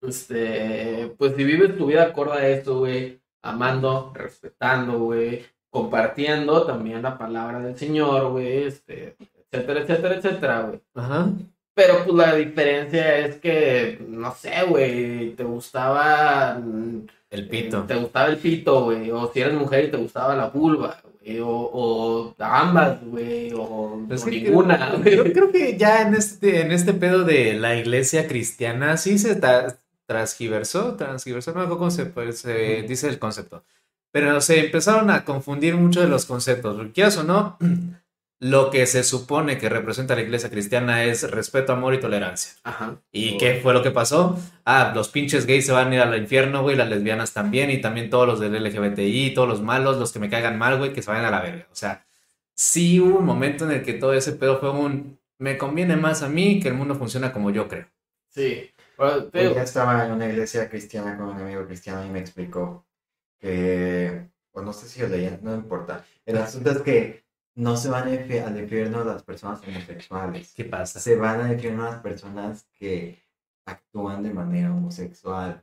[0.00, 7.02] este, pues si vives tu vida acorde a esto, güey, amando, respetando, güey, compartiendo también
[7.02, 9.16] la palabra del Señor, güey, este,
[9.50, 10.80] etcétera, etcétera, etcétera, güey.
[10.94, 11.28] Ajá.
[11.74, 16.58] Pero pues la diferencia es que, no sé, güey, te gustaba...
[16.62, 17.82] mm, El pito.
[17.84, 19.10] Te gustaba el pito, güey.
[19.10, 21.40] O si eres mujer y te gustaba la vulva, güey.
[21.40, 23.52] O, o ambas, güey.
[23.56, 25.02] O, ninguna, creo, güey.
[25.02, 29.36] creo- creo que ya en este, en este pedo de la iglesia cristiana sí se
[29.36, 29.74] ta-
[30.12, 33.64] transgiversó, transgiversó, no me acuerdo cómo se, dice el concepto.
[34.10, 36.78] Pero se empezaron a confundir mucho de los conceptos.
[36.92, 37.56] Quieras o no,
[38.40, 42.52] lo que se supone que representa la iglesia cristiana es respeto, amor y tolerancia.
[42.62, 42.96] Ajá.
[43.10, 44.38] ¿Y qué fue lo que pasó?
[44.66, 47.80] Ah, los pinches gays se van a ir al infierno, güey, las lesbianas también, y
[47.80, 51.00] también todos los del LGBTI, todos los malos, los que me caigan mal, güey, que
[51.00, 51.68] se vayan a la verga.
[51.72, 52.04] O sea,
[52.54, 56.22] sí hubo un momento en el que todo ese pedo fue un, me conviene más
[56.22, 57.86] a mí que el mundo funciona como yo creo.
[58.28, 58.71] Sí.
[59.02, 62.86] Pero, digo, ya estaba en una iglesia cristiana con un amigo cristiano y me explicó
[63.38, 66.04] que, o no sé si lo leían, no importa.
[66.24, 67.24] El asunto es que
[67.56, 70.54] no se van al infi- al infierno las personas homosexuales.
[70.54, 71.00] ¿Qué pasa?
[71.00, 73.22] Se van al infierno las personas que
[73.66, 75.62] actúan de manera homosexual.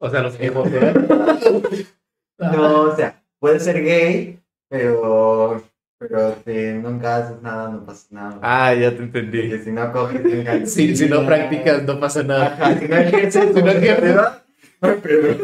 [0.00, 0.36] O sea, los
[2.38, 5.62] No, o sea, puede ser gay, pero,
[6.08, 8.38] pero si nunca haces nada, no pasa nada.
[8.42, 9.48] Ah, ya te entendí.
[9.48, 12.46] Porque si no coges, nunca- Si, si no practicas, no pasa nada.
[12.58, 14.14] Ajá, si no ejerces, Si no ejerces.
[14.14, 15.36] no hay pedo.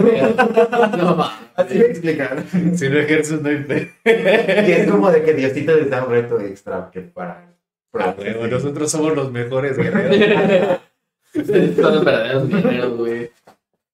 [0.99, 1.37] no mames.
[1.57, 2.45] Así me explicaron.
[2.77, 3.65] Si no ejerces, no hay.
[4.05, 7.47] Que es como de que Diosito les da un reto extra que para.
[7.95, 10.79] Ah, huevo, nosotros somos los mejores guerreros.
[11.35, 13.30] Ustedes son los verdaderos guerreros, güey.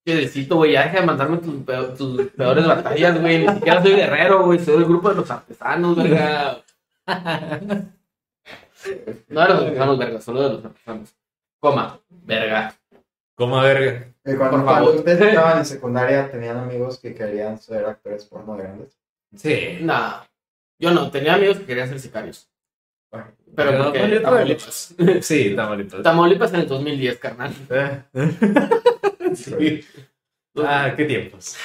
[0.07, 0.71] Qué decito, güey.
[0.71, 3.45] Ya deja de mandarme tus, peo- tus peores batallas, güey.
[3.45, 4.57] Ni siquiera soy guerrero, güey.
[4.57, 6.63] Soy del grupo de los artesanos, verga.
[9.27, 10.21] No de los artesanos, verga.
[10.21, 11.13] Solo de los artesanos.
[11.59, 12.73] Coma, verga.
[13.35, 14.07] Como verga.
[14.23, 14.95] Eh, Cuando, Por cuando favor.
[14.95, 18.97] ustedes estaban en secundaria, ¿tenían amigos que querían ser actores porno grandes?
[19.35, 19.79] Sí.
[19.81, 20.21] Nah.
[20.79, 21.11] Yo no.
[21.11, 22.49] Tenía amigos que querían ser sicarios.
[23.11, 23.27] Bueno,
[23.57, 24.95] Pero Pero porque vale, Tamaulipas.
[25.19, 26.01] Sí, está bonito.
[26.01, 27.53] Tamaulipas en el 2010, carnal.
[29.35, 29.83] Sí.
[30.57, 31.55] Ah, qué tiempos.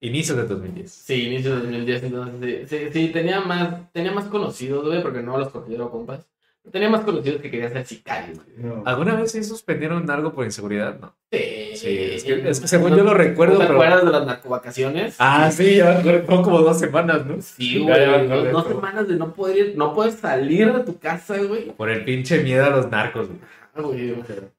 [0.00, 0.90] Inicios de 2010.
[0.90, 5.20] Sí, inicio de 2010, entonces sí, sí, sí, tenía más, tenía más conocidos, güey, porque
[5.22, 6.26] no los considero compas.
[6.70, 8.56] Tenía más conocidos que querían ser sicarios, güey.
[8.58, 8.82] no.
[8.86, 10.98] ¿Alguna vez sí suspendieron algo por inseguridad?
[11.00, 11.14] No.
[11.32, 14.04] Sí, Sí, es que, es que según yo lo recuerdo, ¿No ¿Te pero.
[14.04, 15.16] de las narcovacaciones?
[15.18, 16.26] Ah, sí, ya me acuerdo.
[16.26, 17.40] Fueron como dos semanas, ¿no?
[17.40, 20.80] Sí, Ya, ya me güey, dos, semanas de no poder ir, no poder salir de
[20.84, 21.70] tu casa, güey.
[21.72, 23.38] Por el pinche miedo a los narcos, güey.
[23.74, 24.14] Ah, güey,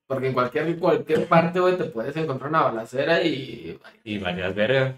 [0.07, 3.79] Porque en cualquier, cualquier parte, güey, te puedes encontrar una balacera y...
[4.03, 4.95] Y valías verga.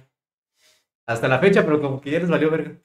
[1.07, 2.75] Hasta la fecha, pero como que ya les valió verga.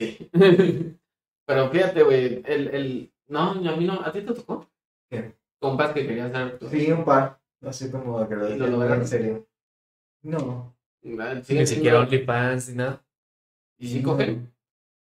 [1.46, 3.12] Pero fíjate, güey, el, el...
[3.28, 4.68] No, a mí no, ¿a ti te tocó?
[5.10, 5.32] ¿Qué?
[5.58, 6.58] Compas que querían ser...
[6.70, 7.40] Sí, un par.
[7.62, 9.00] Así como que lo ¿Y lo decían lograron?
[9.00, 9.48] en serio.
[10.22, 10.76] No.
[11.18, 13.02] Ah, Ni siquiera OnlyFans ni nada.
[13.78, 14.52] ¿Y sí cogen?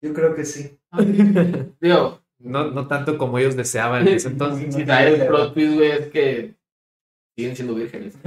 [0.02, 0.80] Yo creo que sí.
[1.80, 4.74] Digo, No, no tanto como ellos deseaban en ese entonces.
[4.76, 6.54] si trae el plot twist, güey, es que
[7.38, 8.16] siguen siendo vírgenes.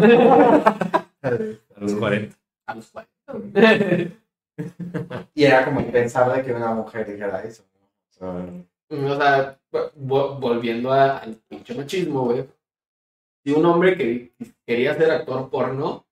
[1.23, 2.37] A los 40.
[2.67, 4.13] A los 40.
[5.35, 7.63] Y era como impensable que una mujer dijera eso.
[8.21, 8.27] ¿no?
[8.39, 8.39] O
[8.89, 9.59] sea, O sea,
[9.99, 12.47] vo- volviendo a- al pinche machismo, güey.
[13.45, 14.33] Si un hombre que
[14.67, 16.07] quería ser actor porno,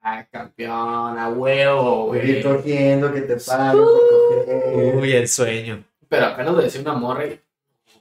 [0.00, 2.42] a campeón, a huevo, ir güey.
[2.42, 4.96] cogiendo, que te coger.
[4.96, 5.82] Uy, el sueño.
[6.08, 7.40] Pero apenas lo decía una morra y.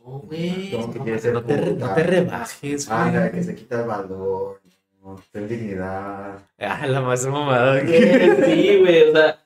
[0.06, 0.70] No, güey.
[0.72, 1.96] Que No te, no puta.
[1.96, 3.32] te rebajes, Ah, güey.
[3.32, 4.62] que se quita el valor.
[5.02, 6.40] No, ten dignidad.
[6.60, 7.80] Ah, la más mamada.
[7.82, 9.40] Sí, güey, o sea.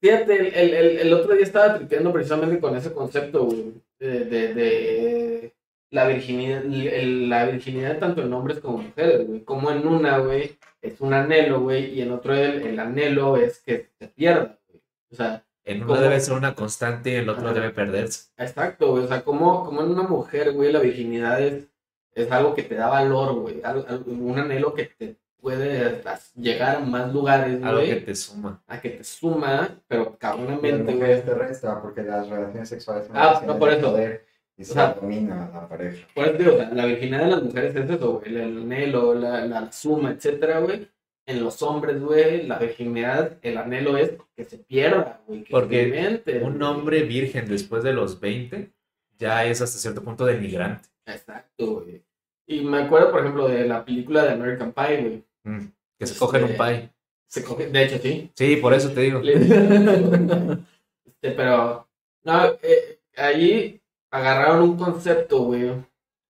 [0.00, 4.24] Fíjate, el, el, el, el otro día estaba tripeando precisamente con ese concepto, güey, de,
[4.26, 5.54] de, de
[5.90, 9.40] la virginidad, el- la virginidad tanto en hombres como mujeres, güey.
[9.42, 13.58] Como en una, güey, es un anhelo, güey, y en otro el, el anhelo es
[13.60, 14.82] que se pierda, güey.
[15.10, 17.54] O sea, En uno debe ser una constante y el otro Ajá.
[17.54, 18.30] debe perderse.
[18.38, 19.04] exacto, güey.
[19.04, 21.66] O sea, como, como en una mujer, güey, la virginidad es,
[22.14, 23.60] es algo que te da valor, güey.
[24.06, 26.02] un anhelo que te puede
[26.36, 28.04] llegar a más lugares, Algo que güey.
[28.04, 28.62] te suma.
[28.66, 30.94] A que te suma, pero cabronamente, güey.
[30.96, 33.90] mujeres te resta porque las relaciones sexuales son Ah, no, por de eso.
[33.90, 34.26] poder
[34.56, 36.06] Y O se sea, domina la pareja.
[36.14, 38.34] Por eso digo, o sea, la virginidad de las mujeres es eso, güey.
[38.34, 40.88] El anhelo, la, la suma, etcétera, güey.
[41.28, 45.42] En los hombres, güey, la virginidad, el anhelo es que se pierda, güey.
[45.42, 48.72] Que Porque Un hombre virgen después de los 20
[49.18, 50.88] ya es hasta cierto punto denigrante.
[51.04, 52.04] Exacto, güey.
[52.46, 55.24] Y me acuerdo, por ejemplo, de la película de American Pie, güey.
[55.44, 55.66] Mm,
[55.98, 56.90] Que se cogen un Este, pie.
[57.28, 58.30] Se coge, de hecho, sí.
[58.36, 59.20] Sí, por eso te digo.
[61.04, 61.88] este, pero,
[62.22, 63.80] no, eh, allí
[64.12, 65.72] agarraron un concepto, güey,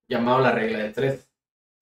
[0.08, 1.25] llamado la regla de tres.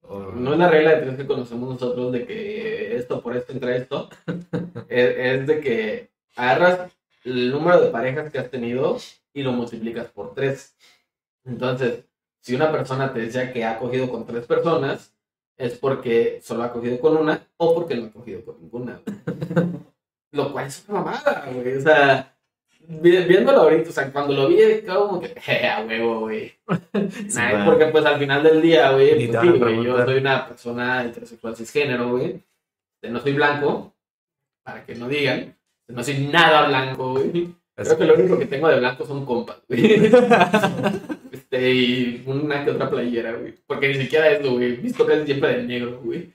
[0.09, 3.75] No es la regla de tres que conocemos nosotros de que esto por esto entra
[3.75, 4.09] esto.
[4.89, 6.91] es, es de que agarras
[7.23, 8.97] el número de parejas que has tenido
[9.33, 10.75] y lo multiplicas por tres.
[11.43, 12.05] Entonces,
[12.41, 15.13] si una persona te decía que ha cogido con tres personas,
[15.57, 19.01] es porque solo ha cogido con una o porque no ha cogido con ninguna.
[20.31, 21.77] lo cual es una mamada, güey.
[21.77, 22.34] O sea,
[22.87, 26.53] viéndolo ahorita, o sea, cuando lo vi, como que, "Je, a huevo, güey.
[27.35, 31.03] Nah, porque pues al final del día, güey, pues, sí, güey, yo soy una persona
[31.03, 32.41] heterosexual cisgénero, güey.
[32.95, 33.93] Este, No soy blanco,
[34.63, 35.55] para que no digan.
[35.87, 37.53] No soy nada blanco, güey.
[37.75, 40.11] Creo que lo único que tengo de blanco son compas, güey.
[41.31, 43.53] Este, y una que otra playera, güey.
[43.67, 44.77] Porque ni siquiera eso, güey.
[44.77, 46.33] Visto casi siempre de negro, güey.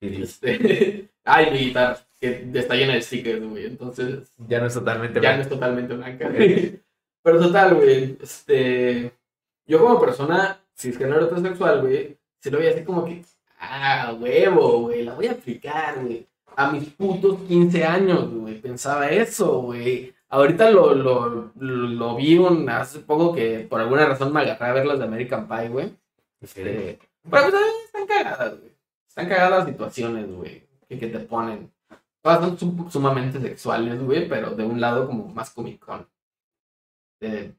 [0.00, 3.66] Este, ay, mi guitarra, que está llena de stickers, güey.
[3.66, 5.42] Entonces, Ya no es totalmente ya no blanco.
[5.42, 6.28] es totalmente blanca.
[6.28, 6.80] güey.
[7.22, 8.16] Pero total, güey.
[8.22, 9.12] Este,
[9.66, 13.22] yo como persona cisgénero heterosexual, güey, se lo veía así como que,
[13.60, 16.26] ah, huevo, güey, la voy a aplicar, güey.
[16.56, 20.14] A mis putos 15 años, güey, pensaba eso, güey.
[20.28, 24.66] Ahorita lo, lo, lo, lo vi un, hace poco que por alguna razón me agarré
[24.66, 25.92] a ver las de American Pie, güey.
[26.40, 26.98] Este,
[27.30, 27.54] pero pues,
[27.86, 28.72] están cagadas, güey.
[29.08, 31.70] Están cagadas las situaciones, güey, que, que te ponen.
[32.22, 36.06] Todas son sum- sumamente sexuales, güey, pero de un lado como más comicón.
[37.20, 37.52] Eh,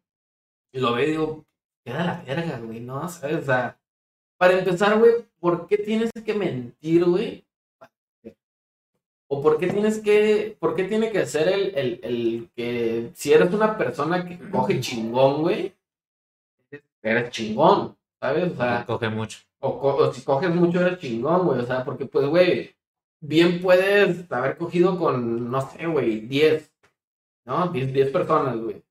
[0.73, 1.45] lo veo y digo,
[1.85, 3.07] queda la verga, güey, ¿no?
[3.09, 3.37] ¿Sabes?
[3.37, 3.77] O sea,
[4.37, 7.45] para empezar, güey, ¿por qué tienes que mentir, güey?
[9.29, 13.33] ¿O por qué tienes que, por qué tiene que ser el, el, el que, si
[13.33, 15.73] eres una persona que coge chingón, güey,
[17.01, 18.51] eres chingón, ¿sabes?
[18.53, 19.39] O sea, Coge mucho.
[19.59, 21.59] o, co- o si coges mucho eres chingón, güey.
[21.61, 22.75] O sea, porque pues, güey,
[23.23, 26.73] bien puedes haber cogido con, no sé, güey, 10,
[27.45, 27.67] ¿no?
[27.69, 28.83] 10, 10 personas, güey.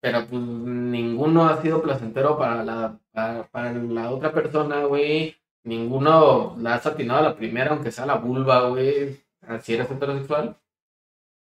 [0.00, 5.36] Pero pues ninguno ha sido placentero para la, para, para la otra persona, güey.
[5.64, 9.20] Ninguno la has atinado a la primera, aunque sea la vulva, güey.
[9.62, 10.56] Si eres heterosexual.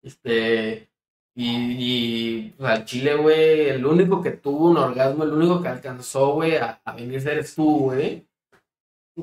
[0.02, 0.90] Este.
[1.34, 5.68] Y, y pues, al chile, güey, el único que tuvo un orgasmo, el único que
[5.68, 8.27] alcanzó, güey, a, a venirse eres tú, güey.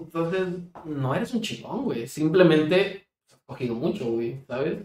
[0.04, 0.48] Entonces,
[0.86, 2.08] no eres un chingón, güey.
[2.08, 4.84] Simplemente has cogido mucho, güey, ¿sabes?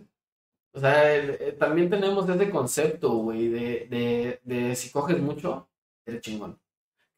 [0.72, 5.68] O sea, eh, también tenemos ese concepto, güey, de, de, de si coges mucho,
[6.06, 6.58] eres chingón.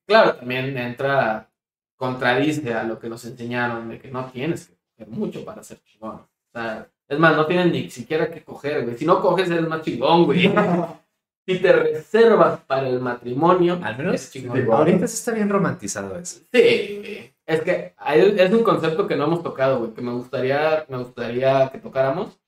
[0.06, 1.50] Claro, también entra,
[1.96, 5.82] contradice a lo que nos enseñaron, de que no tienes que coger mucho para ser
[5.84, 6.16] chingón.
[6.16, 8.96] O sea, es más, no tienes ni siquiera que coger, güey.
[8.96, 10.50] Si no coges, eres más chingón, güey.
[11.46, 14.72] si te reservas para el matrimonio, Al menos es chingón.
[14.72, 16.40] ahorita sí está bien romantizado eso.
[16.50, 17.31] Sí, güey.
[17.52, 21.68] Es que es un concepto que no hemos tocado, güey, que me gustaría, me gustaría
[21.70, 22.38] que tocáramos.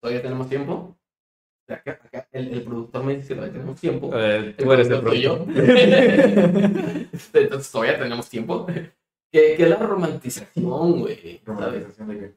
[0.00, 0.96] Todavía tenemos tiempo.
[1.68, 4.10] Acá- acá el, el productor me dice que todavía tenemos tiempo.
[4.14, 5.46] Eh, tú eres el productor.
[7.12, 8.66] Este, Entonces todavía tenemos tiempo.
[9.32, 11.40] Que, que la romantización, güey.
[11.44, 12.34] Romantización de que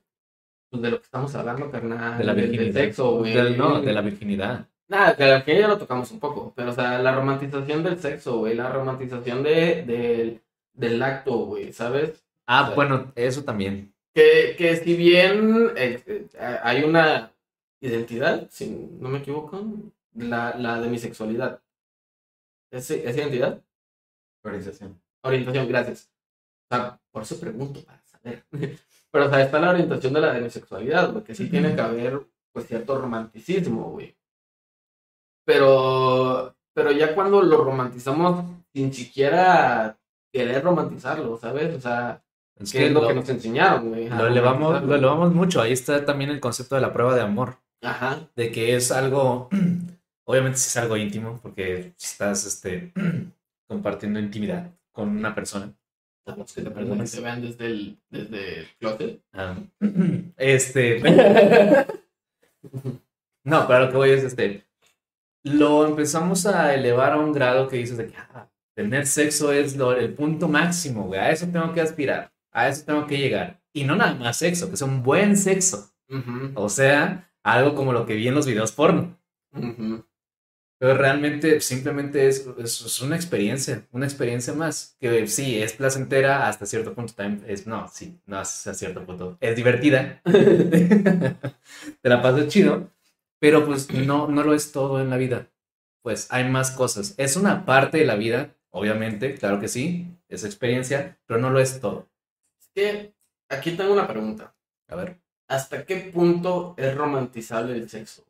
[0.69, 2.17] Pues de lo que estamos hablando, carnal.
[2.17, 2.73] De la del- virginidad.
[2.73, 3.33] Del sexo, güey.
[3.33, 4.65] Del- no, de la virginidad.
[4.89, 7.99] Nada, de la que ya lo tocamos un poco, pero o sea, la romantización del
[7.99, 10.41] sexo, güey, la romantización de, del-
[10.77, 12.23] del acto, güey, ¿sabes?
[12.45, 13.93] Ah, bueno, eso también.
[14.13, 17.33] Que, que si bien eh, eh, hay una
[17.81, 19.63] identidad, si no me equivoco,
[20.13, 21.61] la, la de mi sexualidad.
[22.71, 23.61] ¿Es, es identidad?
[24.43, 25.01] organización.
[25.23, 26.09] Orientación, gracias.
[26.69, 28.45] O sea, por eso pregunto, para saber.
[29.11, 32.25] Pero, o sea, está la orientación de la demisexualidad, güey, que sí tiene que haber,
[32.51, 34.15] pues, cierto romanticismo, güey.
[35.45, 39.96] Pero, pero ya cuando lo romantizamos sin siquiera
[40.31, 41.75] querer romantizarlo, ¿sabes?
[41.75, 42.21] O sea,
[42.59, 44.09] Es ¿qué que es lo, lo, que nos enseñaron, güey?
[44.09, 45.61] lo elevamos, lo elevamos mucho.
[45.61, 47.57] Ahí está también el concepto de la prueba de amor.
[47.81, 48.27] Ajá.
[48.35, 49.49] De que es algo,
[50.25, 52.93] obviamente sí es algo íntimo, porque estás este,
[53.67, 55.73] compartiendo intimidad con una persona.
[56.25, 59.21] Que te se vean desde el, desde el closet.
[59.31, 59.55] Ah,
[60.37, 61.01] este.
[63.47, 64.65] No, pero lo que voy es este.
[65.43, 69.75] Lo empezamos a elevar a un grado que dices de que ah, tener sexo es
[69.75, 71.19] lo- el punto máximo, güey.
[71.19, 72.31] A eso tengo que aspirar.
[72.53, 73.61] A eso tengo que llegar.
[73.73, 75.91] Y no nada más sexo, que es un buen sexo.
[76.09, 79.17] Ujú, O sea, algo como lo que vi en los videos porno.
[79.53, 80.05] ujú.
[80.79, 86.47] Pero realmente simplemente es, es, es una experiencia, una experiencia más, que sí, es placentera
[86.47, 92.21] hasta cierto punto, también es, no, sí, no hasta cierto punto, es divertida, te la
[92.21, 92.91] pasas chido,
[93.39, 95.49] pero pues no, no lo es todo en la vida,
[96.03, 100.43] pues hay más cosas, es una parte de la vida, obviamente, claro que sí, es
[100.43, 102.07] experiencia, pero no lo es todo.
[102.59, 103.13] Es que
[103.49, 104.55] aquí tengo una pregunta.
[104.89, 105.19] A ver.
[105.49, 108.23] ¿Hasta qué punto es romantizable el sexo?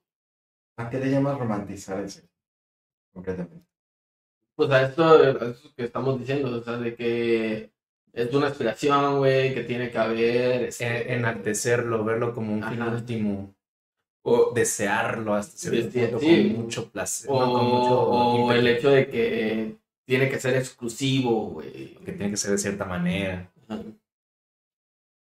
[0.77, 2.29] ¿A qué le llamas romantizar el sexo?
[3.13, 3.65] Concretamente.
[4.55, 7.71] Pues a esto, a que estamos diciendo, o sea, de que
[8.13, 10.63] es una aspiración, güey, que tiene que haber.
[10.63, 12.91] este, Eh, enaltecerlo, verlo como un fin Ajá.
[12.91, 13.55] último,
[14.23, 16.53] o, desearlo hasta cierto Sí, punto sí.
[16.53, 19.77] con mucho placer, o, no, con mucho o el hecho de que
[20.07, 21.95] tiene que ser exclusivo, güey.
[22.05, 23.51] que tiene que ser de cierta manera.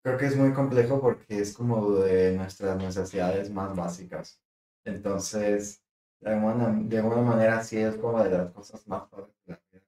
[0.04, 4.42] Creo que es muy complejo porque es como de nuestras necesidades más básicas.
[4.84, 5.82] Entonces,
[6.20, 9.62] de alguna, de alguna manera sí es como de las cosas más padres de la
[9.72, 9.84] vida.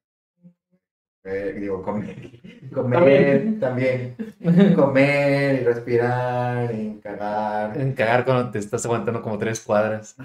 [1.24, 2.40] Eh, digo, comer.
[2.72, 4.16] Comer también.
[4.76, 7.76] Comer y respirar y cagar.
[7.76, 10.16] En cagar cuando te estás aguantando como tres cuadras.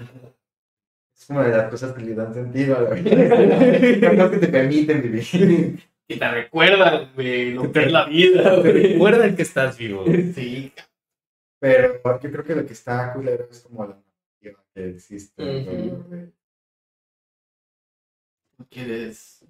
[1.31, 3.29] Como de las cosas que le dan sentido a la vida.
[4.09, 5.79] Cosas que te permiten vivir.
[6.05, 8.93] Y te recuerdan, güey, lo Que te- es la vida, güey.
[8.93, 10.03] Recuerda que estás vivo.
[10.35, 10.73] Sí,
[11.61, 15.41] Pero yo creo que lo que está culero es como la narrativa que existe.
[15.41, 16.31] Alrededor de-
[18.57, 19.45] no quieres.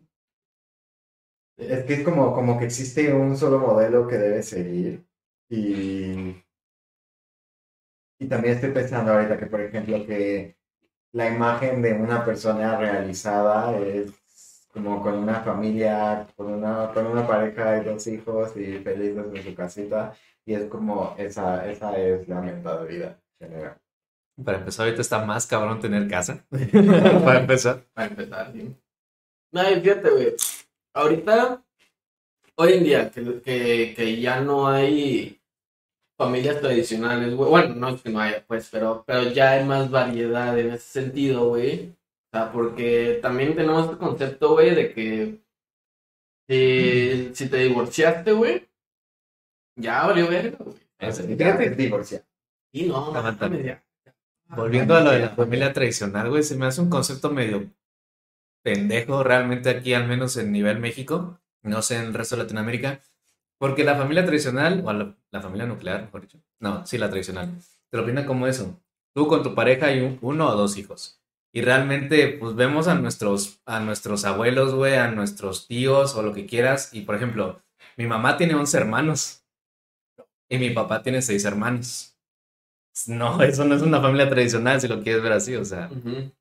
[1.57, 5.03] Es que es como, como que existe un solo modelo que debe seguir.
[5.49, 6.35] Y,
[8.19, 10.60] y también estoy pensando ahorita que, por ejemplo, que
[11.13, 14.11] la imagen de una persona realizada es
[14.73, 19.43] como con una familia, con una, con una pareja y dos hijos y felices en
[19.43, 20.13] su casita.
[20.45, 23.77] Y es como esa, esa es la meta de vida general.
[24.43, 26.43] Para empezar, ahorita está más cabrón tener casa.
[26.49, 27.83] Para empezar.
[27.93, 28.75] Para empezar, sí.
[29.51, 30.33] No, fíjate, güey.
[30.93, 31.61] Ahorita,
[32.55, 35.40] hoy en día, que, que, que ya no hay
[36.25, 37.49] familias tradicionales, güey.
[37.49, 41.01] Bueno, no es que no haya, pues, pero, pero ya hay más variedad en ese
[41.01, 41.89] sentido, güey.
[42.33, 45.41] O sea, porque también tenemos este concepto, güey, de que
[46.47, 48.67] si, si te divorciaste, güey,
[49.77, 50.77] ya valió verga, güey.
[50.99, 52.23] Es- Ya Fíjate, es divorciar.
[52.73, 53.11] Y no,
[53.63, 53.83] ya.
[54.55, 57.69] volviendo a lo de la familia tradicional, güey, se me hace un concepto medio
[58.63, 63.01] pendejo realmente aquí, al menos en nivel México, no sé en el resto de Latinoamérica,
[63.61, 67.53] porque la familia tradicional, o la, la familia nuclear, mejor dicho, no, sí, la tradicional,
[67.91, 68.81] te lo pintan como eso,
[69.15, 71.21] tú con tu pareja y un- uno o dos hijos.
[71.53, 76.33] Y realmente, pues vemos a nuestros, a nuestros abuelos, güey, a nuestros tíos o lo
[76.33, 76.93] que quieras.
[76.93, 77.61] Y por ejemplo,
[77.97, 79.43] mi mamá tiene 11 hermanos
[80.49, 82.17] y mi papá tiene 6 hermanos.
[83.07, 85.89] No, eso no es una familia tradicional si lo quieres ver así, o sea.
[85.91, 86.31] Ujú.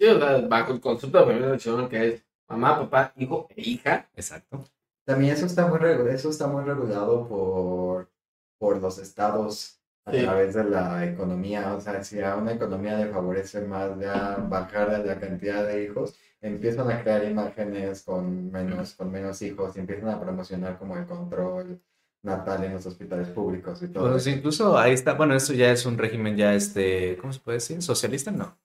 [0.00, 3.62] Sí, o sea, bajo el concepto de familia tradicional que es mamá, papá, hijo e
[3.62, 4.10] hija.
[4.14, 4.64] Exacto.
[5.04, 5.78] También eso está muy,
[6.10, 8.10] eso está muy regulado por,
[8.58, 10.22] por los estados a Sí.
[10.22, 11.74] través de la economía.
[11.74, 16.14] O sea, si a una economía le favorece más ya bajar la cantidad de hijos,
[16.40, 21.06] empiezan a crear imágenes con menos, con menos hijos y empiezan a promocionar como el
[21.06, 21.80] control
[22.22, 25.84] natal en los hospitales públicos y todo Pues incluso ahí está, bueno, eso ya es
[25.86, 27.82] un régimen ya, este, ¿cómo se puede decir?
[27.82, 28.30] ¿Socialista?
[28.30, 28.58] No.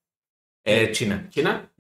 [0.66, 1.28] Eh, China.
[1.30, 1.72] China.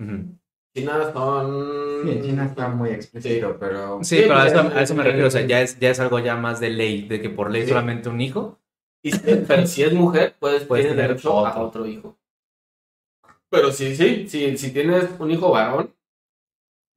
[0.76, 2.04] China son.
[2.04, 4.96] Sí, en China está muy explícito, pero Sí, Sí, pero a eso, es- a eso
[4.96, 7.30] me refiero, o sea, ya es, ya es algo ya más de ley, de que
[7.30, 7.70] por ley Sí.
[7.70, 8.60] solamente un hijo.
[9.02, 11.62] Y si- pero si es mujer, puedes, Puedes tener derecho a otro.
[11.68, 12.18] otro hijo.
[13.50, 15.94] Pero sí, sí, sí, si tienes un hijo varón,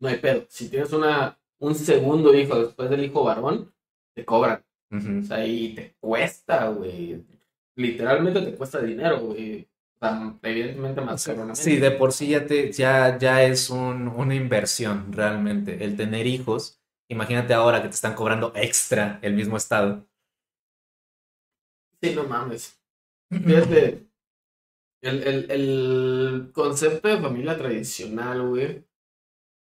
[0.00, 0.44] no hay pedo.
[0.48, 3.72] Si tienes una, un segundo hijo después del hijo varón,
[4.14, 4.62] te cobran.
[4.92, 7.24] O sea, y te cuesta, güey.
[7.76, 9.66] Literalmente te cuesta dinero, güey.
[10.02, 11.62] O evidentemente más cabronamente.
[11.62, 15.84] Sí, de por sí ya, te, ya, ya es un- una inversión realmente.
[15.84, 20.06] El tener hijos, imagínate ahora que te están cobrando extra el mismo estado.
[22.02, 22.80] Sí, no mames.
[23.46, 24.08] Fíjate,
[25.02, 28.84] el, el, el concepto de familia tradicional, güey.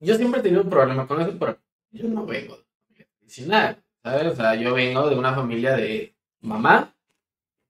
[0.02, 1.60] Yo siempre he tenido un problema con eso, pero
[1.92, 4.34] yo no vengo de familia tradicional, ¿sabes?
[4.34, 6.96] O sea, yo vengo de una familia de mamá,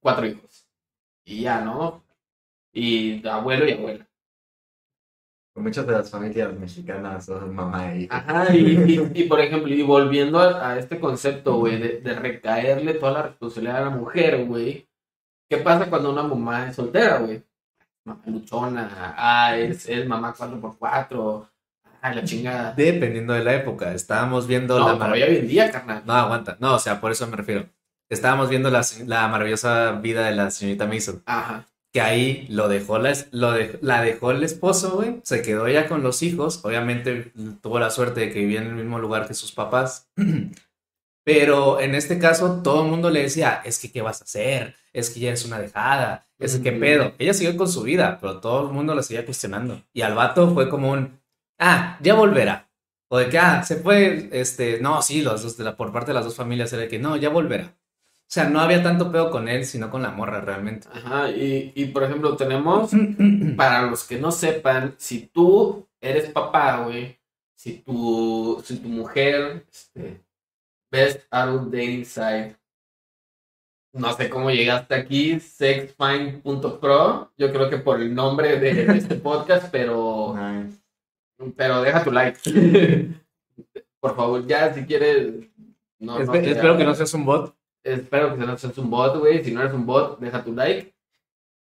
[0.02, 0.68] cuatro hijos.
[1.26, 2.03] Y ya, ¿no?
[2.74, 4.08] Y abuelo y abuela.
[5.56, 8.14] muchas de las familias mexicanas son mamá e hijo.
[8.14, 12.14] Ajá, y, y, y, por ejemplo, y volviendo a, a este concepto, güey, de, de
[12.16, 14.88] recaerle toda la responsabilidad a la mujer, güey.
[15.50, 17.44] ¿Qué pasa cuando una mamá es soltera, güey?
[18.06, 21.48] Mamá luchona, ah, es, es mamá 4x4,
[22.02, 22.74] ah, la chingada.
[22.74, 23.94] Dependiendo de la época.
[23.94, 25.28] Estábamos viendo No, la maravilla.
[25.28, 26.02] hoy en día, carnal.
[26.06, 26.58] No, aguanta.
[26.60, 27.70] No, o sea, por eso me refiero.
[28.10, 31.22] Estábamos viendo la, la maravillosa vida de la señorita Mason.
[31.26, 31.66] Ajá.
[31.94, 35.88] Que ahí lo dejó la, lo de- la dejó el esposo, güey, se quedó ella
[35.88, 39.34] con los hijos, obviamente tuvo la suerte de que vivía en el mismo lugar que
[39.36, 40.10] sus papás,
[41.26, 44.76] pero en este caso todo el mundo le decía, es que ¿qué vas a hacer?
[44.91, 47.14] Es que ya es una dejada, es que pedo.
[47.18, 49.82] Ella siguió con su vida, pero todo el mundo la seguía cuestionando.
[49.94, 51.20] Y al vato fue como un,
[51.60, 52.70] ah, ya volverá.
[53.10, 56.07] O de que, ah, se fue, este, no, sí, los dos, de la, por parte
[56.11, 57.76] de las dos familias era de que, no, ya volverá.
[58.26, 60.88] O sea, no había tanto pedo con él, sino con la morra realmente.
[60.91, 62.91] Ajá, y, y por ejemplo, tenemos,
[63.56, 67.20] para los que no sepan, si tú eres papá, güey,
[67.56, 70.24] si tu, si tu mujer, este,
[70.91, 72.58] best adult dating site,
[73.94, 79.16] no sé cómo llegaste aquí, sexfind.pro, yo creo que por el nombre de, de este
[79.30, 80.80] podcast, pero, Nice.
[81.56, 82.40] pero deja tu like.
[84.00, 85.34] por favor, ya si quieres...
[86.00, 87.56] No, Espe- espero que no seas un bot.
[87.84, 89.44] Espero que no seas un bot, güey.
[89.44, 90.94] Si no eres un bot, deja tu like.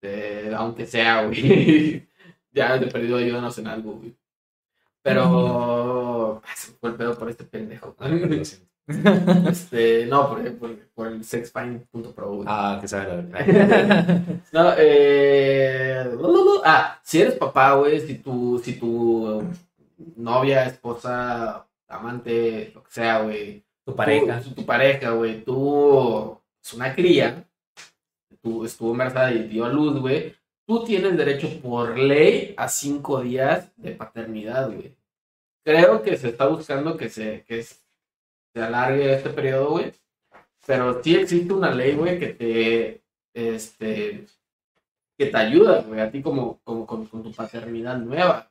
[0.02, 2.07] Eh, aunque sea, güey.
[2.52, 4.15] ya te perdido, ayúdanos en algo, güey.
[5.02, 6.41] Pero.
[6.43, 7.95] Ah, se me fue el pedo por este pendejo.
[9.49, 12.48] este, no, por, por, por el sexfind.pro, güey.
[12.49, 14.22] Ah, que sabe la verdad.
[14.52, 16.10] No, eh.
[16.64, 19.43] Ah, si eres papá, güey, si tu, si tu
[20.15, 24.41] novia, esposa, amante, lo que sea, güey, Tu pareja.
[24.55, 27.47] tu, pareja, güey, tú es una cría,
[28.41, 30.35] tú estuvo embarazada y dio a luz, güey,
[30.65, 34.95] tú tienes derecho por ley a cinco días de paternidad, güey.
[35.63, 39.93] Creo que se está buscando que se, que se alargue este periodo, güey.
[40.65, 43.03] Pero sí existe una ley, güey, que te,
[43.34, 44.26] este,
[45.18, 48.50] que te ayuda, güey, a ti como, como con tu paternidad nueva.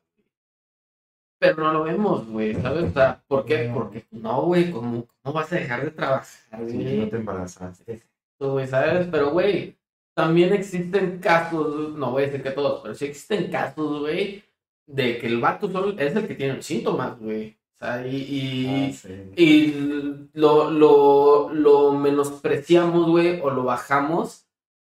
[1.40, 2.84] Pero no lo vemos, güey, ¿sabes?
[2.84, 3.70] O sea, ¿por qué?
[3.72, 6.98] Porque no, güey, ¿cómo, ¿cómo vas a dejar de trabajar, güey?
[6.98, 7.92] no te embarazaste.
[7.94, 9.08] Exacto, güey, ¿sabes?
[9.10, 9.78] Pero, güey,
[10.14, 14.44] también existen casos, no voy a decir que todos, pero sí existen casos, güey,
[14.86, 17.56] de que el vato solo es el que tiene los síntomas, güey.
[17.80, 19.32] O sea, y, y, Ah, sí.
[19.36, 24.46] y lo, lo, lo menospreciamos, güey, o lo bajamos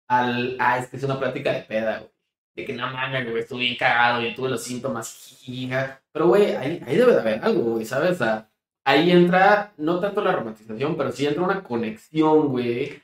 [0.08, 2.12] al, ah, es que es una plática de peda, güey.
[2.60, 6.02] De que no mames, güey, estuve bien cagado, yo tuve los síntomas, hija.
[6.12, 8.12] Pero, güey, ahí, ahí debe de haber algo, güey, ¿sabes?
[8.12, 8.50] O sea,
[8.86, 13.02] ahí entra, no tanto la romantización, pero sí entra una conexión, güey.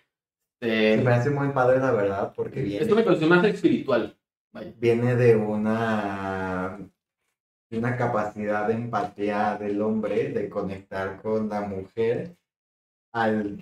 [0.62, 4.18] Se de- me hace muy padre, la verdad, porque viene, una conexión más espiritual.
[4.54, 4.74] Vaya.
[4.78, 6.80] viene de una,
[7.72, 12.38] una capacidad de empatía del hombre de conectar con la mujer
[13.14, 13.62] al,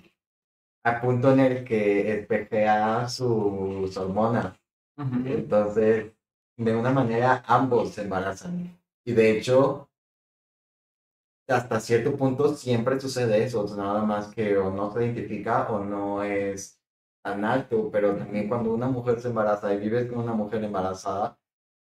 [0.84, 4.54] al punto en el que espejea sus hormonas.
[4.96, 6.12] Entonces,
[6.56, 8.78] de una manera, ambos se embarazan.
[9.04, 9.88] Y de hecho,
[11.48, 16.22] hasta cierto punto siempre sucede eso, nada más que o no se identifica o no
[16.22, 16.80] es
[17.22, 21.38] tan alto, pero también cuando una mujer se embaraza y vives con una mujer embarazada,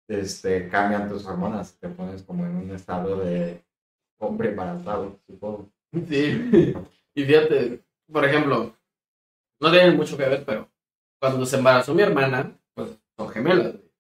[0.09, 3.65] este, cambian tus hormonas, te pones como en un estado de
[4.19, 5.71] hombre embarazado, supongo.
[6.09, 6.75] Sí.
[7.15, 8.75] Y fíjate, por ejemplo,
[9.61, 10.71] no tienen mucho que ver, pero
[11.21, 12.59] cuando se embarazó mi hermana,
[13.25, 13.91] son gemelas, güey.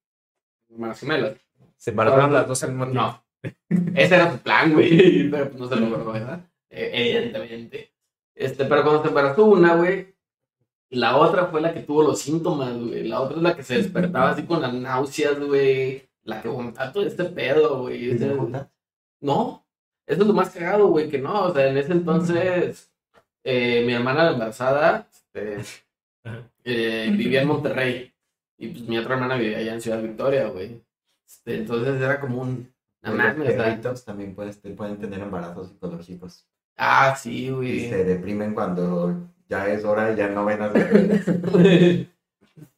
[0.71, 1.37] Hermanas gemelas.
[1.77, 3.03] Se embarazaron las dos al mismo tiempo.
[3.03, 3.25] No.
[4.01, 5.29] Ese era su plan, güey.
[5.31, 6.41] Pero pues no se logró, ¿verdad?
[6.71, 7.93] Eh, Evidentemente.
[8.35, 10.15] Este, pero cuando se embarazó una, güey,
[10.89, 13.07] la otra fue la que tuvo los síntomas, güey.
[13.07, 16.09] La otra es la que se despertaba así con las náuseas, güey.
[16.25, 18.05] La que vomitaba todo este pedo, güey.
[18.07, 18.71] ¿Y se Ese- juntan?
[19.21, 19.67] no,
[20.07, 22.91] eso es lo más cagado, güey, que no, o sea, en ese entonces
[23.45, 25.59] eh, mi hermana embarazada este,
[26.65, 28.12] eh, vivía en Monterrey
[28.65, 30.81] y pues mi otra hermana vivía allá en Ciudad Victoria, güey.
[31.27, 32.73] Este, entonces era como un...
[33.03, 33.17] Los
[33.55, 36.47] perritos también puedes- te pueden tener embarazos psicológicos.
[36.77, 37.89] Ah, sí, Y güey.
[37.89, 39.15] se deprimen cuando
[39.49, 40.73] ya es hora y ya no ven a.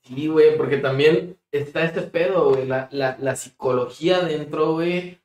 [0.03, 5.19] Sí, güey, porque también está este pedo, güey, la, la, la psicología dentro, güey,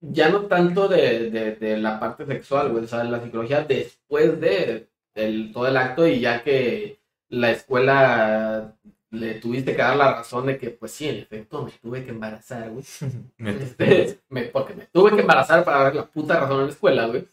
[0.00, 4.40] ya no tanto de, de, de la parte sexual, güey, o sea, la psicología después
[4.40, 8.74] de del, todo el acto y ya que la escuela
[9.10, 12.10] le tuviste que dar la razón de que, pues sí, en efecto, me tuve que
[12.10, 12.84] embarazar, güey.
[13.38, 17.06] Este, me- porque me tuve que embarazar para dar la puta razón en la escuela,
[17.06, 17.26] güey.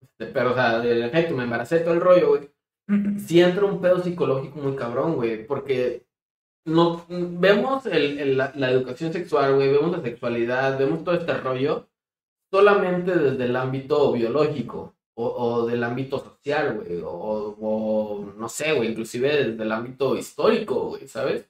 [0.00, 2.50] Este, pero, o sea, en efecto, me embaracé todo el rollo, güey
[3.24, 6.04] sí entra un pedo psicológico muy cabrón, güey, porque
[6.66, 11.32] no, vemos el, el- la, la educación sexual, güey, vemos la sexualidad, vemos todo este
[11.38, 11.88] rollo
[12.50, 18.72] solamente desde el ámbito biológico o, o del ámbito social, güey, o, o no sé,
[18.72, 21.48] güey, inclusive desde el ámbito histórico, güey, ¿sabes?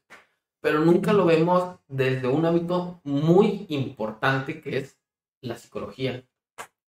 [0.61, 4.99] Pero nunca lo vemos desde un ámbito muy importante que es
[5.41, 6.25] la psicología.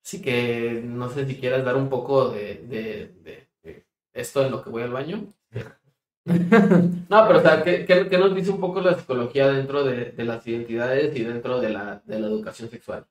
[0.05, 4.51] Así que no sé si quieras dar un poco de, de- de- de esto en
[4.51, 5.33] lo que voy al baño.
[6.25, 10.11] No, pero o sea, ¿qué, qué, qué nos dice un poco la psicología dentro de,
[10.11, 13.05] de las identidades y dentro de la, de la educación sexual?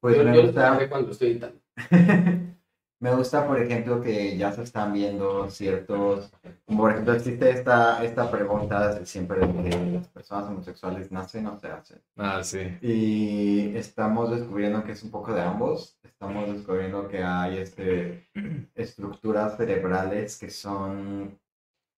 [0.00, 1.58] Pues yo, me gusta, cuando estoy editando.
[3.00, 6.32] me gusta, por ejemplo, que ya se están viendo ciertos,
[6.66, 11.68] por ejemplo existe esta, esta pregunta siempre de que las personas homosexuales nacen o se
[11.68, 12.02] hacen.
[12.16, 12.78] Ah, sí.
[12.80, 15.98] Y estamos descubriendo que es un poco de ambos.
[16.02, 18.30] Estamos descubriendo que hay este,
[18.74, 21.38] estructuras cerebrales que son...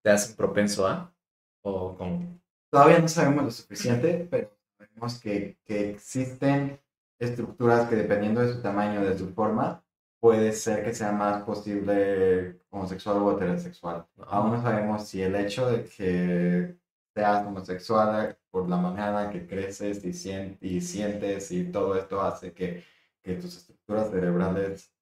[0.03, 1.15] ¿Te hacen propenso a?
[1.63, 2.41] ¿O como?
[2.71, 6.81] Todavía no sabemos lo suficiente, pero sabemos que, que existen
[7.19, 9.85] estructuras que dependiendo de su tamaño, de su forma,
[10.21, 14.07] puede ser que sea más posible homosexual o heterosexual.
[14.29, 16.77] Aún no sabemos si el hecho de que
[17.15, 22.21] seas homosexual por la manera en que creces y, sien- y sientes y todo esto
[22.21, 22.85] hace que,
[23.23, 24.93] que tus estructuras cerebrales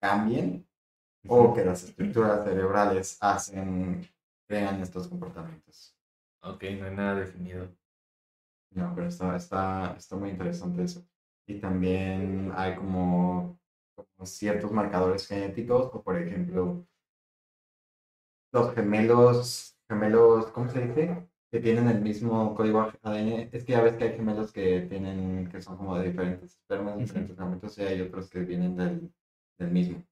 [0.00, 0.66] cambien
[1.28, 4.08] o que las estructuras cerebrales hacen,
[4.48, 5.96] crean estos comportamientos.
[6.42, 7.68] Ok, no hay nada definido.
[8.70, 11.04] No, pero está, está, está muy interesante eso.
[11.48, 13.58] Y también hay como,
[13.96, 16.86] como ciertos marcadores genéticos, o por ejemplo,
[18.52, 21.26] los gemelos, gemelos, ¿cómo se dice?
[21.50, 23.48] Que tienen el mismo código ADN.
[23.50, 26.98] Es que ya ves que hay gemelos que tienen, que son como de diferentes espermas,
[26.98, 29.10] diferentes gametos, y hay otros que vienen del,
[29.58, 30.04] del mismo.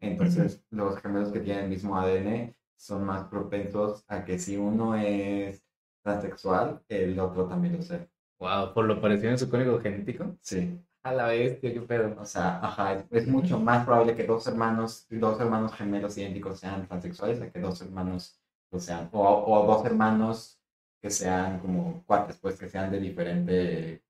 [0.00, 4.94] Entonces, los gemelos que tienen el mismo ADN son más propensos a que si uno
[4.94, 5.64] es
[6.02, 8.06] transexual, el otro también lo sea.
[8.38, 10.36] Wow, por lo parecido en su código genético.
[10.40, 10.78] Sí.
[11.02, 12.16] A la bestia, qué pedo.
[12.20, 16.58] O sea, ajá, es, es mucho más probable que dos hermanos, dos hermanos gemelos idénticos
[16.58, 18.40] sean transexuales a que dos hermanos
[18.72, 19.08] lo sean.
[19.12, 20.60] O, o dos hermanos
[21.00, 24.02] que sean como cuates, pues que sean de diferente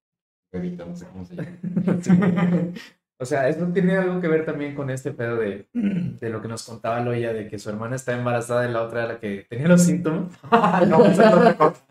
[0.53, 1.59] bebito, no sé cómo se llama.
[3.19, 6.48] O sea, ¿eso tiene algo que ver también con este pedo de, de lo que
[6.48, 9.47] nos contaba Loya, de que su hermana está embarazada y la otra era la que
[9.48, 10.39] tenía los síntomas?
[10.89, 11.86] no, es otra cosa.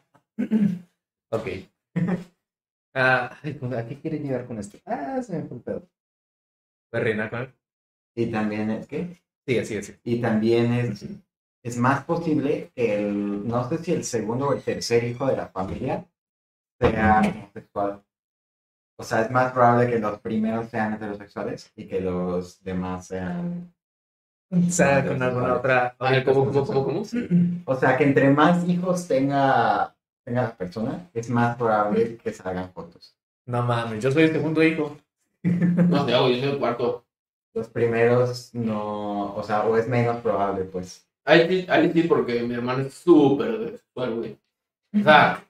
[1.31, 1.47] Ok.
[2.97, 4.77] Ah, ¿A qué quiere llegar con esto?
[4.85, 5.89] Ah, se me fue el pedo.
[6.89, 7.53] ¿Puedes reinar con él?
[8.15, 9.99] Y también es que, Sigue, sigue, sigue.
[10.03, 11.05] y también es,
[11.63, 15.35] es más posible que el, no sé si el segundo o el tercer hijo de
[15.35, 16.07] la familia
[16.79, 18.03] sea homosexual.
[18.97, 23.73] O sea, es más probable que los primeros sean heterosexuales y que los demás sean...
[24.51, 25.95] O sea, con alguna otra.
[25.99, 27.03] Ay, ¿cómo, cómo, cómo, cómo?
[27.65, 29.94] O sea, que entre más hijos tenga,
[30.25, 33.15] tenga la persona, es más probable que salgan fotos.
[33.45, 34.97] No mames, yo soy el segundo hijo.
[35.43, 37.05] No sé, güey, yo soy el cuarto.
[37.53, 41.07] Los primeros no, o sea, o es menos probable, pues.
[41.23, 44.37] Ahí sí, ahí sí, porque mi hermano es súper heterosexual, güey.
[44.99, 45.43] O sea,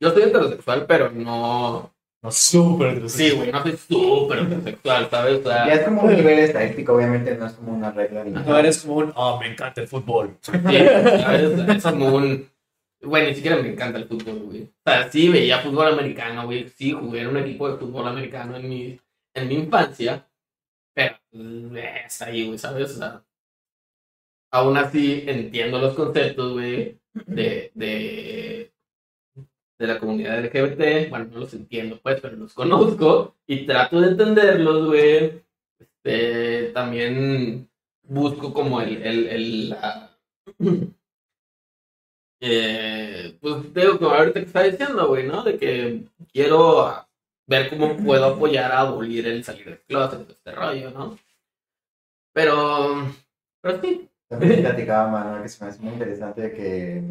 [0.00, 1.90] yo soy heterosexual, pero no.
[2.22, 3.08] No, súper.
[3.10, 5.40] Sí, güey, no soy súper heterosexual, ¿sabes?
[5.44, 8.24] O Ya sea, es como un nivel estadístico, obviamente no es como una regla.
[8.24, 10.36] ni No eres como un, oh, me encanta el fútbol.
[10.40, 11.58] sí, ¿sabes?
[11.68, 12.48] Es como un.
[13.04, 14.62] Güey, ni siquiera me encanta el fútbol, güey.
[14.62, 16.68] O sea, sí veía fútbol americano, güey.
[16.68, 19.00] Sí jugué en un equipo de fútbol americano en mi,
[19.34, 20.28] en mi infancia.
[20.94, 22.92] Pero, eh, es ahí, güey, ¿sabes?
[22.92, 23.24] O sea,
[24.52, 28.72] aún así entiendo los conceptos, güey, de, de,
[29.78, 31.10] de la comunidad LGBT.
[31.10, 35.42] Bueno, no los entiendo, pues, pero los conozco y trato de entenderlos, güey.
[35.78, 37.68] Este, también
[38.02, 40.16] busco como el, el, el la-
[42.46, 45.42] eh, pues digo como ahorita que está diciendo, güey, ¿no?
[45.42, 47.06] De que quiero
[47.46, 51.18] ver cómo puedo apoyar a abolir el salir del closet, este rollo, ¿no?
[52.34, 53.06] Pero,
[53.62, 57.02] pero sí, También platicaba Manuel que se me hace muy interesante que,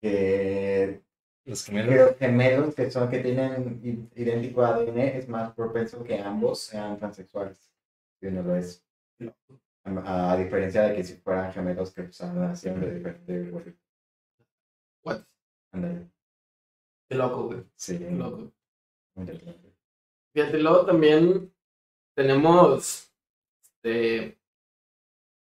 [0.00, 1.02] que,
[1.44, 2.10] Los que gemelos.
[2.10, 7.72] los gemelos que son que tienen idéntico ADN es más propenso que ambos sean transexuales.
[8.20, 8.84] Y uno lo es.
[9.84, 13.52] A, a diferencia de que si fueran gemelos que pues, nacieron de diferente.
[15.08, 15.22] What?
[17.08, 18.52] Qué loco, güey, Sí, qué loco.
[19.16, 19.72] interesante.
[20.34, 21.52] Fíjate, luego también
[22.14, 23.10] tenemos,
[23.62, 24.38] este,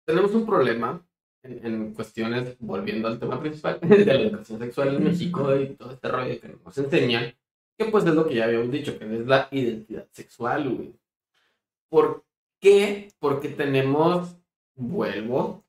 [0.06, 1.05] tenemos un problema
[1.43, 5.93] en, en cuestiones, volviendo al tema principal, de la educación sexual en México y todo
[5.93, 7.35] este rollo que nos enseñan,
[7.77, 10.94] que pues es lo que ya habíamos dicho, que es la identidad sexual, güey.
[11.89, 12.24] ¿Por
[12.60, 13.09] qué?
[13.18, 14.36] Porque tenemos,
[14.77, 15.64] vuelvo,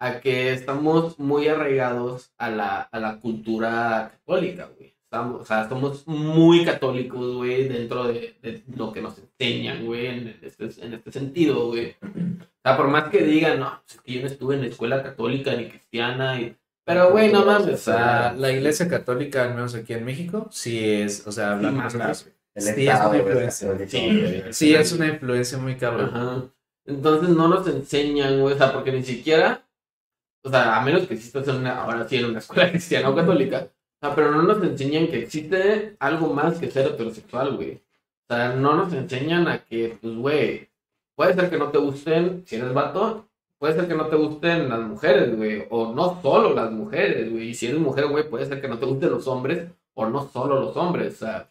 [0.00, 4.94] a que estamos muy arraigados a la, a la cultura católica, güey.
[5.04, 10.06] Estamos, o sea, somos muy católicos, güey, dentro de, de lo que nos enseñan, güey,
[10.06, 11.96] en este, en este sentido, güey.
[12.00, 14.68] O sea, por más que digan, no, pues es que yo no estuve en la
[14.68, 16.56] escuela católica ni cristiana, y...
[16.84, 20.82] pero, güey, no mames, O sea, la iglesia católica, al menos aquí en México, sí
[20.82, 23.78] es, o sea, hablando más nosotros, El Sí, es una influencia.
[23.86, 26.10] Sí, sí es una influencia muy cabrón.
[26.14, 26.44] Ajá.
[26.86, 29.66] Entonces no nos enseñan, güey, o sea, porque ni siquiera
[30.42, 33.14] o sea, a menos que existas en una, ahora sí en una escuela cristiana o
[33.14, 33.68] católica,
[34.02, 37.74] o sea, pero no nos enseñan que existe algo más que ser heterosexual, güey.
[37.74, 40.68] O sea, no nos enseñan a que, pues, güey,
[41.14, 44.70] puede ser que no te gusten, si eres vato, puede ser que no te gusten
[44.70, 47.50] las mujeres, güey, o no solo las mujeres, güey.
[47.50, 50.28] Y si eres mujer, güey, puede ser que no te gusten los hombres, o no
[50.28, 51.14] solo los hombres.
[51.14, 51.48] O sea,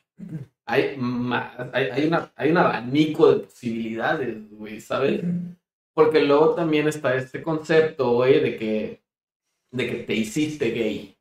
[0.65, 5.21] hay, más, hay, hay, una, hay un abanico de posibilidades, güey, ¿sabes?
[5.93, 9.03] Porque luego también está este concepto, güey, de que,
[9.71, 11.17] de que te hiciste gay.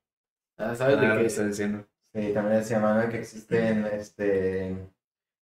[0.56, 0.80] ¿Sabes?
[0.80, 1.86] Ah, de lo que, está diciendo.
[2.12, 4.76] Sí, también decía Manuel que existen este,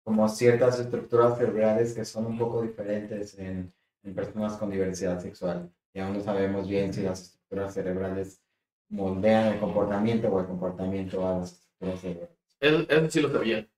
[0.04, 3.72] como ciertas estructuras cerebrales que son un poco diferentes en,
[4.02, 5.70] en personas con diversidad sexual.
[5.92, 8.42] Y aún no sabemos bien si las estructuras cerebrales
[8.88, 12.38] moldean el comportamiento o el comportamiento a las estructuras cerebrales.
[12.60, 13.68] Eso, eso sí lo sabía.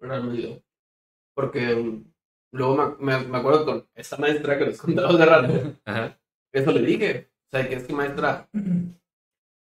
[0.00, 0.62] Realmente.
[1.34, 2.02] Porque
[2.52, 5.74] luego me, me, me acuerdo con esta maestra que les contaba hace rato.
[5.84, 6.18] Ajá.
[6.52, 7.30] Eso le dije.
[7.48, 8.46] O sea, que es que maestra,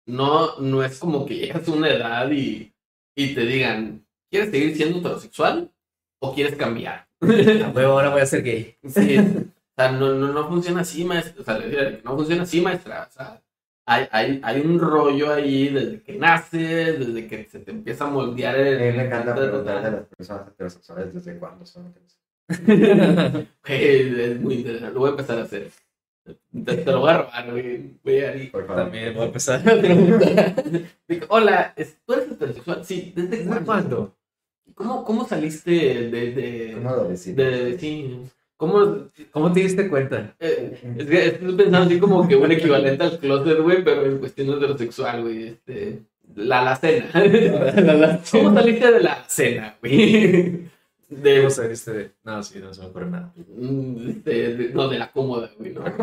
[0.05, 2.73] no, no es como que llegas a una edad y,
[3.15, 5.72] y te digan, ¿quieres seguir siendo heterosexual
[6.19, 7.07] o quieres cambiar?
[7.22, 8.77] A ahora voy a ser gay.
[8.84, 11.41] Sí, o sea, no, no, no funciona así, maestra.
[11.41, 13.07] O sea, le dije, no funciona así, maestra.
[13.09, 13.41] O sea,
[13.85, 18.09] hay, hay, hay un rollo ahí desde que naces, desde que se te empieza a
[18.09, 18.91] moldear A el...
[18.91, 22.27] mí me encanta preguntarle a las personas heterosexuales desde cuándo son heterosexuales.
[23.65, 24.94] Es muy interesante.
[24.94, 25.69] Lo voy a empezar a hacer.
[26.65, 27.91] Te, te lo voy a robar, güey.
[28.03, 28.52] Voy a ir.
[28.52, 30.64] También voy a empezar a preguntar.
[31.07, 32.86] Digo, Hola, ¿es- ¿tú eres heterosexual?
[32.86, 34.14] Sí, ¿desde ¿Desde cuándo?
[34.76, 36.32] ¿Cómo, cómo saliste de...
[36.32, 37.36] de, ¿Cómo de sí,
[38.57, 40.36] ¿Cómo, ¿Cómo te diste cuenta?
[40.40, 44.18] Eh, es que estoy pensando así como que un equivalente al closet, güey, pero en
[44.18, 45.48] cuestión heterosexual, güey.
[45.49, 45.99] Este,
[46.36, 47.07] la alacena.
[48.32, 50.77] ¿Cómo saliste de la alacena, güey?
[51.09, 52.11] ¿Cómo De, saliste de.?
[52.23, 53.34] No, sí, no se me ocurre nada.
[53.35, 55.84] mm, de- no, de la cómoda, güey, ¿no?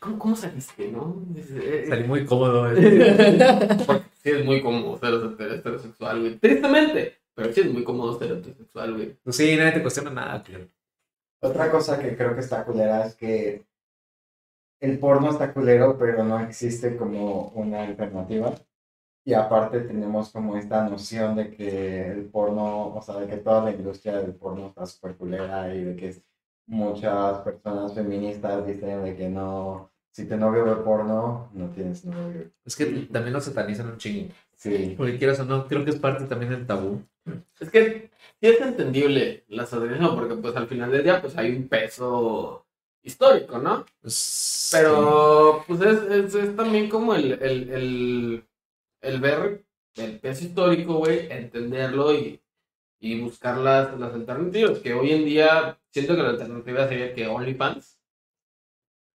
[0.00, 1.24] ¿Cómo, cómo saliste, no?
[1.36, 2.72] Eh, Salí muy cómodo.
[2.74, 3.68] eh.
[3.86, 6.38] Porque sí es muy cómodo ser heter- heterosexual, güey.
[6.38, 9.16] Tristemente, pero sí es muy cómodo ser heterosexual, güey.
[9.22, 10.66] Pues sí, nadie te cuestiona nada, claro.
[11.40, 13.64] Otra cosa que creo que está culera es que
[14.80, 18.52] el porno está culero, pero no existe como una alternativa.
[19.24, 23.64] Y aparte tenemos como esta noción de que el porno, o sea, de que toda
[23.64, 26.22] la industria del porno está súper culera y de que
[26.66, 32.50] muchas personas feministas dicen de que no, si tu novio ve porno, no tienes novio.
[32.64, 34.34] Es que también lo satanizan un chingo.
[34.56, 37.02] Sí, Porque quieras o no, creo que es parte también del tabú.
[37.60, 41.54] Es que sí es entendible la satanización, porque pues al final del día pues hay
[41.54, 42.64] un peso
[43.02, 43.84] histórico, ¿no?
[44.00, 48.44] Pues, Pero pues es, es, es también como el, el, el,
[49.02, 49.64] el ver
[49.96, 52.40] el peso histórico, güey, entenderlo y,
[53.00, 57.26] y buscar las, las alternativas, que hoy en día siento que la alternativa sería que
[57.26, 57.98] OnlyFans.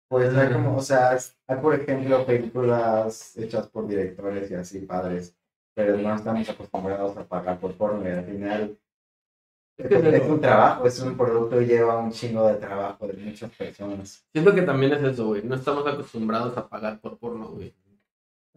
[0.10, 5.36] Pues hay como, o sea, hay por ejemplo películas hechas por directores y así padres,
[5.76, 8.80] pero no estamos acostumbrados a pagar por porno y al final
[9.78, 14.26] Es un trabajo, es un producto y lleva un chingo de trabajo de muchas personas.
[14.32, 17.76] Siento que también es eso, güey, no estamos acostumbrados a pagar por porno, güey.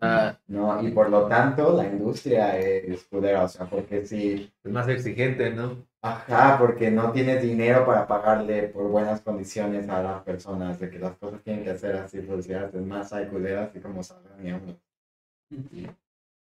[0.01, 3.07] Ah, No, y por lo tanto la industria es
[3.49, 5.87] sea, porque si, es más exigente, ¿no?
[6.03, 10.99] ajá, porque no tienes dinero para pagarle por buenas condiciones a las personas, de que
[10.99, 14.47] las cosas tienen que hacer así, pues ya es más hay culeras y como saben,
[14.47, 14.81] y uno.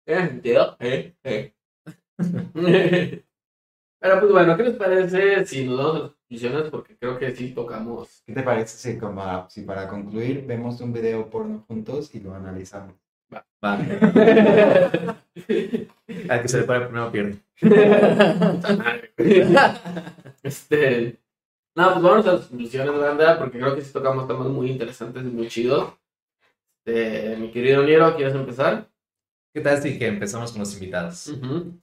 [0.05, 0.75] ¿Tiene sentido?
[0.79, 1.15] ¿Eh?
[1.23, 1.53] ¿Eh?
[3.99, 6.69] Pero pues bueno, ¿qué les parece si nos damos a las conclusiones?
[6.71, 8.23] Porque creo que sí tocamos.
[8.25, 12.33] ¿Qué te parece si, como, si para concluir vemos un video porno juntos y lo
[12.33, 12.95] analizamos?
[13.33, 13.45] Va.
[16.29, 17.37] Al que se le para primero pierde.
[20.43, 21.19] este.
[21.73, 25.23] No, pues vamos a las conclusiones, banda, porque creo que sí tocamos temas muy interesantes
[25.23, 25.93] y muy chidos.
[26.85, 28.89] Este, mi querido Niero, ¿quieres empezar?
[29.53, 31.27] ¿Qué tal si que empezamos con los invitados?
[31.27, 31.79] Ujú.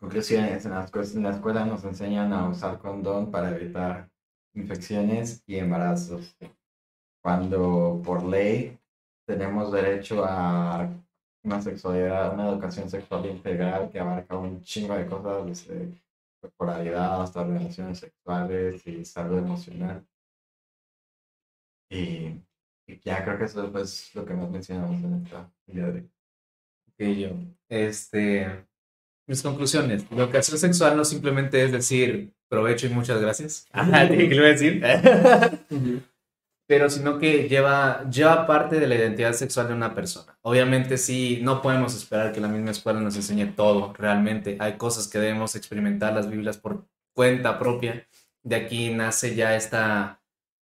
[0.00, 4.10] Conclusiones, en la, en la escuela nos enseñan a usar condón para evitar
[4.54, 6.36] infecciones y embarazos.
[7.22, 8.78] Cuando por ley
[9.26, 10.88] tenemos derecho a
[11.42, 15.92] una sexualidad, una educación sexual integral que abarca un chingo de cosas, desde
[16.40, 20.06] corporalidad hasta relaciones sexuales y salud emocional.
[21.90, 22.40] Y,
[22.86, 26.08] y ya creo que eso es lo que más mencionamos en esta día de
[26.96, 27.30] que yo.
[27.68, 28.66] Este,
[29.26, 30.04] mis conclusiones.
[30.10, 33.66] Educación sexual no simplemente es decir provecho y muchas gracias.
[33.72, 34.82] Ajá, ¿qué le iba a decir?
[36.74, 40.36] Pero sino que lleva, lleva parte de la identidad sexual de una persona.
[40.42, 44.56] Obviamente sí, no podemos esperar que la misma escuela nos enseñe todo realmente.
[44.58, 46.84] Hay cosas que debemos experimentar las Biblias por
[47.14, 48.08] cuenta propia.
[48.42, 50.20] De aquí nace ya esta,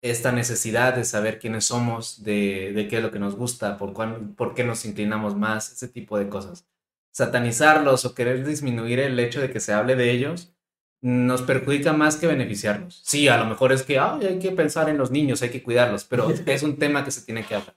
[0.03, 3.95] esta necesidad de saber quiénes somos, de, de qué es lo que nos gusta, por,
[3.95, 6.67] cuán- por qué nos inclinamos más, ese tipo de cosas.
[7.11, 10.55] Satanizarlos o querer disminuir el hecho de que se hable de ellos
[11.03, 13.03] nos perjudica más que beneficiarnos.
[13.05, 15.63] Sí, a lo mejor es que "Ay, hay que pensar en los niños, hay que
[15.63, 17.77] cuidarlos, pero es un tema que se tiene que hablar,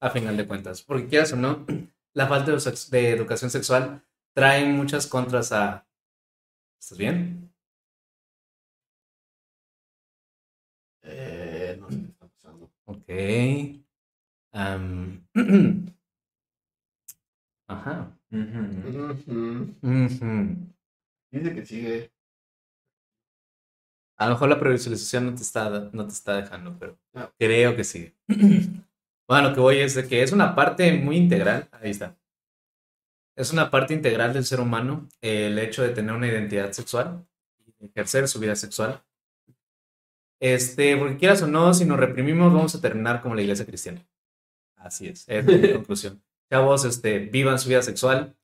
[0.00, 0.82] a final de cuentas.
[0.82, 1.66] Porque quieras o no,
[2.14, 2.52] la falta
[2.90, 4.02] de, educación sexual
[4.34, 5.86] trae muchas contras a...
[6.80, 7.52] ¿Estás bien?
[11.02, 12.70] Eh, no sé qué está pasando.
[12.86, 13.08] Ok.
[17.68, 18.18] Ajá.
[18.32, 18.60] Ujú.
[18.88, 19.74] Ujú.
[19.82, 20.56] Ujú.
[21.30, 22.10] Dice que sigue.
[24.20, 27.32] A lo mejor la previsualización no te está, no te está dejando, pero No.
[27.38, 28.14] creo que sí.
[29.28, 31.68] Bueno, lo que voy es de que es una parte muy integral.
[31.70, 32.18] Ahí está.
[33.36, 37.24] Es una parte integral del ser humano el hecho de tener una identidad sexual,
[37.78, 39.04] ejercer su vida sexual.
[40.40, 44.04] Este, porque quieras o no, si nos reprimimos, vamos a terminar como la iglesia cristiana.
[44.74, 46.20] Así es, esa es mi conclusión.
[46.50, 48.34] Chavos, este, vivan su vida sexual.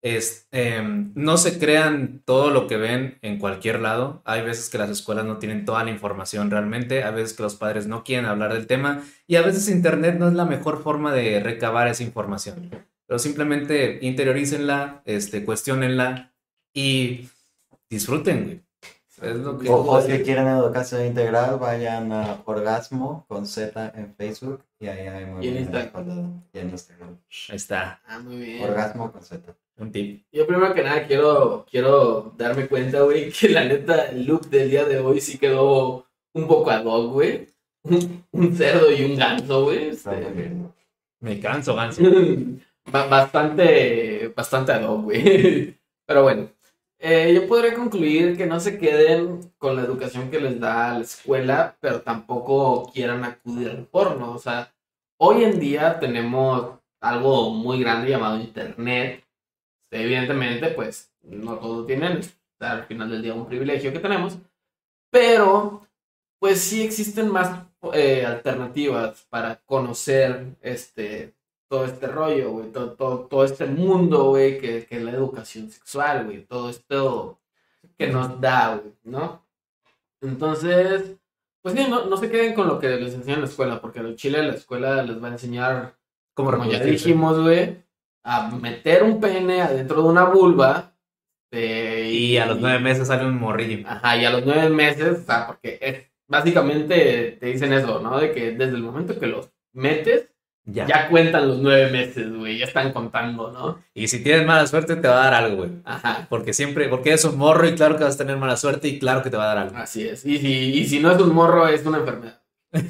[0.00, 4.22] Es, em, no se crean todo lo que ven en cualquier lado.
[4.24, 7.56] Hay veces que las escuelas no tienen toda la información realmente, a veces que los
[7.56, 11.12] padres no quieren hablar del tema y a veces Internet no es la mejor forma
[11.12, 12.70] de recabar esa información.
[13.06, 16.32] Pero simplemente interiorícenla, este, cuestionenla
[16.72, 17.28] y
[17.90, 18.62] disfruten, güey.
[19.20, 24.14] Es lo que- O, o si quieren educación integral, vayan a Orgasmo con Z en
[24.14, 25.86] Facebook y ahí hay muy Y en buena Instagram.
[25.86, 26.30] escuela.
[26.52, 27.16] Y en Instagram.
[27.48, 28.62] Ahí está, Ah, muy bien.
[28.62, 29.56] Orgasmo con Z.
[29.78, 30.24] un tip.
[30.32, 34.70] Yo primero que nada quiero, quiero darme cuenta, güey, que la neta el look del
[34.70, 37.48] día de hoy sí quedó un poco ad hoc, güey.
[37.84, 39.88] Un, un cerdo y un ganso, güey.
[39.88, 40.10] Este.
[41.20, 42.02] Me canso, ganso.
[42.92, 45.76] ba- bastante, bastante ad hoc, güey.
[46.06, 46.48] Pero bueno,
[46.98, 51.04] eh, yo podría concluir que no se queden con la educación que les da la
[51.04, 54.32] escuela, pero tampoco quieran acudir al porno.
[54.32, 54.72] O sea,
[55.20, 59.22] hoy en día tenemos algo muy grande llamado Internet.
[59.90, 62.20] Evidentemente, pues no todos tienen,
[62.58, 64.38] al final del día un privilegio que tenemos,
[65.10, 65.86] pero
[66.38, 67.62] pues sí existen más
[67.92, 71.34] eh, alternativas para conocer este
[71.68, 75.70] todo este rollo, güey, todo, todo, todo este mundo, güey, que, que es la educación
[75.70, 77.38] sexual, güey, todo esto
[77.98, 79.44] que nos da, güey, ¿no?
[80.22, 81.16] Entonces,
[81.60, 83.98] pues sí, no, no se queden con lo que les enseñan en la escuela, porque
[84.00, 85.94] en Chile la escuela les va a enseñar,
[86.32, 87.84] Como como ya dijimos, güey,
[88.36, 90.92] a meter un pene adentro de una vulva.
[91.50, 93.86] eh, Y a los nueve meses sale un morrillo.
[93.88, 98.18] Ajá, y a los nueve meses, o sea, porque es, básicamente te dicen eso, ¿no?
[98.20, 100.28] De que desde el momento que los metes,
[100.66, 100.86] Ya.
[100.86, 103.82] ya cuentan los nueve meses, güey, ya están contando, ¿no?
[103.94, 105.70] Y si tienes mala suerte, te va a dar algo, güey.
[105.86, 108.88] Ajá, Porque siempre, porque es un morro y claro que vas a tener mala suerte
[108.88, 109.76] y claro que te va a dar algo.
[109.78, 110.26] así es.
[110.26, 112.42] Y si, y si no es un morro, es una enfermedad.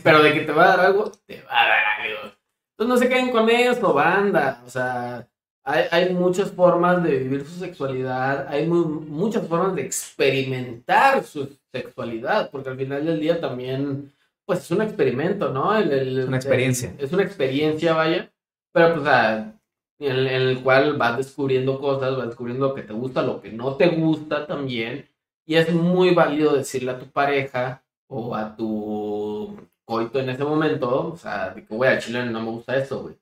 [0.02, 2.35] Pero de que te va a dar algo, te va a dar algo.
[2.79, 4.63] Entonces no se queden con eso, banda.
[4.65, 5.29] O sea,
[5.65, 11.49] hay, hay muchas formas de vivir su sexualidad, hay mu- muchas formas de experimentar su
[11.73, 14.13] sexualidad, porque al final del día también,
[14.47, 15.77] pues es un experimento, ¿no?
[15.77, 16.95] El- el- Es una experiencia.
[16.99, 18.33] Es una experiencia, vaya.
[18.73, 19.55] Pero pues, o sea,
[19.99, 23.41] en, el- en el cual vas descubriendo cosas, vas descubriendo lo que te gusta, lo
[23.41, 25.09] que no te gusta también.
[25.47, 29.57] Y es muy válido decirle a tu pareja o a tu
[29.89, 33.05] coito en ese momento, o sea, de que, güey, a Chile no me gusta eso,
[33.05, 33.15] güey.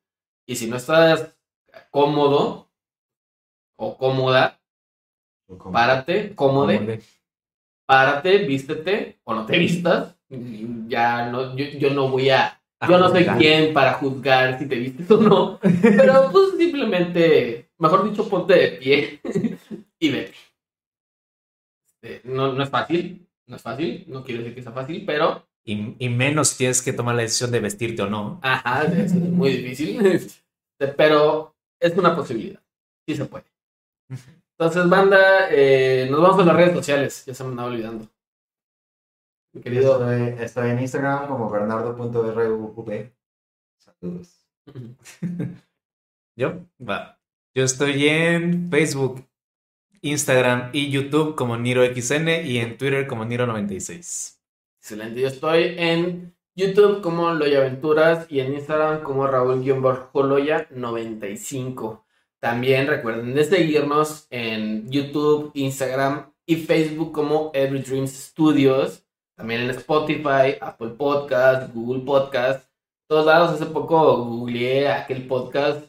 [0.49, 1.33] Y si no estás
[1.93, 2.69] cómodo
[3.79, 4.59] o cómoda,
[5.73, 7.03] párate, cómodo, Cómode.
[7.87, 10.17] párate, vístete o no te vistas.
[10.89, 14.75] Ya no, yo, yo no voy a, yo no soy quien para juzgar si te
[14.75, 19.21] vistes o no, pero pues simplemente, mejor dicho, ponte de pie
[20.01, 20.35] y vete.
[21.87, 25.47] Este, no, no es fácil, no es fácil, no quiero decir que sea fácil, pero
[25.69, 28.39] Y, y menos si tienes que tomar la decisión de vestirte o no.
[28.43, 30.01] Ajá, es muy difícil.
[30.79, 32.63] Este, Pero es una posibilidad.
[33.09, 33.47] Sí se puede.
[34.59, 37.25] Entonces, banda, eh, nos vamos a las redes sociales.
[37.25, 38.07] Ya se me andaba olvidando.
[39.55, 40.11] Mi querido.
[40.11, 43.11] Estoy, estoy en Instagram como bernardo.ruv.
[43.79, 44.47] Saludos.
[46.37, 47.19] Yo, va.
[47.55, 49.27] Yo estoy en Facebook,
[50.03, 54.36] Instagram y YouTube como NiroXN y en Twitter como Niro96.
[54.87, 55.21] Excelente.
[55.21, 62.05] Yo estoy en YouTube como Loya Aventuras y en Instagram como Raúl-Loya95.
[62.39, 69.05] También recuerden de seguirnos en YouTube, Instagram y Facebook como Every Dreams Studios.
[69.37, 72.71] También en Spotify, Apple Podcast, Google Podcast.
[73.09, 73.61] Todos lados.
[73.61, 75.85] Hace poco googleé aquel podcast,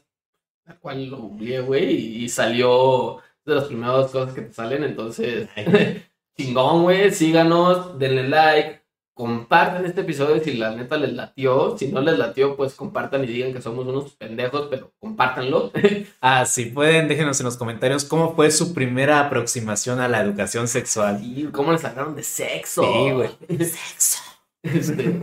[0.66, 4.84] la cual lo googleé, güey, y salió de las primeras cosas que te salen.
[4.84, 5.48] Entonces,
[6.36, 7.12] chingón, güey.
[7.12, 8.77] Síganos, denle like
[9.18, 11.76] compartan este episodio si la neta les latió.
[11.78, 15.72] Si no les latió, pues compartan y digan que somos unos pendejos, pero compártanlo.
[16.22, 20.68] Ah, si pueden, déjenos en los comentarios cómo fue su primera aproximación a la educación
[20.68, 21.20] sexual.
[21.24, 22.84] Y cómo les hablaron de sexo.
[22.84, 23.30] Sí, güey.
[23.66, 24.20] Sexo.
[24.64, 25.22] Este,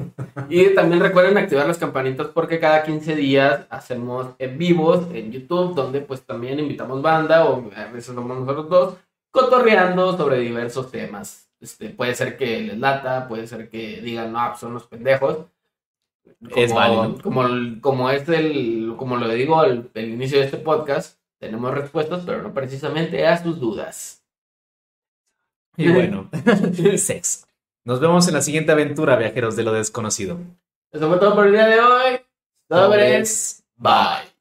[0.49, 5.75] y también recuerden activar las campanitas porque cada 15 días hacemos en vivos en YouTube,
[5.75, 8.95] donde pues también invitamos banda o a veces somos nosotros dos
[9.31, 11.44] cotorreando sobre diversos temas.
[11.65, 15.47] Este, puede ser que les lata, puede ser que digan, no, pues, son los pendejos.
[16.55, 17.17] Es válido.
[17.23, 17.43] Como,
[17.81, 22.43] como es el, como lo digo al el inicio de este podcast, tenemos respuestas, pero
[22.43, 24.23] no precisamente a sus dudas.
[25.79, 26.29] Y bueno,
[26.99, 27.47] sexo.
[27.85, 30.39] Nos vemos en la siguiente aventura, viajeros de lo desconocido.
[30.93, 32.21] Eso fue todo por el día de hoy.
[32.69, 33.65] Sobres.
[33.77, 34.34] Bye.